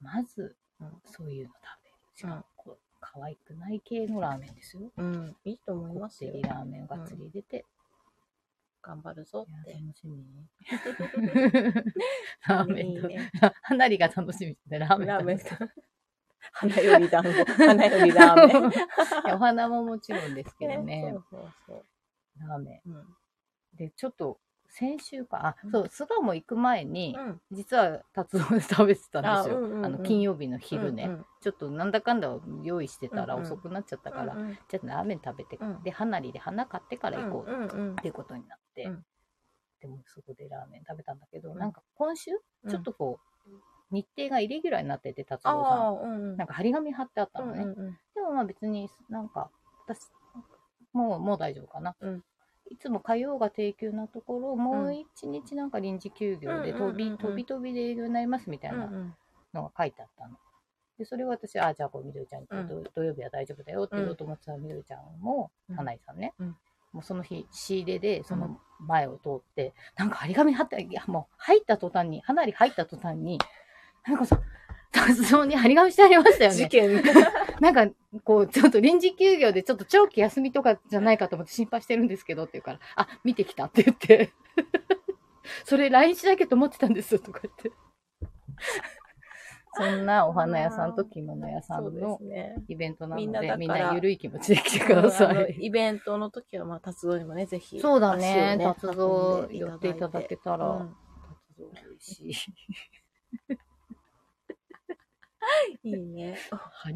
[0.00, 1.96] まず、うんそういうの食べる。
[2.14, 4.90] しかも、こう、可愛くない系のラーメンですよ。
[4.96, 5.14] うん。
[5.14, 5.36] うん。
[5.44, 6.44] いいと思いこますよってり。
[6.44, 7.64] ラーメンをがっつり入れて、
[8.82, 9.72] 頑張るぞって。
[9.72, 10.24] 楽しみ。
[12.46, 13.08] ラーメンと。
[13.62, 15.40] 花火が楽しみで、ラーメンラーメン。
[16.52, 17.44] 花より団子。
[17.44, 18.72] 花よりラーメン。
[19.34, 21.84] お花ももちろんですけどねそ、うそうそう。
[22.38, 23.16] ラーメうん。
[23.84, 23.88] ン。
[23.88, 24.38] で、ちょっと、
[24.72, 27.40] 先週か、あう、んそう、巣鴨行く前に、うん。
[27.50, 29.56] 実は達夫で 食べてたんですよ。
[29.56, 31.04] あ,、あうんうんうんの、金曜日の昼ね。
[31.04, 32.28] うんちょっとなんだかんだ
[32.62, 39.04] 用意してたらうんうん遅くなっちゃったから、うんうんじゃあラーメン食べて、うんで、花火で花買ってから行こううんうんっていうことになって、うん
[39.80, 42.32] でもそこでラーメン食べたんだけど、うんなんか今週、
[42.64, 43.50] うんちょっとこう、
[43.90, 45.80] 日程がイレギュラーになってて、達あ郎さん。
[45.86, 46.36] あ、うんうん。
[46.36, 47.62] なんか張り紙貼ってあったのね。
[47.62, 49.50] うんうんでもまあ別になんか、
[49.86, 50.10] 私、
[50.92, 51.96] もう、もう大丈夫かな。
[52.00, 52.24] うん
[52.70, 59.14] いつも火曜が定休なところ、もう一日なんか臨時休業で飛び、飛び飛びで営業になりますみたいなうん
[59.52, 60.36] のが書いてあったの。
[60.96, 65.76] で、それを私、あ、じゃあこう、みどりちゃんに土土曜日は大丈夫だよって言おうと思ってたら、みどりちゃんも、うん。
[65.76, 66.56] 花井さんね、うん。
[66.92, 73.38] もうその日、仕入れで、その前を通って、なんか張り紙貼って、いや、もう入った途端に、花火入った途端に、
[74.06, 74.40] なんかさ、
[74.92, 76.56] 達郎に張り紙してありましたよね。
[76.56, 77.02] 事件。
[77.60, 77.88] なんか、
[78.24, 84.32] こう、ちょっと臨時休業でちょっと長期休みとかじゃないかと思って心配してるんですけどって言うから、あ、見てきたって言って、
[85.64, 87.72] それ LINE しなきゃと思ってたんですよとか言って。
[89.72, 92.18] そんなお花屋さんと着物屋さんでの。
[92.68, 95.56] イベントなみんなので、だからみんなゆるい気持ちで来てください。
[95.60, 97.80] イベントの時は、まあ、達道にもね、ぜひ。
[97.80, 100.96] そうだね、達造運んで寄っていただけたら、うん
[101.46, 102.48] 達造美味し
[103.50, 103.56] い。
[105.82, 106.36] いいね。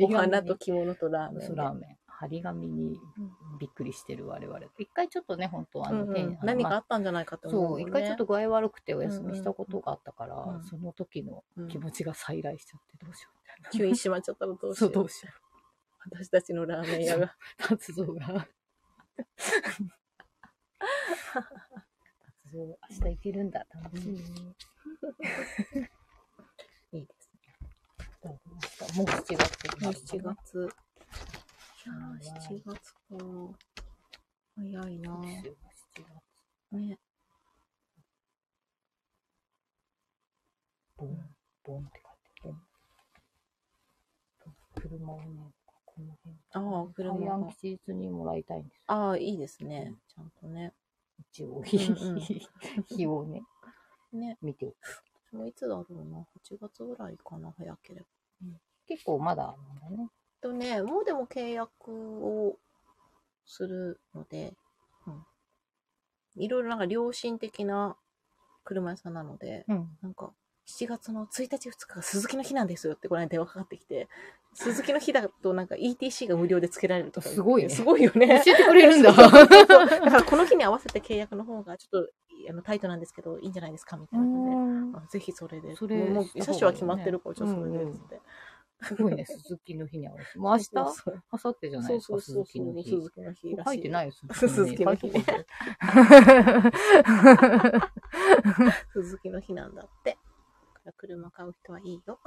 [0.00, 1.98] お花にと着物とラーメンラーメン。
[2.16, 4.60] 張り紙にうんびっくりしてる我々。
[4.78, 7.88] 一回ちょっとね、本当あの、うんうん何かまあったんじゃないかと思うそう。
[7.88, 13.70] 一回ちょっと具合悪くてお休みしたことがあったから、うんうんその時の気持ちが再来しちゃってどうしようみたいな。
[13.70, 14.94] 急に閉まっちゃったらどうしそう、よう。
[14.94, 15.32] どうしよ
[16.10, 17.26] 私たちのラーメン屋が。
[17.26, 17.68] う。
[17.68, 18.26] 達造が。
[19.16, 19.48] 達
[22.52, 23.66] 造、明日行けるんだ。
[23.82, 24.54] 楽しみに。
[28.30, 29.04] いいですね。
[29.04, 30.58] もう7月になる7のね月。
[30.58, 32.98] いやー、7月か。
[34.56, 36.76] 早いな7月。
[36.76, 36.98] ね。
[40.96, 41.34] ボン、
[41.64, 42.62] ボンって書いてボン。
[44.74, 45.52] 車をね、
[45.84, 46.36] この辺。
[46.52, 47.52] ああ、車海岸が。
[47.52, 48.84] 吉日にもらいたいんですよ。
[48.86, 49.94] ああ、いいですね。
[50.08, 50.72] ちゃんとね。
[51.32, 53.42] 一応、日をね、
[54.12, 54.38] ね。
[54.40, 54.76] 見ておく。
[55.26, 56.26] 私もいつだろうな。
[56.46, 58.06] 8月ぐらいかな、早ければ。
[58.86, 60.08] 結構まだなんだね。
[60.40, 62.58] とね、もうでも契約を
[63.46, 64.54] するので、
[65.06, 66.42] うん。
[66.42, 67.96] いろいろなんか良心的な
[68.64, 69.88] 車屋さんなので、うん。
[70.02, 70.32] なんか、
[70.66, 74.08] 7月の1日2日が鈴木の日なんですよってこの間電話かかってきて、
[74.54, 78.42] 鈴木の日だとなんか ETC が無料でつけられるとかすごいねすごいよ教ね。
[78.46, 79.12] えてくれるんだ。
[79.12, 82.12] だからこの日に合わせて契約の方がちょっと
[82.48, 84.98] あのタイトなんですけど、いいんじゃないですかみたいな感じで。
[84.98, 85.74] あぜひそれで。
[85.76, 88.20] それもう車種は決まってるから、じゃあそれでって。
[88.82, 90.38] すごいね、鈴木の日に合わせて。
[90.38, 90.82] もう明日、明
[91.38, 92.90] 後日じゃないですか、鈴木の日。
[92.90, 93.56] 鈴木の日。
[93.64, 95.10] 書いてないよ、鈴木の日
[98.92, 100.18] 鈴木の日なんだって。
[100.98, 102.20] 車買う人はいいよ。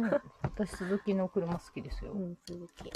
[0.00, 2.12] うん私、鈴木の車好きですよ。
[2.12, 2.92] うん、鈴木。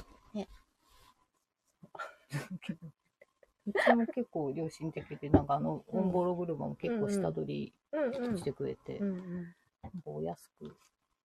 [3.66, 7.72] うちも結構良心的で、なんかあの、オンボロ車も結構下取り
[8.36, 9.54] してくれて、うんうん。
[9.82, 10.76] なんかお安く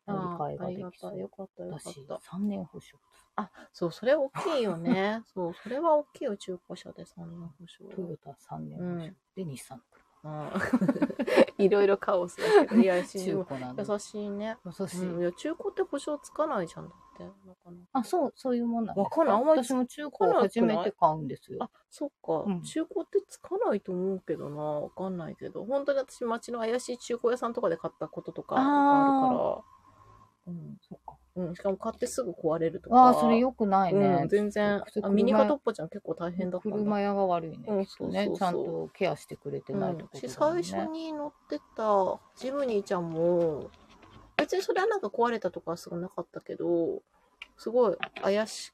[0.06, 1.20] あ乗り換えができそりがたい。
[1.20, 1.38] よう。
[1.38, 1.80] かったよかっ。
[1.80, 2.98] 私、3年保証。
[3.36, 5.24] あ、そう、それ大きいよね。
[5.34, 7.84] そう、それは大きいよ、中古車で3年保証。
[7.96, 9.06] トヨタ3年保証。
[9.06, 9.86] うんで、日産の
[10.22, 10.52] うん
[11.64, 13.44] いろいろカオスだけど、いや、し車。
[13.44, 13.84] 中古なんで。
[13.88, 14.58] 優しいね。
[14.66, 15.08] 優しい。
[15.08, 17.24] うん、いや、中古って保証つかないじゃんだって。
[17.24, 21.60] なかなかあ、そう、そういうもんなんですわかんないあんまり私も中古を初めて買うんですよ。
[21.62, 24.64] あ、そっか、うん中古ってつかないと思うけどな。
[24.64, 25.66] わかんないけど。
[25.66, 29.80] 本当に私、街の怪しい中古屋さんとかで買ったこととかあるから。
[30.48, 30.78] うん。
[30.82, 31.16] そっか。
[31.36, 31.56] うん。
[31.56, 32.96] しかも買ってすぐ壊れるとか。
[32.96, 34.20] ああ、それ良くないね。
[34.22, 34.84] うん、全然。
[35.04, 36.70] あミニカトッポちゃん結構大変だった。
[36.70, 37.66] 車屋が悪いね。
[37.68, 40.30] うんそうそうそうちゃんとケアしてくれてないとこうん。
[40.30, 43.70] 最初に乗ってたジムニーちゃんも
[44.40, 47.02] 別にそれはなんか壊れたとかはすごいなかったけど
[47.58, 48.72] すごい怪しい。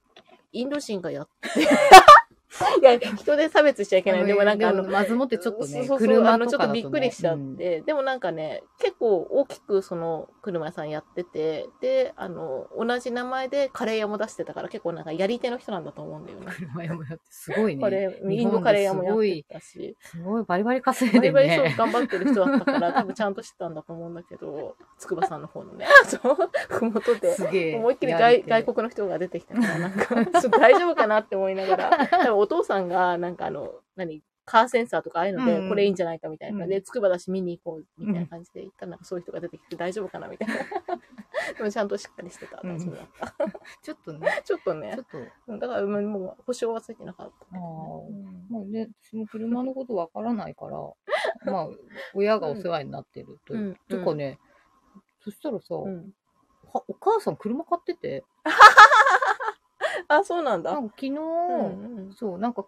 [0.61, 1.67] インド人がやって。
[2.81, 16.47] いや人で差別しちゃいけないでもなんかあのまずもってちょっとね、そあのちょっとびっくりしちゃって、でもなんかね結構大きくその車屋さんやっててであの同じ名前でカレー屋も出してたから結構なんかやり手の人なんだと思うんだよね。
[16.51, 17.97] 車屋もやって、すごいカね。
[17.97, 19.95] レーインドカレー屋もやってたし。
[19.99, 21.75] すごいバリバリ稼いでバリバリそうね。
[21.77, 26.37] 頑張ってる人だったから、 多分ちゃんとしてたんだと思うんだけど、筑波さんの方のね、 そう、
[26.69, 27.75] ふもとで。
[27.77, 30.15] 思いっきり外外国の人が出てきたから、なんか、
[30.49, 36.65] 大丈夫かなって思いながら、多分お父さんが、なんかあの、何、カーセンサーとかああいうので、うんこれいいんじゃないかみたいな。
[36.65, 36.69] うん。
[36.69, 40.53] で、筑波だし見に行こうみたいな感じで行ったら、なんかそういう人が出てきて大丈夫かなみたいな。
[41.57, 42.57] でもちゃんとしっかりしてた。
[42.57, 43.35] 大丈夫だった。
[43.81, 45.17] ちょっとね、ちょっとちょねっ、と、
[45.47, 45.59] うん。
[45.59, 48.07] だからもうもう保証はついてなかったけどね、あー。
[48.07, 48.47] うん。
[48.49, 50.77] もうね、私も車のことわからないから、
[51.51, 51.69] まあ、
[52.13, 53.55] 親がお世話になってると。
[53.55, 53.57] う。
[53.57, 53.75] ん。
[53.89, 54.37] てかね、
[55.21, 56.13] そしたらさ、うん。
[56.71, 58.23] はお母さん車買ってて、
[60.09, 60.73] あ、そうなんだ。
[60.73, 62.13] なんか昨日、うんうん。
[62.13, 62.65] そう、なんか、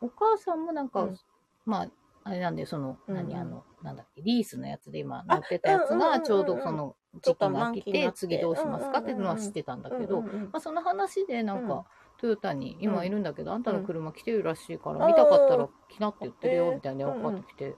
[0.00, 1.16] お母さんもなんか、うん。
[1.64, 1.88] まあ、
[2.24, 6.22] あれなんで、その、うん何、あの、なんだっけ、リースのやつで今乗ってたやつが、うんうんうんうん。
[6.24, 11.84] ちょうどその時期が来ちょっと満期になて、って次どうしますかっていうのは知ってたんだけど、うんうんうんまあ、その話で、なんか、うん。
[12.18, 17.76] トヨタに今いるんだけど、あんたの車来てるらしいから、うん見たかったら来なって言ってるよ、うんみたいな電話かかってきて、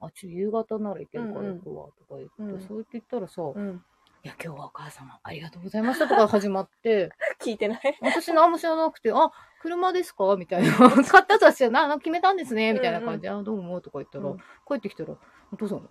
[0.00, 3.84] あ、ちょ、夕方なら行けるから行くわ、とか言って、うんそう言って言ったらさ、うん
[4.24, 7.10] いや、今日はお母様ありがとうございましたとか始まって、
[7.42, 7.80] 聞いてない。
[8.00, 10.36] 私何も知らなくて、あ、車ですか？
[10.36, 10.72] みたいな。
[11.04, 11.84] 買ったとは知らない。
[11.90, 15.14] あ決めたんですねみたいな感じで、あ、どうもとか言ったら、うん帰ってきたら、
[15.52, 15.88] お父さん、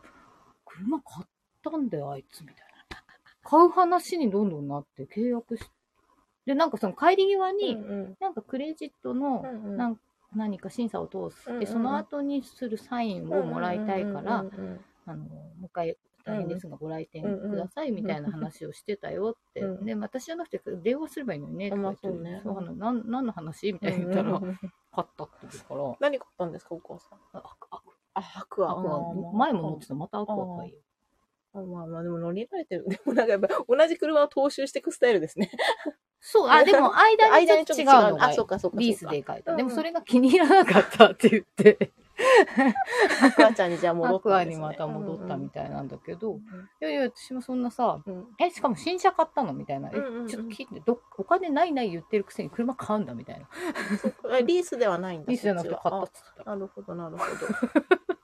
[0.66, 1.28] 車買っ
[1.62, 3.04] たんだよ、あいつ、みたいな。
[3.44, 5.70] 買う話にどんどんなって、契約し
[6.46, 10.00] で、なんかその帰り際に、うんなんかクレジットの、うんなん
[10.34, 11.50] 何か審査を通す。
[11.50, 19.62] うんうんで、その後にするサインをもらいたいから、うんうんあの、もう一回大変ですがご来店うんうんくださいみたいな話をしてたよって。
[19.62, 23.74] うんで、私じゃなくて電話すればいいのにねとか言って、ねそうなん何の話？
[23.74, 24.60] みたいにうん言ったら、うんうん
[24.94, 27.20] 買ったって言うから、何買ったんですか、お母さん？
[27.38, 27.82] あ、あ、
[28.14, 28.76] あ、アクア。
[29.34, 30.80] 前も乗ってたまたアクア買いよ。
[31.54, 32.86] あまあまあ、でも乗り慣れてる。
[32.90, 35.50] でもなんかやっぱ同じ車を踏襲していくスタイルですね。
[36.20, 38.80] そう、あ、でも 間にちょっと違うのがあ、そうかそうか。
[38.80, 39.34] リースで書いた。
[39.34, 41.92] うんうんでもそれが気に入らなかったって言って、
[43.24, 44.66] アクアちゃんにじゃあ戻アクアったんですね。
[44.66, 46.44] にまた戻ったみたいなんだけど、うんい
[46.80, 48.28] やいや、私もそんなさ、うん。
[48.40, 49.90] え、しかも新車買ったのみたいな。
[49.90, 54.40] え、うんうんうんちょっと聞いて、ど、お金ないない言ってるくせに車買うんだみたいな。
[54.42, 55.30] リースではないんだ。
[55.30, 56.50] リースじゃなくて買ったっつってた。
[56.50, 57.32] はあなるほど、なるほど。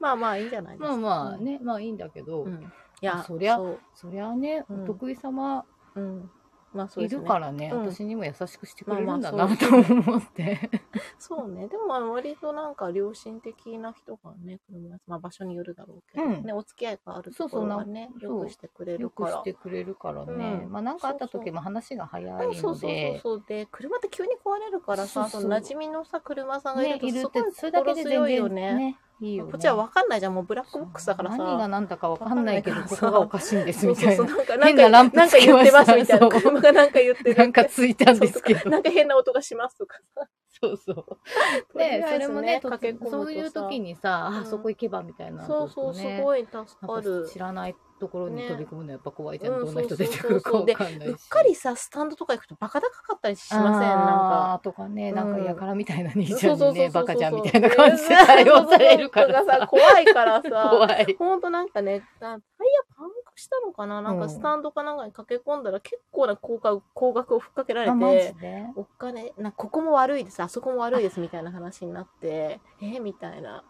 [0.00, 0.96] まあまあ、いいんじゃないですか。
[0.96, 2.72] まあまあね、まあいいんだけど、うん。
[3.00, 3.58] いや、そりゃ
[3.94, 5.64] そりゃね、うんお得意様
[5.94, 6.30] うん。
[6.74, 7.22] まあそういですね。
[7.22, 10.70] るからね、うん私にも優しくしてくれるんだまあまあなと思って。
[11.18, 11.68] そうね。
[11.68, 19.32] でもまあ割となんか良心的な人がね、車まあ場所によるだろうけど、うんね、お付き合いがあるとこそうそうなろはね、そうよくしてくれよるから。
[19.32, 20.60] くしてくれるからね。
[20.64, 29.52] うんまあなんかあったそうそう時も話が早いそうそうそうので、そうで車って急に壊れるからさそうそうその馴染みのさ車さんがいねる、といるってそれだけで心強いよね、いいよね。
[29.52, 30.34] こっちは分かんないじゃん。
[30.34, 31.38] もうブラックボックスだからさ。
[31.38, 34.26] 何が何だかわかんないけど、ここがおかしいんですみたいな。
[34.64, 36.28] 変なランプってますみたいな。
[36.28, 37.34] 車がなんか言ってる。
[37.36, 38.70] なんかついたんですけど。
[38.70, 40.28] なんか変な音がしますとかさ。
[40.60, 40.94] そうそう。
[41.72, 44.36] とりで、あえずそれもね、そういう時にさ、うん。
[44.38, 47.28] あ、そこ行けばみたいなのそうそうすねごい助かる。
[47.30, 49.54] 知らないところにね飛び込むのやっぱ怖いじゃん。
[49.54, 51.22] うんどんな人出てくるかわかんないうし。
[51.24, 54.60] っかりさスタンドとか行くとバカ高かったりしませんなんか？
[54.62, 59.66] とかね、なんかうんやからみたいな兄ちゃんにね、バカじゃんみたいな感じで対応されるからさ。
[59.66, 61.16] 怖いからさ 怖い。
[61.18, 62.38] ほんとなんかね、あタイヤ
[62.96, 64.02] パンクしたのかな？
[64.02, 68.66] なんうんかスタンドかなんかに駆け込んだら結構な高額高額をふっかけられて、で？
[68.76, 73.64] お金、なここも悪いです、あそこも悪いですみたいな話になって、えみたいな。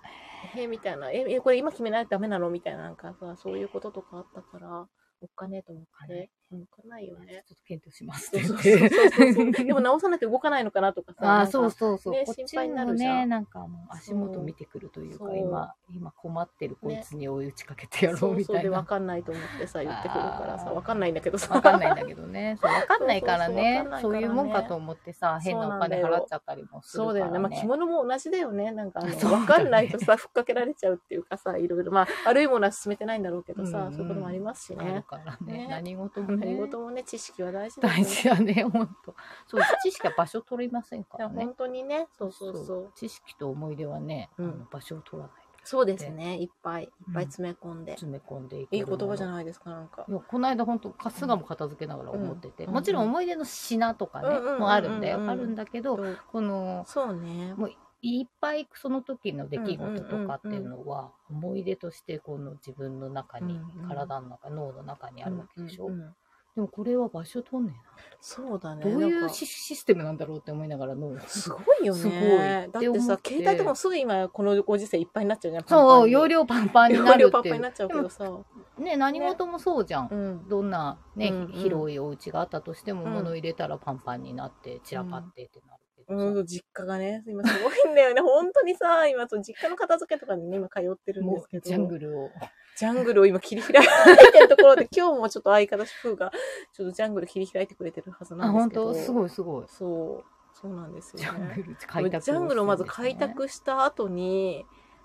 [0.56, 1.10] えみたいな。
[1.12, 2.50] え、えこれ今決めないとダメなの？
[2.50, 4.88] みたいな、なんかさ、そういうこととかあったから、
[5.20, 6.30] おっかねえと思って。
[6.52, 7.44] うん、おっかないよね。
[7.46, 8.96] ちょっと検討しますそうって言って。
[8.96, 9.64] そうそうそうそう。
[9.66, 11.40] でも直さないと動かないのかなとかさ。
[11.40, 12.14] あそうそうそう。
[12.14, 18.84] ね心配になもるじゃんね、なんかもう足元見てくるというか、今、今困ってるこいねつに追い打ちかけてやろそううそうで分みたいな。
[18.84, 21.54] かんないと思ってさ、言ってくるからさ、あー分かんないんだけどさ。
[21.54, 22.56] わかんないんだけどね。
[22.60, 27.14] そう、わかんないからねそういうもんかと思ってさ、変なお金払っちゃったりもするから、ね。
[27.14, 27.38] そうだよね。
[27.38, 28.72] まあ着物も同じだよね。
[28.72, 31.92] なんかあの、 そうだね分かんないとさ、ふっかけられちゃうっていうかさ、いろいろ。
[31.92, 34.84] まあ、悪いものは進めてないんだろうけどさ、うんうんそういうこともありますしね。
[34.84, 35.04] ね。
[35.46, 36.33] ね何事もね。
[36.36, 37.94] 何事もね、知識は大事だよ。
[37.94, 39.14] ね大事やね、ほんと。
[39.46, 41.44] そう、知識は場所取りませんからね。
[41.44, 42.92] 本当にね、そうそうそう。
[42.94, 44.66] 知識と思い出はね、うん。
[44.70, 45.36] 場所を取らない。
[45.36, 46.38] とそうですね。
[46.40, 46.84] いっぱい。
[46.84, 47.92] いっぱい詰め込んで。
[47.92, 50.04] 詰め込んでいけい言葉じゃないですか、なんか。
[50.08, 50.12] い。
[50.12, 52.74] やこの間本当春日も片付けながら思ってて、うん。
[52.74, 55.30] もちろん思い出の品とかね、うんうんうんうんもあるんだよ、うん。
[55.30, 55.98] あるんだけど
[56.30, 57.54] このそうね。
[57.54, 57.72] もう
[58.06, 66.14] いっぱいその時の出来事とかっていうのは、思い出としてこの自分の中に、うんうん体の中脳の中にあるわけでしょ、うんうんうん
[66.54, 67.74] でもこれは場所取んね
[68.20, 68.82] そうだね。
[68.86, 72.00] えなどういなんかうシシステムなんだろうって思いながら脳すごいよね。
[72.00, 75.64] すごいだってさって思っ、て携帯とかもすぐ今、このご時世いっぱいになっちゃうじゃん。
[75.66, 78.30] そう量容量パンパンにな容量るっていうパンパンになっちゃうけどさ。
[78.78, 80.48] ね何事もそうじゃん、うん。
[80.48, 88.22] どんなね、うんうん広いお家があったとしても、うん物入れたらパンパンになって散らかってってなるけどさ、うん、実家がね、今すごいんだよね。
[88.22, 91.60] 本当にさ、今、そう実家の片付けとかにね、今通ってるんですけど。
[91.60, 92.30] もうジャングルを。
[92.76, 96.32] ジャングルを今切り開いてるところで、今日もちょっと相方風が、
[96.72, 98.84] ちょっとジャングル切り開いてくれてるはずなあ、んですけど。
[98.86, 99.00] 本当？
[99.00, 99.64] すごいすごい。
[99.68, 100.24] そう。
[100.52, 101.24] そうなんですよね。
[101.24, 104.64] ジャングル開拓をジャングルをまず開拓した後に、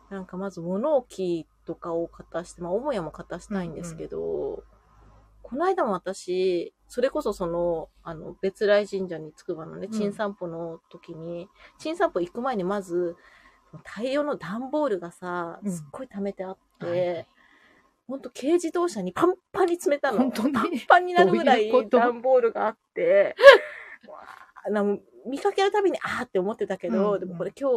[0.10, 4.64] なんかまず物置とかを片して、まあ、母屋も片したいんですけど、
[5.44, 13.16] この間も私、それこそその、あの、別来神社に着く場のね、うん陳散歩の時に、陳散歩行く前にまず、
[13.84, 17.28] 大量の段ボールがさ、うんすっごい溜めてあって、はいはい
[18.10, 20.18] ほんと軽自動車にパンパンに詰めたの。
[20.18, 20.54] 本当に？
[20.54, 23.36] パンパンになるぐらい段ボールがあって、
[24.08, 24.18] わ
[24.66, 27.70] あなんか見かけるたびにあーって思ってたけど、うんうんでもこれ今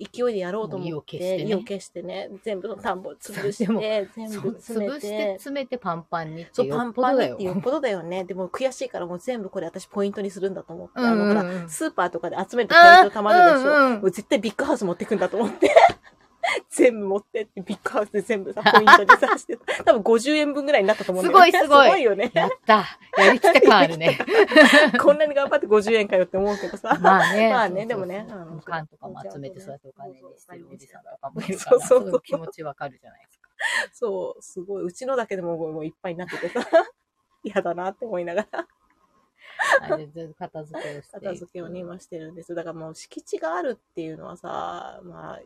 [0.00, 7.44] 日勢いでやろうと思って、意を決してね意を決してね、全部の段ボール潰して、全部詰め潰してて、詰めてパンパンにってそう、よパンっぽどだよパンにって。
[7.44, 8.24] よっぽどだよね。
[8.24, 13.70] でも悔しいからもう全部これ私ポイントにするんだと思って、うんうんうんあの、ほら、スーパーとかで集めるとポイント貯まるでしょ。
[13.70, 15.70] うんうんもう絶対ビッグハウス持ってくんだと思って。
[16.70, 21.52] 全部持ってって、ビッグハウスで全部さ、ポイントにさして、 多分50円分ぐらいになったと思うんだよね。
[21.52, 22.30] すごいすごいすごいよね。
[22.34, 22.84] やった
[23.18, 24.18] やりきった感あるね。
[25.00, 26.98] こんなに頑張って50円かよって思うけどさ。
[27.00, 27.50] まあね。
[27.50, 33.48] まあねでもねうん缶とかも集めてそうやってお金にしてるおじさんとかもいるから、そうそうそう気持ちわかるじゃないですか。
[33.92, 34.84] そう、すごい。
[34.84, 36.60] うちのだけでももういっぱいになっててさ。
[37.42, 38.66] 嫌だなって思いながら、
[39.96, 41.12] 全部片付けをして。
[41.12, 42.56] 片付けをね、今してるんですよ。
[42.56, 45.40] だからもう敷地があるっていうのはさ、まあ、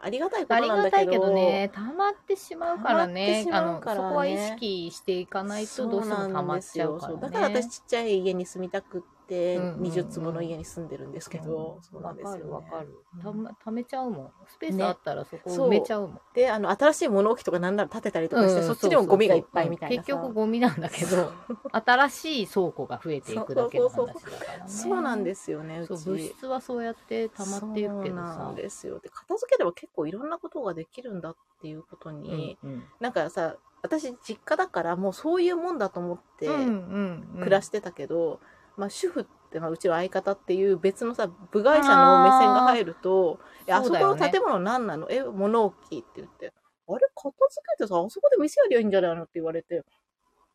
[0.00, 0.90] ありがたいこあとなんだけど。
[0.90, 3.46] りがたいけどね、溜まってしまうからね。
[3.48, 7.20] 溜あの、そこは意識していかないとどうしても溜まっちゃうからね。
[7.20, 12.40] だから私ちっちゃい家に住みたくって、うんうんうん20坪の家に住んでるんですけど、そうなわんですよ、ね。
[12.40, 13.22] かるわかるうん。
[13.22, 14.30] たま、溜めちゃうもん。
[14.46, 16.20] スペースねあったらそこ埋めちゃうもん。
[16.34, 21.32] で、あの、新しい物置とかなんなら建てたりとかして、うんそっちにもゴミがいっぱいみたいな結局ゴミなんだけど、
[21.72, 24.70] 新しい倉庫が増えていくだけの話だからね。
[24.70, 25.80] そうなんですよね。
[25.88, 28.54] 物質はそうやって溜まっていくけどそうなさん。
[28.54, 28.98] ですよ。
[28.98, 38.40] で、片付ければ結構いろんなことができるんだっていうことに、うんうんなんかさ、私実家だからもうそういうもんだと思ってうんうんうん暮らしてたけど、
[38.76, 45.06] まあ主婦って、まあうちは相方っていう別のさ、部外者の目線が入ると、えあそうこの建物何なの？
[45.10, 46.52] え、物置って言って、
[46.88, 49.22] あれ片付けてさ、あそこで店やりゃいいんじゃないの？
[49.22, 49.82] って言われて、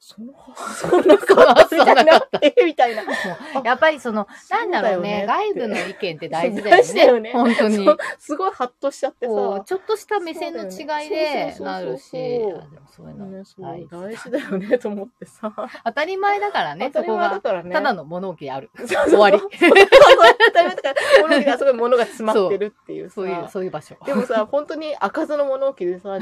[0.02, 3.04] その 発想なかったみたいなえみたいな。
[3.64, 7.34] やっぱりその、なんだろうね、外部の意見って大事だ大事だよね。
[7.34, 7.86] 本当に。
[8.18, 9.34] すごいハッとしちゃってさ。
[9.66, 12.12] ちょっとした目線の違いでなるし、
[12.96, 15.54] そういうのね、そう大事だよねと思ってさ。
[15.84, 17.30] 当たり前だからね、そこが。
[17.42, 18.70] ただの物置である。
[18.88, 23.16] 終わり当たり前だから、物置がすごい物が詰まってるっていうさ。
[23.16, 23.96] そういう、そういう場所。
[24.06, 26.18] でもさ、本当に開かずの物置でさ、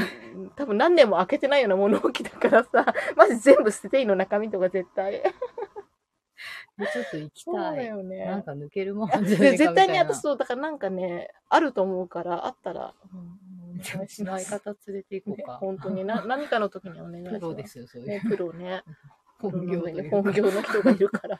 [0.56, 5.22] 多分何年も開けてないような物置だからさ、まず全部捨てていいの中身とか絶対。
[6.94, 7.77] ちょっと行きそうたい。
[7.77, 8.26] だよね。
[8.26, 15.57] なんか抜けるもんじゃな絶対に私そう、だからなんかね、あると思うから、あったら、うん、相方連れて行こねうか。
[15.57, 17.39] 本当にな、 何かの時にお願いします。
[17.39, 18.07] プロですよ、そういう。
[18.07, 18.84] ね、プロね。
[19.39, 21.39] 本業本業の人がいるから。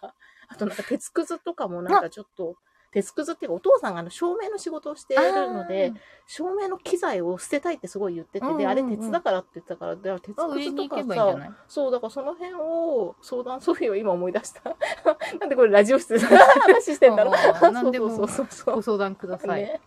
[0.50, 2.58] あとなんか鉄くずとかもなんかちょっと、
[2.92, 5.94] 鉄くずっていうか、お父さんがあの照明の仕事をしているので、
[6.26, 11.04] 照明の機材を捨てたいってすごい言ってて、で、あれ鉄だからって言ってたから、で鉄あ、売くずとかさ、
[11.36, 11.52] ない？
[11.68, 14.76] そう、だからその辺を相談、そういうを今思い出した。
[15.40, 17.34] なんでこれラジオ室で話してんだろう。
[17.72, 18.76] 何でもそうそうそう。
[18.76, 19.64] ご相談ください。
[19.64, 19.82] ね。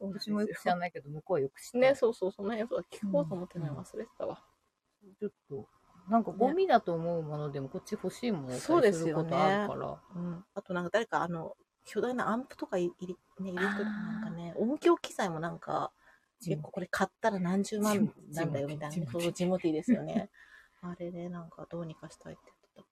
[0.00, 4.42] 私もよく知らないけど、向こうはよく知ってるね、そうそう、その辺そう聞こうと思ってないうん忘れてたわ。
[5.18, 5.68] ちょっと、
[6.08, 9.98] なんかゴミだと思うものでもこっち欲しいものそうりですすよねることあるから。
[10.14, 10.44] うん。
[10.54, 11.56] あとなんか誰かあの、
[11.86, 15.92] 巨大なアンプとかい入れ、ね、入れてるなんかね、音響機材もなんか、
[16.44, 20.28] 結構これ買ったら何十万なんだよみたいなそう、ジモティですよね。
[20.82, 22.42] あれでなんかどうにかしたいって
[22.74, 22.90] 言って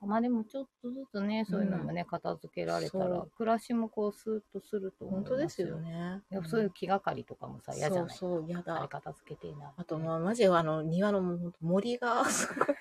[0.00, 0.06] た。
[0.06, 5.76] まあでもちょっとずつね、そういうのもね、片付けられたら暮らしもこうスーッとすると思います本当ですよ。
[5.78, 6.22] ね。
[6.46, 8.88] そういう気がかりとかもさ、嫌じゃないそうそう、嫌あれだ。
[8.88, 9.72] 片付けていいな。
[9.76, 12.76] あと、まあ、マジあの、庭の森が、すごい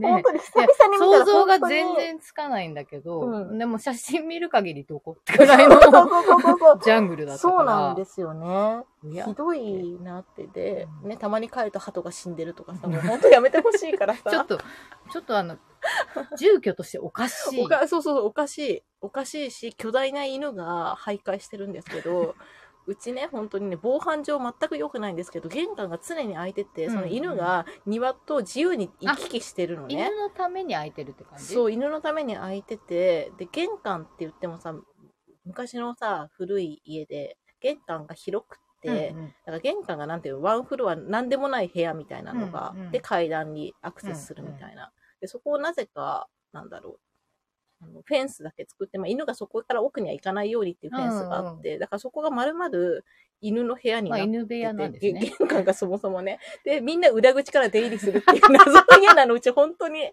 [0.00, 5.78] ね本当に久いや々に見たら想像が全然つかないんだけど、うんでも写真見る限りどこってぐらいの。
[5.80, 7.42] ジャングルだった。
[7.42, 8.84] そうなんですよね。
[9.02, 14.22] ひどいなってで、うんね、たまに帰ると鳩が死んでるとかさ、もう本当やめてほしいからさ。
[14.30, 14.58] ちょっと、
[15.10, 15.56] ちょっとあの、
[16.36, 17.62] 住居としておかしい。
[17.62, 18.82] おかそうそうそう、おかしい。
[19.00, 22.34] おかしいし、巨大な犬が徘徊してるんですけど、
[22.90, 30.16] うちね、本当にね、防犯上全く良くないんですけど、玄関が常に開いてて、その犬が庭と自由に行き来してるのね犬。
[30.16, 31.44] のために空いてるって感じ？
[31.54, 34.74] そう、犬のために開いてて、で、玄関って言ってもさ、
[35.44, 44.90] 昔のさ、古い家で、玄関が広くて、うんうんだから玄関がなんていうの、ワンフロア、なんでもない部屋みたいなのが、うんうんで、階段にアクセスするみたいな。
[45.20, 47.00] で、そこをなぜか、なんだろう。
[47.82, 52.68] あのフェンスだけ作って、まあ、犬がそこから奥には行かないようにっていうフェンスがあって、だからそこが丸々
[53.40, 55.34] 犬の部屋にまあなってて、犬部屋なんですね。
[55.38, 56.38] 玄関がそもそもね。
[56.64, 60.12] で、みんな裏口から出入りするっていう謎の家なの、うち本当に。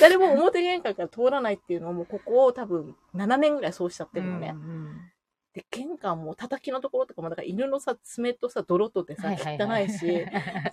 [0.00, 4.52] 誰も表玄関から通らないっていうのをもうここを多分7年ぐらいそうしちゃってるのね。
[4.54, 5.12] うんうん
[5.56, 9.88] で、玄関も叩きのところとかも、だから犬のさ、爪とさ、泥とってさ、はいはいはい汚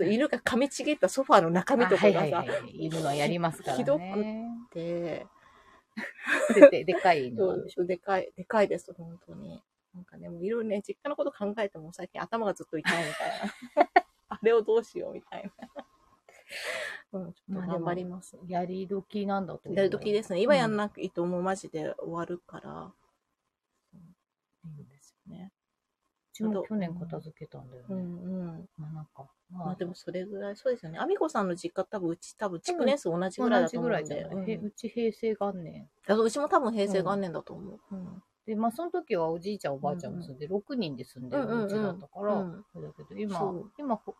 [0.04, 2.86] い 犬が噛みちぎったソファーの中身とかがさ、あはいはいはい。
[2.88, 3.84] 犬はやりますからね。
[3.84, 4.02] ひどく
[4.76, 5.26] で、
[6.56, 7.86] でででかい犬そうなんでしょ。
[7.86, 9.62] でかい、でかいです、本当に。
[9.94, 13.30] なんかね、もういろいろね、実家のこと考えても最近頭がずっと痛いみたい
[13.76, 14.06] な。
[14.30, 15.86] あれをどうしようみたいな。
[17.14, 18.38] うん、ちょっと頑張ります。
[18.48, 19.78] やり時なんだと思う。
[19.78, 20.42] やる時ですね。
[20.42, 22.92] 今やんなくいいともうマジで終わるから。
[23.94, 23.98] う
[24.68, 25.53] ん、いいんですよね。
[26.34, 28.22] うちも去年片付けたんだようんね。
[28.24, 28.28] う
[28.62, 28.70] ん。
[28.78, 30.98] まあなんか、まあでもそれぐらい、そうですよね。
[30.98, 33.98] アミコさんの実家多分うち多分築年数同じぐらいだと思うんで。
[33.98, 34.52] ぐらいじゃない？
[34.52, 35.88] へうんうち平成元年。
[36.10, 37.80] うちも多分平成元年だと思う。
[37.92, 38.24] うん。
[38.48, 44.16] で、まあその時はおじいちゃんおばあちゃんも住んで、6人で住んでるお家だったから、うだけど、今今、ほ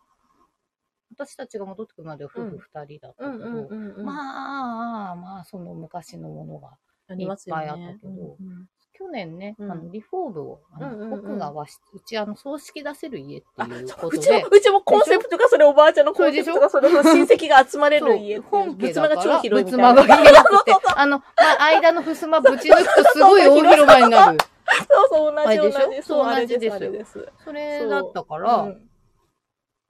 [1.10, 3.68] 私たちが戻ってくるまでは夫婦2人だったけど。
[4.04, 6.78] まあ、まあ、その昔のものが、
[7.08, 7.64] ありますよね。
[7.64, 18.42] いっぱいあったけどうんうん去年ね、うんあのリフォームを、あのうんうんうん奥が和室、うちあの葬式出せる家ってあいうそうことでうちも、、うちもコンセプトがそれおばあちゃんのコンセプトがそれの親戚が集まれる家っていう。
[18.42, 19.94] 本家仏間が超だから、広いみたいな。
[19.94, 21.24] 仏間が広くて、あの、ま
[21.58, 24.38] あ、間の襖ぶち抜くとすごい大広場になる。
[24.88, 25.86] そうそう、同じでしょ？
[25.86, 26.02] 同じ。
[26.02, 27.28] そう、同じですよあれです。
[27.44, 28.80] それだったから、うん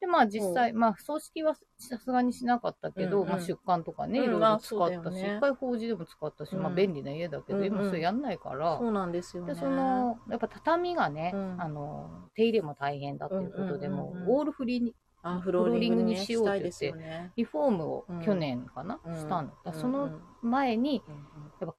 [0.05, 9.55] で、まあ実際、まあ葬式はさすがにしなかったけど、うんうんまあ出棺とかね、うんいろいろ使まあったし、そうだよね一回法事でも使ったし、まあうん便利な家だけど、うんうん今それやんないから、そうなんですよね。
[9.55, 17.33] で、その、やっぱ畳がね、うんあの、手入れも大変だっていうことで、もうんうんう、オールフリーに、あフローリングにしようってしたいですよね。
[17.37, 19.73] リフォームをうん去年かな、うんしたんだ。
[19.73, 21.75] そのうんうん前に、うん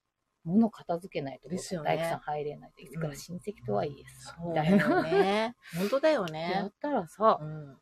[0.46, 2.82] 物片付けないと、ね大工さん入れないと。
[2.84, 5.04] いつから親戚とはいえさ、そうみたいだよな。
[5.04, 5.56] ね。
[5.78, 6.72] 本当だよ やねっ。
[6.80, 7.78] たらさ、うん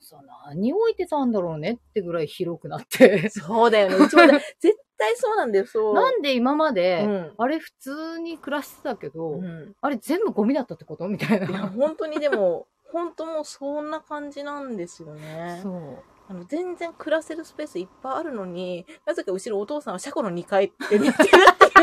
[0.00, 3.28] さ何置いてたんだろうねってぐらい広くなって。
[3.30, 3.96] そうだよね。
[3.96, 5.94] うちもね絶対そうなんだよ、そう。
[5.94, 11.08] なんで今まで、うんあれ普通に暮らしてたけど、うんあれ全部ゴミだったってこと？
[11.08, 11.68] みたいいや、な。
[11.68, 15.60] 本当にでも、本当もうそんな感じなんですよね。
[15.62, 15.98] そう。
[16.28, 21.28] あの全然暮らせるスペースいっぱいあるのに、なぜか後ろお父さんは車庫の2階って寝てる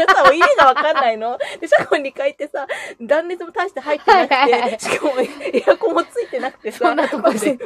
[0.03, 1.37] っていうさ、もう意味がわかんないの。
[1.59, 2.67] で、車庫の2階ってさ、
[3.01, 7.57] 断熱も大して入ってなくはいはいはいて、しかもエアコンもついてなくてさ、そんなとこで。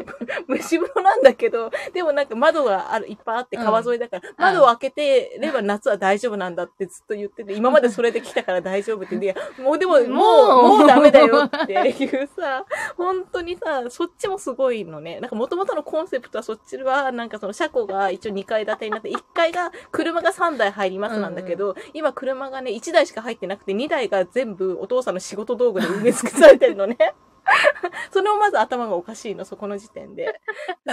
[0.48, 12.66] 蒸し風呂なんだけど、でもなんか窓がある、いっぱいあって川沿いだから、窓を開けてれば夏は大丈夫なんだってずっと言ってて、今までそれで来たから大丈夫って、いや、もうでも、もう、もうダメだよっていうさ、
[12.98, 15.20] 本当にさ、そっちもすごいのね。
[15.20, 26.96] なんか元々のコンセプトはそっちは、なんかその車庫が一応2階建てになって、1階が車が3台入りますなんだけど、今車がね、1台しか入ってなくて、2台が全部お父さんの仕事道具で埋め尽くされてるのね。
[28.12, 30.40] それもまず頭がおかしいの、そこの時点で。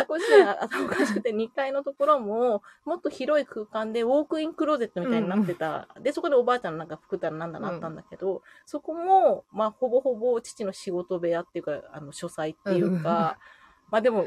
[0.09, 5.86] 少し頭おかしくて2階のところも、もっと広い空間でウォークインクローゼットみたいになってた。
[6.00, 13.36] で、そこでおばあちゃんのなんか服だなんだなったんだけど、そこも、まあ、ほぼほぼ父の仕事部屋っていうか、あの、書斎っていうか、
[13.90, 14.24] まあでも、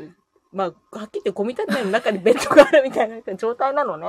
[0.53, 4.07] まあ、はっきり言ってゴミ立ての中にベッドがあるみたいな状態なのね。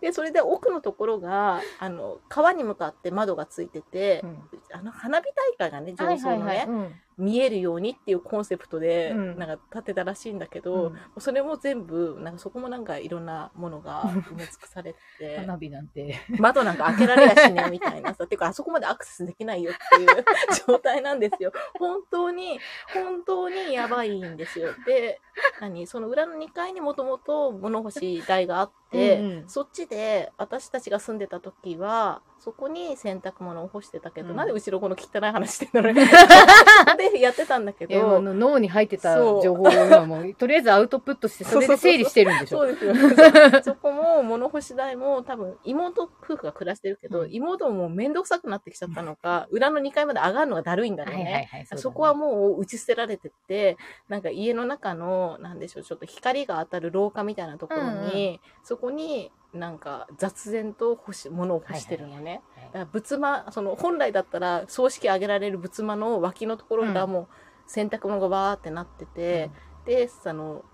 [0.00, 4.38] で、それで奥のところが、あの、川に向かって窓がついてて、うん。
[4.72, 6.56] あの、花火大会がね、上層のね、はいはい。
[6.58, 16.16] はいうん見えるようにっていうコンセプトで、うんなんか建てたらしいんだけど、うんそれも全部、なんかそこもなんかいろんなものが 埋め尽くされてて、花火なんて。
[16.38, 20.24] 窓なんか開けられやしねえみたいなさ、 てかあそこまでアクセスできないよっていう
[20.66, 21.52] 状態なんですよ。
[21.78, 22.60] 本当に、
[22.94, 24.72] 本当にやばいんですよ。
[24.86, 25.20] で、
[25.60, 36.08] 何その裏の2階にもともと物干し台があって、うんうんそっちで私たちが住んでた時は、そこに洗濯物を干してたけど、うんなんで後ろこの汚い話してんのね。
[36.96, 42.60] でやってたんだけいやあど、の脳に入ってた情報を今もう、とりあえずアウトプットして、それで整理してるんでしょ。
[42.64, 42.94] そうですよ
[43.52, 43.62] ね。
[43.62, 51.50] そこも物干し台も多分妹夫婦が暮らしてるけど、うん妹ももうめんどくさくなってきちゃったのか、裏の2階まで上がるのがだるいんだろうね。
[51.76, 53.76] そこはもう打ち捨てられてて、
[54.08, 62.42] なんか家の中の、なんでしょう、ちょっと光が当たる廊下みたいなところに、そこになんか雑然と干し、物を干してるのね。
[62.54, 67.28] はいだから仏間、その本来だったら葬式あげられる仏間の脇のところがもう
[67.66, 69.50] 洗濯物がバーってなってて、
[69.86, 70.64] で、その、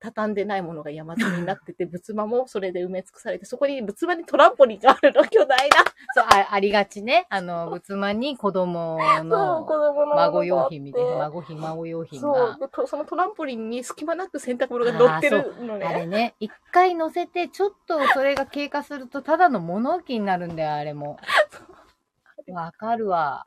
[0.00, 5.76] 畳んでないものが山積みになってて、 仏間もそれで埋め尽くされて、そこに仏間にトランポリンがあるの、巨大な。
[6.14, 7.26] そう、あありがちね。
[7.28, 11.18] あの、仏間に子供 そう、の子供の孫用品みたいな、な。
[11.28, 12.56] 孫品、孫用品そうが。
[12.58, 12.86] でと。
[12.86, 15.94] そのトランポリンに隙間なく洗濯物が乗ってるのあね。
[16.00, 21.18] れね、一回乗せて、ちょっとそれが経過すると、ただの物置になるんだよ、あれも。
[22.48, 23.46] わかるわ。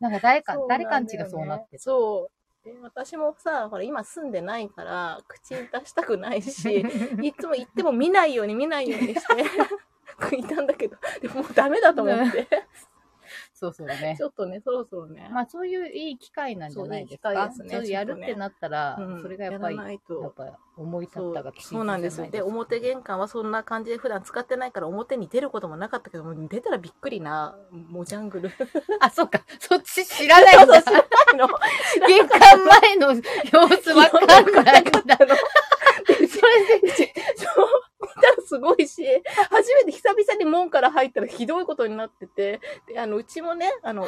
[0.00, 1.82] なんか誰か、そう誰かなんちがそうなってた。
[1.82, 2.41] そう。
[2.64, 6.80] で私もさ、ほら、今住んでないから、口に出したくないし、
[7.20, 12.46] いつも言っても見ないように見ないようにして、 いたんだけど、でももうダメだと思って、
[13.62, 14.24] そうそうねち。
[14.24, 15.28] ょっとね、そろそろね。
[15.32, 17.30] まあそういういい機会なんじゃないですか。
[17.54, 22.28] そうですねやるってなったら、うんそれがやっぱり、やっぱ思い立ったがきそうなんですよ。
[22.28, 28.50] で、表玄関はそんな感じで普段使ってないから表に出ることもなかったけども、出たらびっくりな、もうジャングル。
[28.98, 29.42] あ、そっか。
[29.60, 30.82] そっち知らないんだ。
[30.82, 31.04] 知らない
[31.36, 31.48] の。
[32.08, 32.38] 玄関
[32.82, 33.20] 前の様
[33.76, 35.16] 子わかんないんだ。
[36.06, 36.88] それで、
[37.36, 39.02] そう、見たらすごいし、
[39.50, 44.06] 初めて久々に門から入ったらひどいことになってて、で、あの、うちもね、あの、お、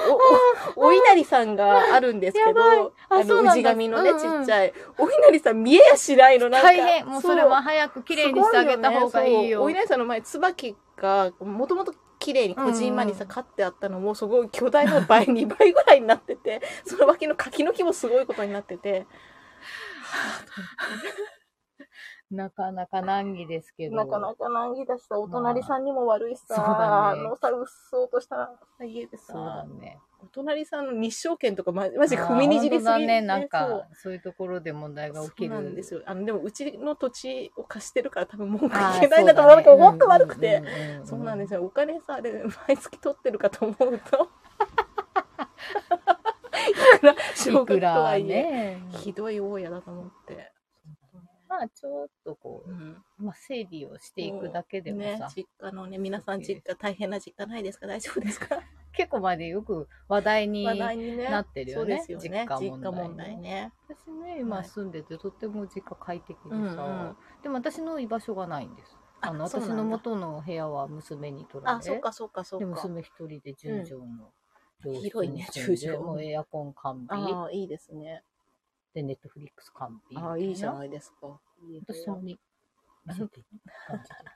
[0.80, 6.68] お、お稲荷さんがあるんですけど、あの、氏神のね、ちっちゃい、お稲荷さん見えやしないの、なんか。
[6.68, 7.06] 大変。
[7.06, 9.62] もうそれは早く綺麗にしてあげた方がいいよ。
[9.62, 13.28] お稲荷さんの前、椿が、もともと綺麗にこじんまにさ、うん。
[13.28, 19.06] 飼ってあったのも、すごい巨大の倍、2倍ぐらいになってて、その脇の柿の木もすごいことになってて、
[22.30, 23.96] なかなか難儀ですけど。
[23.96, 28.50] なかなか難儀だしさ、お隣さんにも悪いしさ、そうだねあのさ、うっそうとした
[28.82, 29.98] 家でそうださ、ね。
[30.22, 33.20] お隣さんの日照券とかま、マジ踏みにじりすぎあー本当だね。
[33.20, 35.60] なんか、そういうところで問題が起きる。
[35.60, 36.02] んですよ。
[36.06, 40.62] あの、でも、うちの土地を貸してるから多分文句言えないんだと思うけど、そうだね本当悪くて。
[41.04, 41.62] そうなんですよ。
[41.62, 44.28] お金さ、で、毎月取ってるかと思うと。
[47.50, 48.82] いくら、とはいえ、ね。
[48.92, 50.53] ひどい大家だと思って。
[51.58, 52.74] まあ、ちょっとこうん
[53.20, 57.86] う、まあ、整理をしていくだけでもねさ、、実家のね、皆さん実家、大変な実家ないですか？
[57.88, 58.60] 大丈夫ですか？
[58.92, 60.64] 結構前でよく話題に。
[60.64, 61.98] なってるよね。
[61.98, 62.46] そうですよね。
[62.48, 63.72] 実実家問題,、家問題ね。
[63.88, 66.70] 私ね、今はい住んでてとっても実家快適でさ、うんう
[67.10, 68.96] んでも私の居場所がないんです。
[69.20, 72.72] あの私の元の部屋は娘に取らあ、れそっかそっかそっでか。
[72.72, 74.32] 娘一人で10畳の
[74.80, 78.22] 上室広いねに住んで10畳もうエアコン完備ああ、いいですね。
[78.94, 81.40] でネットフリックス完備ああ、いいじゃいないですか。
[81.86, 82.38] 私もに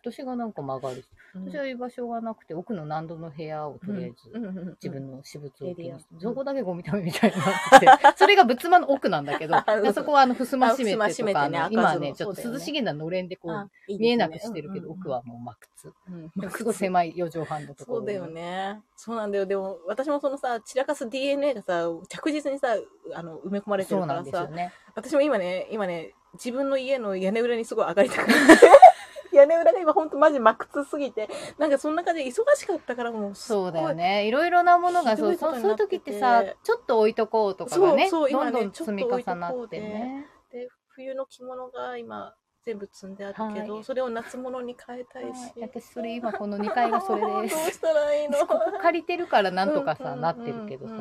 [0.02, 1.50] 私がなんか曲がるしうん。
[1.50, 5.98] 私は居場所がなくて奥の何度の部屋をとりあえず、自分の私物を気にしてエリア。
[6.20, 9.54] そこだけゴミ溜めみたいになってて、それが仏間の奥なんだけど
[9.94, 15.92] そこはあの、襖閉めあ襖てとか、ねの今ね、ちょっと涼しげなのれんでこあう、見えなくしてるけど、奥はもう真靴。
[16.10, 16.50] うん。
[16.50, 17.98] すごい狭い4畳半のところ。
[17.98, 18.26] そうだよ。
[18.26, 18.82] ね。
[18.96, 19.46] そうなんだよ。
[19.46, 22.68] でも、私もそのさ、散らかす DNA がさ、着実にさ、
[23.14, 24.48] あの、埋め込まれてるからさ。
[24.94, 28.70] 私も今ね、今ね、自分の家の屋根裏にすごい上がりたくなって、
[29.36, 31.28] 屋根裏が今ほんとマジ真靴すぎて、
[31.58, 34.26] なんかそんな感じで忙しかったからもうそうだよね。
[34.26, 40.26] いろいろなものが、そう、そうそういう時ってさ、ちょっと置いとこうとかがね、そうそう今ねどんどん積み重なってね。
[40.50, 42.34] で、冬の着物が今
[42.64, 45.26] 全部積んであるけど、はいそれを夏物に変えたいし。
[45.26, 47.70] はい私それ今この2階がそれで どうす。
[47.72, 48.38] したらいいの？
[48.80, 50.94] 借りてるからなんとかさ、うんなってるけどさ。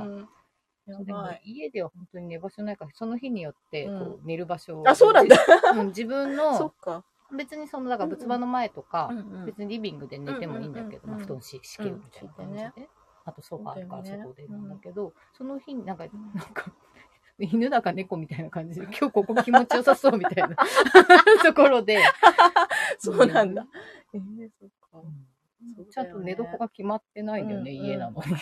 [0.88, 1.42] やばい。
[1.44, 5.38] 家では本当に寝場所ないから、その日によってこう、うん寝る場所をあ、そうなんだ。
[5.76, 7.04] うん自分 そのっ、か。
[7.36, 9.46] 別にその、だから仏間の前とか、うんうん。
[9.46, 12.88] 別にリビングで寝てもいいんだけど、うんうまあ、布団し敷けるみたいな感じで、うん
[13.28, 16.72] あとソファーあるからそこでなんだけど、その日になんか、なんか、
[17.38, 20.56] 犬だか猫みたいな感じで、 今日ここ気持ちよさそうみたいな
[21.44, 22.00] ところで、
[22.98, 23.68] そうなんだ。
[24.14, 25.02] えー、そっか。
[25.76, 28.38] そうちゃんと寝床が決まってないんだよね、家なのに。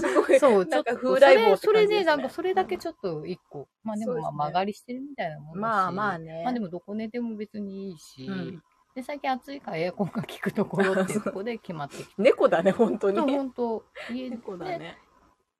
[0.00, 0.40] すごい。
[0.40, 6.42] そう、ちょっと、風来坊ってそれ、で、なんかそれだけちょっと一個、まあでもまあ曲がりしてるみたいなもんだし、まあまあね。
[6.44, 8.62] まあでもどこ寝ても別にいいし、うん
[8.98, 12.14] で、最近暑いからエアコンが効くところっていう とこで決まってきて。
[12.18, 13.20] 猫だね、本当に。
[13.20, 14.98] 本当家で、猫だね。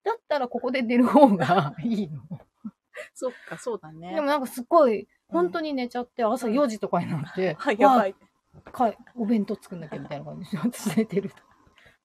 [0.02, 2.22] だったらここで寝る方がいいの。
[3.14, 4.14] そっか、そうだね。
[4.14, 8.16] でもなんかすごい、本当に寝ちゃって、朝4時とかになって、はい、やばい。
[8.54, 11.36] わかいお弁当作んなきゃみたいな感じで、私寝てると。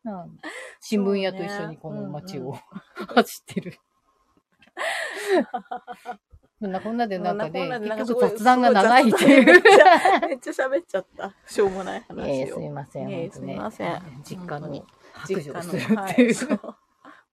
[0.03, 0.39] なん
[0.79, 2.57] 新聞屋と一緒にこの街を、
[3.15, 3.79] 走ってる。
[6.59, 9.45] そんなこんなでなんかね、結局雑談が長いっていう。
[10.27, 11.33] めっちゃ喋っちゃった。
[11.45, 12.25] しょうもない話を。
[12.25, 13.11] ええすみません。
[13.11, 14.85] ええ本当ねすみません実家の
[15.25, 16.35] 白状をするっていう。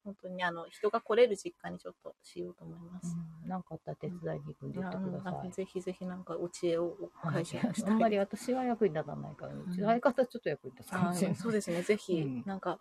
[0.05, 3.17] 本当にあの、人が来れる実家にちょっとしようと思います。
[3.45, 5.49] うんなんかあったら手伝いに行くんで言ってください。
[5.49, 11.37] かぜひぜひなんかお知恵をはい会社にしたいあんまり私は役に立たないから、うちうん相方ちょっと役に立つかもしれない。
[11.37, 12.79] そうですね、ぜひ、うんなんか、わ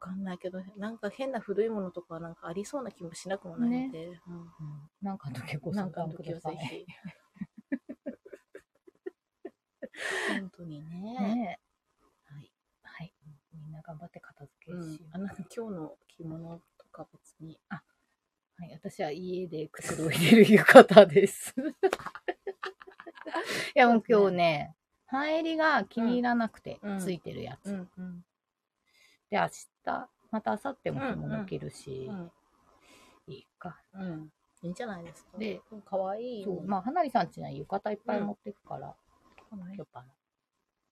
[0.00, 4.20] かんないけど、なんか変な古いものとかはなんかありそうな気もしなくもないので、
[5.02, 6.52] なんかの時ご相なんかの談くださ。
[6.52, 6.58] い。
[10.28, 11.58] 本当にね。
[13.58, 15.10] みんな頑張って片付けうんしよう。
[15.12, 17.58] あの今日の着物とか別に。
[17.68, 17.82] は
[18.66, 21.54] い、私は家でくつろいでる浴衣です。
[23.76, 24.76] いや、もう今日ね、
[25.06, 27.72] 半襟が気に入らなくてうんついてるやつ。
[27.72, 28.24] んうん
[29.30, 32.32] で、明日、また明後日も着物着るし、うん
[33.28, 33.78] いいか。
[33.94, 34.32] うん。
[34.62, 35.38] いいんじゃないですか。
[35.38, 36.44] で、かわいい。
[36.44, 38.96] そう、まあ、花火さんちには浴衣いっぱい持ってくから、あ、
[39.50, 40.06] 今日バラ。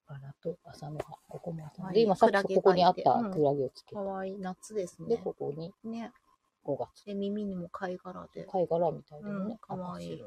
[0.07, 1.13] バラと朝の葉。
[1.27, 1.87] ここも朝の葉。
[1.87, 3.95] はいで、今さっきここにあったクラゲをつけて。
[3.95, 4.39] かわいい。
[4.39, 5.21] 夏ですで、ね。
[5.23, 6.11] ここにね。
[6.65, 7.05] 5月。
[7.05, 8.45] で、耳にも貝殻で。
[8.45, 9.57] 貝殻みたいなうんね。
[9.61, 10.23] かわいい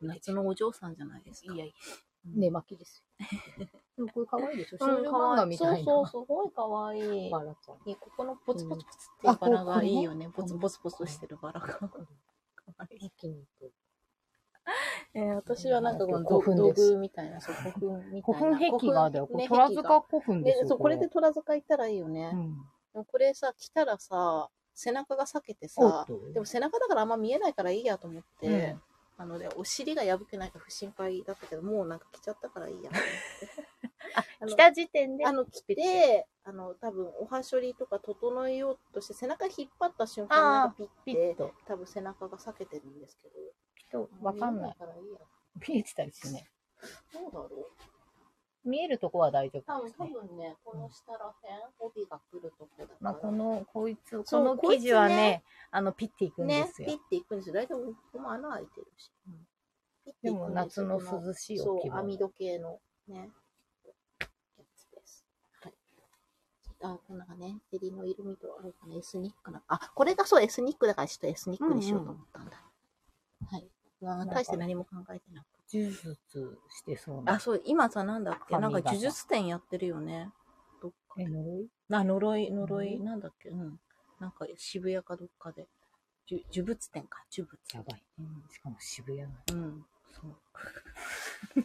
[0.00, 1.52] 夏のお嬢さんじゃないですか。
[1.52, 1.56] い。
[1.56, 3.26] いやいや、うん寝巻きですよ。
[3.96, 5.84] でもこれ可愛いでしょうん少女漫画みたいな。
[5.84, 7.30] そうそう、すごいかわいい。
[7.30, 7.88] バラちゃん。
[7.88, 10.26] いいここのポツポツポツっていうバラがいいよね。
[10.26, 11.66] うんポツポツポツしてるバラが。
[11.68, 11.86] か
[12.76, 13.10] わいい。
[13.12, 13.72] 気に入ってる
[15.14, 18.58] えー、私はなんかこの古墳です土偶みたいな、そう、古墳みたい古な。
[18.68, 19.26] 墳壁画だよ。
[19.26, 20.68] これ塚古墳でね、すよ。
[20.68, 22.30] そう、これで虎塚行ったらいいよね。
[22.32, 22.54] うん。
[22.92, 26.06] でもこれさ、来たらさ、背中が裂けてさ。
[26.32, 28.82] でも背中だからあんま見えないからいいやと思って、うん
[29.18, 33.68] なので、お尻が破けないか不心配だったけど、もうなんか来ちゃったからいいやと思って。
[34.40, 41.52] あの来た時点で、あの、来て、あの、多分、おはしょりとか整えようとして、背中引っ張った瞬間、なんかピッて、ピッと。
[41.66, 43.34] 多分背中が裂けてるんですけど。
[43.90, 44.76] とわかんない。
[45.68, 46.48] 見えてたりしてね。
[47.12, 47.88] どうだろう
[48.68, 50.10] 見えるとこは大丈夫ですね。
[50.12, 52.98] 分ね、この下らへん、帯が来るとこだから。
[53.00, 56.98] まあ、この、こいつ、この生地はねね、あの、ピッていくんでね、すよピッ。
[56.98, 57.54] ていくんですよ。
[57.54, 59.10] 大体、ここも穴開いてるし。
[60.04, 63.30] ピッていくんでも夏のこ涼しいそう置き、場網戸系のね、
[64.20, 65.24] やつです。
[65.62, 65.74] はい。
[66.82, 69.62] あ、こんなね、襟の色味とあるかな、エスニックな。
[69.68, 72.62] あ、これがそう、エスニックだからちょっとエスニックにしようと思ったんだ。
[73.50, 73.70] はい。
[74.00, 77.40] まあ、大して何も考えてなく呪術してそうあ、な。
[77.40, 80.30] そう、今さ、なんだっけ、なんか呪術展やってるよね。
[80.80, 81.68] どっかえ、呪い？
[81.90, 83.80] あ、呪い、呪い、なんだっけ、うん。
[84.20, 85.66] なんか渋谷かどっかで。
[86.30, 87.58] 呪呪物展か、呪物。
[87.74, 88.04] やばい。
[88.18, 88.44] うん。
[88.50, 89.28] しかも渋谷の。
[89.52, 90.36] うん、そう。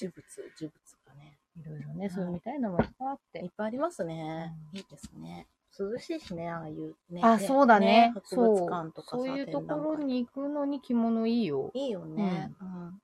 [0.00, 0.24] 呪物、
[0.60, 1.38] 呪物がね。
[1.56, 3.50] いろいろね、そういうみたいなのもいっぱいあっていっ。
[3.56, 4.54] ぱいありますね。
[4.72, 5.46] うんいいですね。
[5.78, 7.20] 涼しいしね、ああいうね。
[7.22, 8.10] あ、そうだね。
[8.14, 11.70] 博そう物館とかさ、そういうところに行くのに着物いいよ。
[11.74, 12.52] いいよね。
[12.60, 13.00] うん。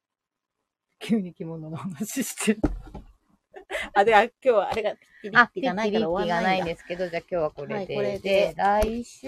[0.98, 2.60] 急に着物の話してる。
[3.94, 6.66] あ、で、あ今日はあれがピリッあ、ティがないから終わらがないないんだ。
[6.66, 7.74] ですけど、じゃあ今日はこれで。
[7.74, 9.26] はいこれでで、来週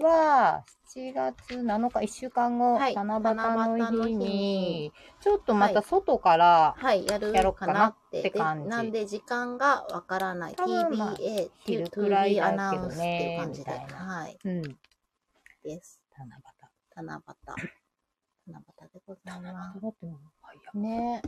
[0.00, 0.64] は
[0.94, 8.30] 7月7日、1週間後、はい七夕の日日にに、ちょっとまた外から、はい、やるやろうかかなっなってて。
[8.30, 10.54] で感じなんで、時間がわからない？
[10.54, 13.70] 多分まあ TBA、昼くらいだけどねアナウンスっていう感じで。
[13.72, 14.38] みたいなはい。
[14.44, 14.62] うん、
[15.64, 15.98] です。
[16.18, 16.42] 七夕。
[16.94, 17.22] 七夕。
[18.48, 20.78] 七夕でございま七夕ってもう早す。
[20.78, 21.22] ね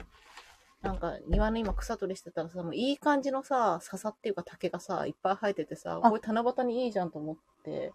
[0.83, 7.95] なんか庭の今草取りしてたらさ、もういい感じのさ、笹っていうか竹がさ、いっぱい生えててさ、あこれ七夕にいいじゃんと思って、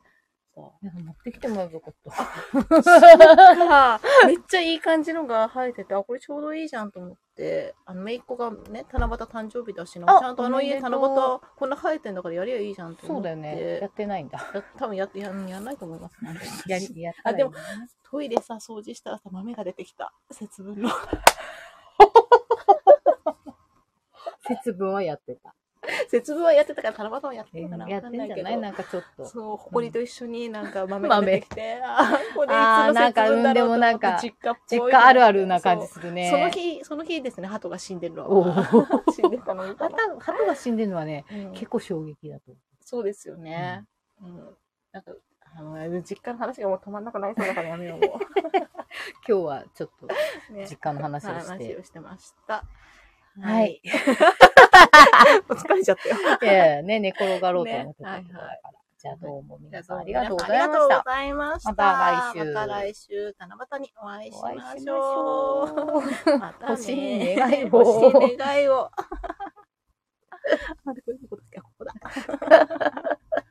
[0.56, 0.62] た。
[0.62, 2.12] いや持ってきてもらえばよかった。
[3.68, 13.30] かめっちゃいい感じのが生えてて、あ、これちょうどいいじゃんと思って、あの、めいっ子がね、七夕誕生日だしな、あちゃんとあの家七おめでとう夕、こんな生えてんだからやりゃいいじゃんと思って。
[13.30, 13.80] そうだよね。
[13.82, 14.40] やってないんだ。
[14.54, 16.36] や多分やって、ややんないと思いますね。
[16.68, 20.14] やり、やったあでもらいいんだねトイレさ、掃除したらさ、豆が出てきた。
[20.32, 20.90] 節分の。
[24.48, 25.54] 節分はやってた。
[26.10, 27.90] 節分はやってたから、七夕はやってえるかな。
[27.90, 28.58] やってんじゃない？
[28.58, 29.26] なんかちょっと。
[29.26, 36.30] そう、埃と一緒になんか豆が出てきて、あー、これいつのなんか節分だろうと思ってうんでもなんか実家っぽい実家あるあるな感じするね。
[36.32, 38.64] その日、その日ですね、鳩が死んでるのおは。
[38.64, 43.86] ー死んでたの見たら鳩、鳩が死んでるのはね、うん結構衝撃だと思そうですよね。
[44.22, 44.58] うん。
[44.92, 45.12] なんか、
[45.56, 48.00] あの、実家の話がもう止まんなくなりそうだからやめよう。
[48.00, 48.20] もう。
[49.28, 50.08] 今日はちょっと
[50.68, 51.76] 実家の話をし話て。
[51.78, 52.64] をしてました。
[53.40, 53.82] はい。。
[55.50, 56.16] お 疲れちゃったよ。
[56.42, 58.60] いやいやね、寝転がろうと思ってたねところだから。
[59.02, 60.68] じゃあどうも皆さんあありがとうごりざいました。
[60.68, 61.70] がとうございました。
[61.72, 61.84] また
[62.34, 65.64] 来週また来週、七夕にお会いしお会いしましましょょ
[65.96, 66.34] う。
[66.34, 66.38] う。
[66.38, 68.92] またね欲しい願いを欲しい願いを。
[70.86, 71.94] あ、 でこれどこだっけあここだ。